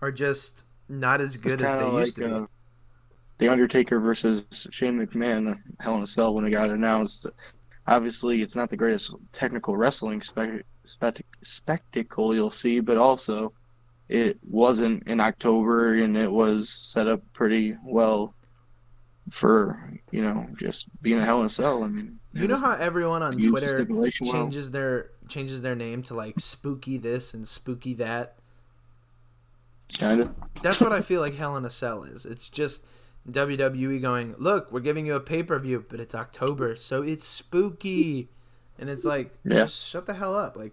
[0.00, 2.26] are just not as good as they used to be.
[2.26, 2.46] uh,
[3.38, 7.26] The Undertaker versus Shane McMahon, Hell in a Cell, when it got announced.
[7.86, 13.52] Obviously, it's not the greatest technical wrestling spec- spec- spectacle you'll see, but also
[14.08, 18.34] it wasn't in October and it was set up pretty well
[19.30, 21.84] for, you know, just being a Hell in a Cell.
[21.84, 24.34] I mean, You know how everyone on Twitter stipulation well.
[24.42, 28.34] changes their changes their name to like spooky this and spooky that.
[29.98, 30.34] kind of.
[30.62, 32.26] That's what I feel like Hell in a Cell is.
[32.26, 32.84] It's just
[33.30, 37.24] WWE going, look, we're giving you a pay per view, but it's October, so it's
[37.26, 38.28] spooky,
[38.78, 39.60] and it's like, Yeah.
[39.64, 40.56] just shut the hell up.
[40.56, 40.72] Like,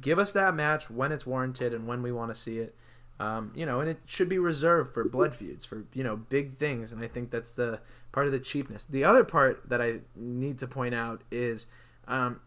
[0.00, 2.74] give us that match when it's warranted and when we want to see it.
[3.20, 6.56] Um, you know, and it should be reserved for blood feuds, for you know, big
[6.56, 7.80] things, and I think that's the
[8.12, 8.86] part of the cheapness.
[8.88, 11.66] The other part that I need to point out is
[12.06, 12.40] um,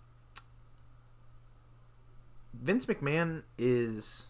[2.53, 4.27] Vince McMahon is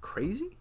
[0.00, 0.56] crazy.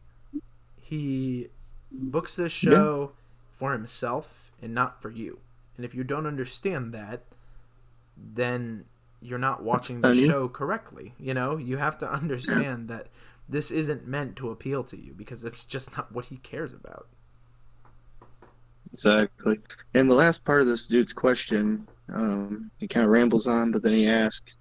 [0.82, 1.50] He
[1.92, 3.12] books this show
[3.54, 5.40] for himself and not for you.
[5.76, 7.22] And if you don't understand that,
[8.18, 8.86] then
[9.22, 11.14] you're not watching the show correctly.
[11.20, 13.08] You know, you have to understand that
[13.48, 17.08] this isn't meant to appeal to you because that's just not what he cares about.
[18.88, 19.58] Exactly.
[19.94, 23.84] And the last part of this dude's question, um, he kind of rambles on, but
[23.84, 24.56] then he asks,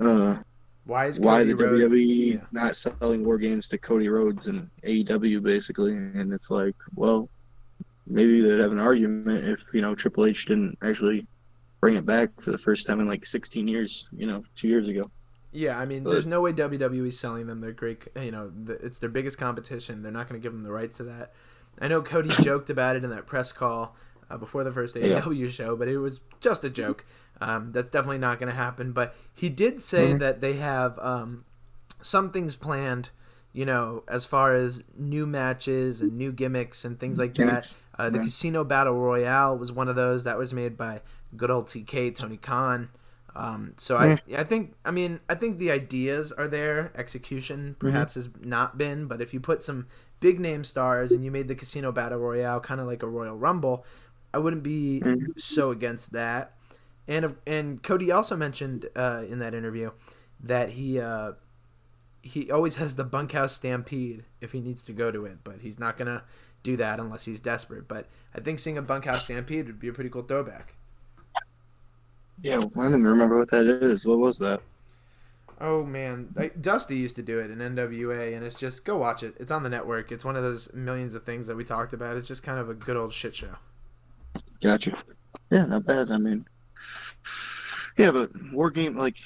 [0.00, 0.36] uh,
[0.84, 2.40] Why is why the Rhodes- WWE Yeah.
[2.52, 5.92] not selling war games to Cody Rhodes and AEW basically?
[5.92, 7.28] And it's like, well,
[8.06, 11.26] maybe they'd have an argument if you know Triple H didn't actually
[11.80, 14.88] bring it back for the first time in like 16 years, you know, two years
[14.88, 15.10] ago.
[15.52, 17.60] Yeah, I mean, But- there's no way WWE's selling them.
[17.60, 18.06] They're great.
[18.20, 20.02] You know, the, it's their biggest competition.
[20.02, 21.32] They're not going to give them the rights to that.
[21.80, 23.96] I know Cody joked about it in that press call
[24.30, 25.20] uh, before the first Yeah.
[25.20, 27.04] AEW show, but it was just a joke.
[27.40, 28.92] Um, that's definitely not going to happen.
[28.92, 30.18] But he did say Mhm.
[30.18, 31.44] that they have um,
[32.02, 33.10] some things planned.
[33.54, 37.74] You know, as far as new matches and new gimmicks and things like that.
[37.98, 38.24] Uh, the yeah.
[38.24, 41.00] Casino Battle Royale was one of those that was made by
[41.36, 42.90] good old TK Tony Khan.
[43.34, 46.90] Um, so I, I think, I mean, I think the ideas are there.
[46.96, 49.86] Execution perhaps has not been, but if you put some
[50.18, 53.36] big name stars and you made the Casino Battle Royale kind of like a Royal
[53.36, 53.84] Rumble,
[54.34, 55.38] I wouldn't be Mhm.
[55.40, 56.54] so against that.
[57.06, 59.92] And and Cody also mentioned uh, in that interview
[60.40, 61.32] that he uh,
[62.22, 65.78] he always has the bunkhouse stampede if he needs to go to it, but he's
[65.78, 66.24] not gonna
[66.62, 67.86] do that unless he's desperate.
[67.86, 70.74] But I think seeing a bunkhouse stampede would be a pretty cool throwback.
[72.42, 74.06] Yeah, I don't even remember what that is.
[74.06, 74.60] What was that?
[75.60, 79.24] Oh man, like, Dusty used to do it in NWA, and it's just go watch
[79.24, 79.34] it.
[79.40, 80.12] It's on the network.
[80.12, 82.16] It's one of those millions of things that we talked about.
[82.16, 83.56] It's just kind of a good old shit show.
[84.62, 84.96] Gotcha.
[85.50, 86.12] Yeah, not bad.
[86.12, 86.46] I mean,
[87.96, 89.16] yeah, but war game like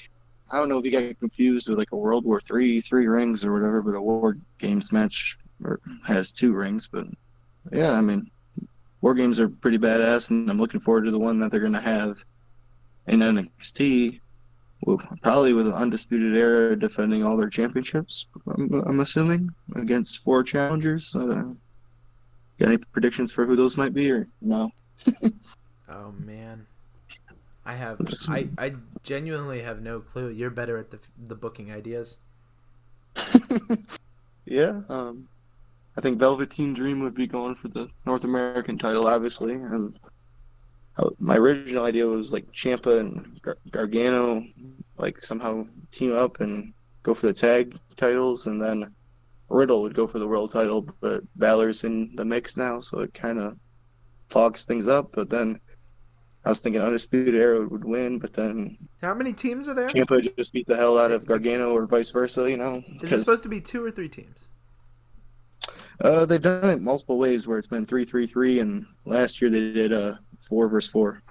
[0.51, 3.45] I don't know if you got confused with like a World War Three, three rings
[3.45, 6.89] or whatever, but a war games match or has two rings.
[6.89, 7.07] But
[7.71, 8.31] yeah, I mean,
[9.03, 11.81] war games are pretty badass, and I'm looking forward to the one that they're gonna
[11.81, 12.25] have
[13.07, 14.21] in NXT.
[15.23, 18.27] Probably with an undisputed era defending all their championships.
[18.49, 21.15] I'm, I'm assuming against four challengers.
[21.15, 21.45] Uh,
[22.59, 24.71] got any predictions for who those might be, or no?
[25.95, 26.67] Oh man,
[27.67, 30.31] I have I I genuinely have no clue.
[30.31, 30.99] You're better at the
[31.29, 32.17] the booking ideas.
[34.47, 35.29] yeah, um,
[35.97, 39.55] I think Velveteen Dream would be going for the North American title, obviously.
[39.55, 39.99] And
[41.19, 44.45] my original idea was like Ciampa and Gar- Gargano,
[44.99, 48.95] like somehow team up and go for the tag titles, and then
[49.49, 50.87] Riddle would go for the world title.
[51.01, 53.57] But Balor's in the mix now, so it kind of
[54.29, 55.11] fogs things up.
[55.13, 55.59] But then
[56.45, 59.89] I was thinking Undisputed Era would win, but then How many teams are there?
[59.89, 62.83] Ciampa just beat the hell out of Gargano or vice versa, you know?
[63.03, 64.51] is it supposed to be two or three teams?
[66.01, 69.51] Uh, they've done it multiple ways where it's been three, three, three, and last year
[69.51, 71.23] they did uh four versus four.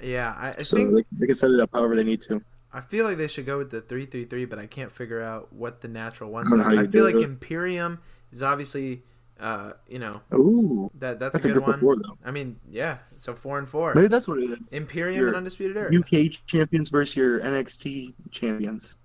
[0.00, 2.42] Yeah, I, I So think they, they can set it up however they need to.
[2.72, 5.20] I feel like they should go with the three three three, but I can't figure
[5.22, 6.74] out what the natural ones I are.
[6.76, 7.22] I feel like it.
[7.22, 8.00] Imperium
[8.32, 9.04] is obviously,
[9.38, 11.80] uh, you know, Ooh, that that's, that's a a good group one.
[11.80, 11.96] four.
[12.24, 13.94] I mean, yeah, so four and four.
[13.94, 14.72] Maybe that's what it is.
[14.72, 15.90] Imperium Your and Undisputed Era.
[15.90, 18.98] UK champions versus your NXT champions.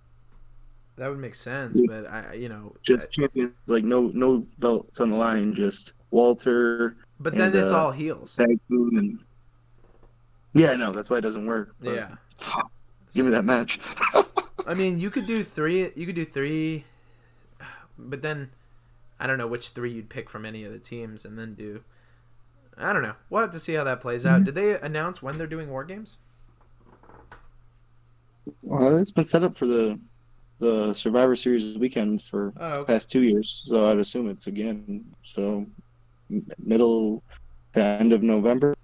[0.98, 5.10] That would make sense, but I, you know, Just champions, like no no belts on
[5.11, 5.53] the line.
[5.53, 8.41] Just Walter, but then and, it's uh, all heels.
[8.80, 9.20] And
[10.54, 10.92] yeah, I know.
[10.92, 11.76] that's why it doesn't work.
[11.82, 12.16] Yeah,
[13.14, 13.80] give me that match.
[14.66, 15.92] I mean, you could do three.
[15.96, 16.86] You could do three,
[17.98, 18.52] but then
[19.20, 21.84] I don't know which three you'd pick from any of the teams, and then do.
[22.78, 23.16] I don't know.
[23.30, 24.36] We'll have to see how that plays Mm-hmm.
[24.36, 24.44] out.
[24.46, 26.18] Did they announce when they're doing war games?
[28.62, 30.00] well, it's been set up for the
[30.60, 32.94] the Survivor Series weekend for Oh, okay.
[32.94, 35.06] past two years, so I'd assume it's again.
[35.22, 35.66] So
[36.60, 37.24] middle
[37.74, 38.76] to end of November.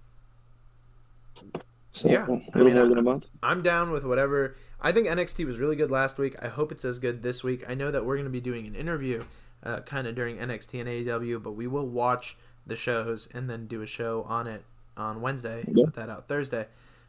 [1.96, 3.30] So Yeah, a I little mean, more I- than a month.
[3.42, 4.56] I'm down with whatever.
[4.82, 6.36] I think NXT was really good last week.
[6.42, 7.64] I hope it's as good this week.
[7.68, 9.24] I know that we're going to be doing an interview
[9.64, 13.66] uh, kind of during NXT and AEW, but we will watch the shows and then
[13.68, 14.64] do a show on it
[14.98, 15.86] on Wednesday Yeah.
[15.86, 16.68] put that out Thursday.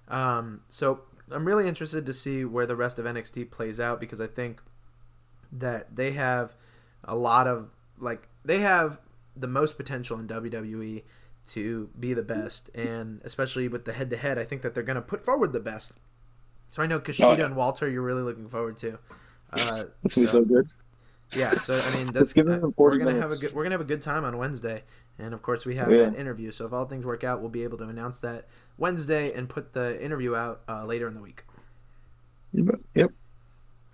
[0.08, 1.00] Um, so
[1.30, 4.62] I'm really interested to see where the rest of NXT plays out because I think
[5.52, 6.54] that they have
[7.04, 9.00] a lot of like they have
[9.36, 11.02] the most potential in WWE
[11.48, 14.82] to be the best, and especially with the head to head, I think that they're
[14.82, 15.92] going to put forward the best.
[16.68, 17.44] So I know Kushida Oh, yeah.
[17.46, 18.98] and Walter, you're really looking forward to.
[19.52, 20.66] Uh, It's gonna be so- so good.
[21.36, 23.80] Yeah, so I mean, that's give uh, we're gonna have a good we're gonna have
[23.80, 24.84] a good time on Wednesday,
[25.18, 26.04] and of course we have Yeah.
[26.10, 26.52] that interview.
[26.52, 28.46] So if all things work out, we'll be able to announce that
[28.78, 31.44] Wednesday and put the interview out uh, later in the week.
[32.52, 33.10] Yep.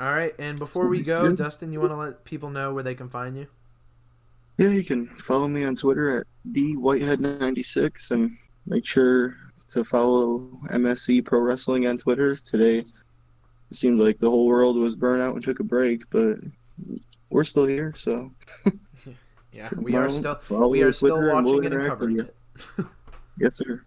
[0.01, 1.33] All right, and before we go.
[1.35, 3.47] Dustin, you want to let people know where they can find you?
[4.59, 9.37] Yeah, you can follow me on Twitter at dwhitehead96 and make sure
[9.69, 12.37] to follow MSE Pro Wrestling on Twitter.
[12.37, 12.87] Today, it
[13.73, 16.37] seemed like the whole world was burnt out and took a break, but
[17.31, 18.31] we're still here, so
[19.53, 22.35] Yeah, we are still we are still Twitter and we'll watching it and covering it.
[23.39, 23.83] yes, sir.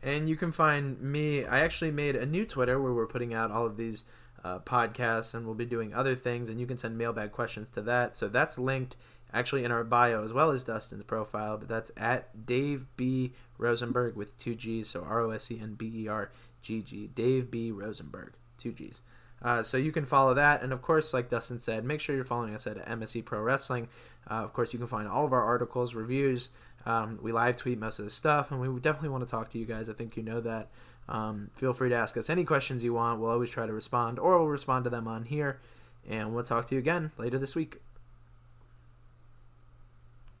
[0.00, 1.44] And you can find me.
[1.44, 4.04] I actually made a new Twitter where we're putting out all of these
[4.44, 6.48] uh, podcasts, and we'll be doing other things.
[6.48, 8.14] And you can send mailbag questions to that.
[8.14, 8.96] So that's linked
[9.32, 11.58] actually in our bio as well as Dustin's profile.
[11.58, 14.88] But that's at Dave B Rosenberg with two G's.
[14.88, 16.30] So R O S E N B E R
[16.62, 17.06] G G.
[17.06, 19.02] Dave B Rosenberg, two G's.
[19.40, 22.24] Uh, so you can follow that, and of course, like Dustin said, make sure you're
[22.24, 23.88] following us at MSE Pro Wrestling.
[24.28, 26.50] Uh, of course, you can find all of our articles, reviews.
[26.86, 29.58] Um, we live tweet most of the stuff, and we definitely want to talk to
[29.58, 29.88] you guys.
[29.88, 30.70] I think you know that.
[31.08, 33.20] Um, feel free to ask us any questions you want.
[33.20, 35.60] We'll always try to respond, or we'll respond to them on here.
[36.08, 37.78] And we'll talk to you again later this week.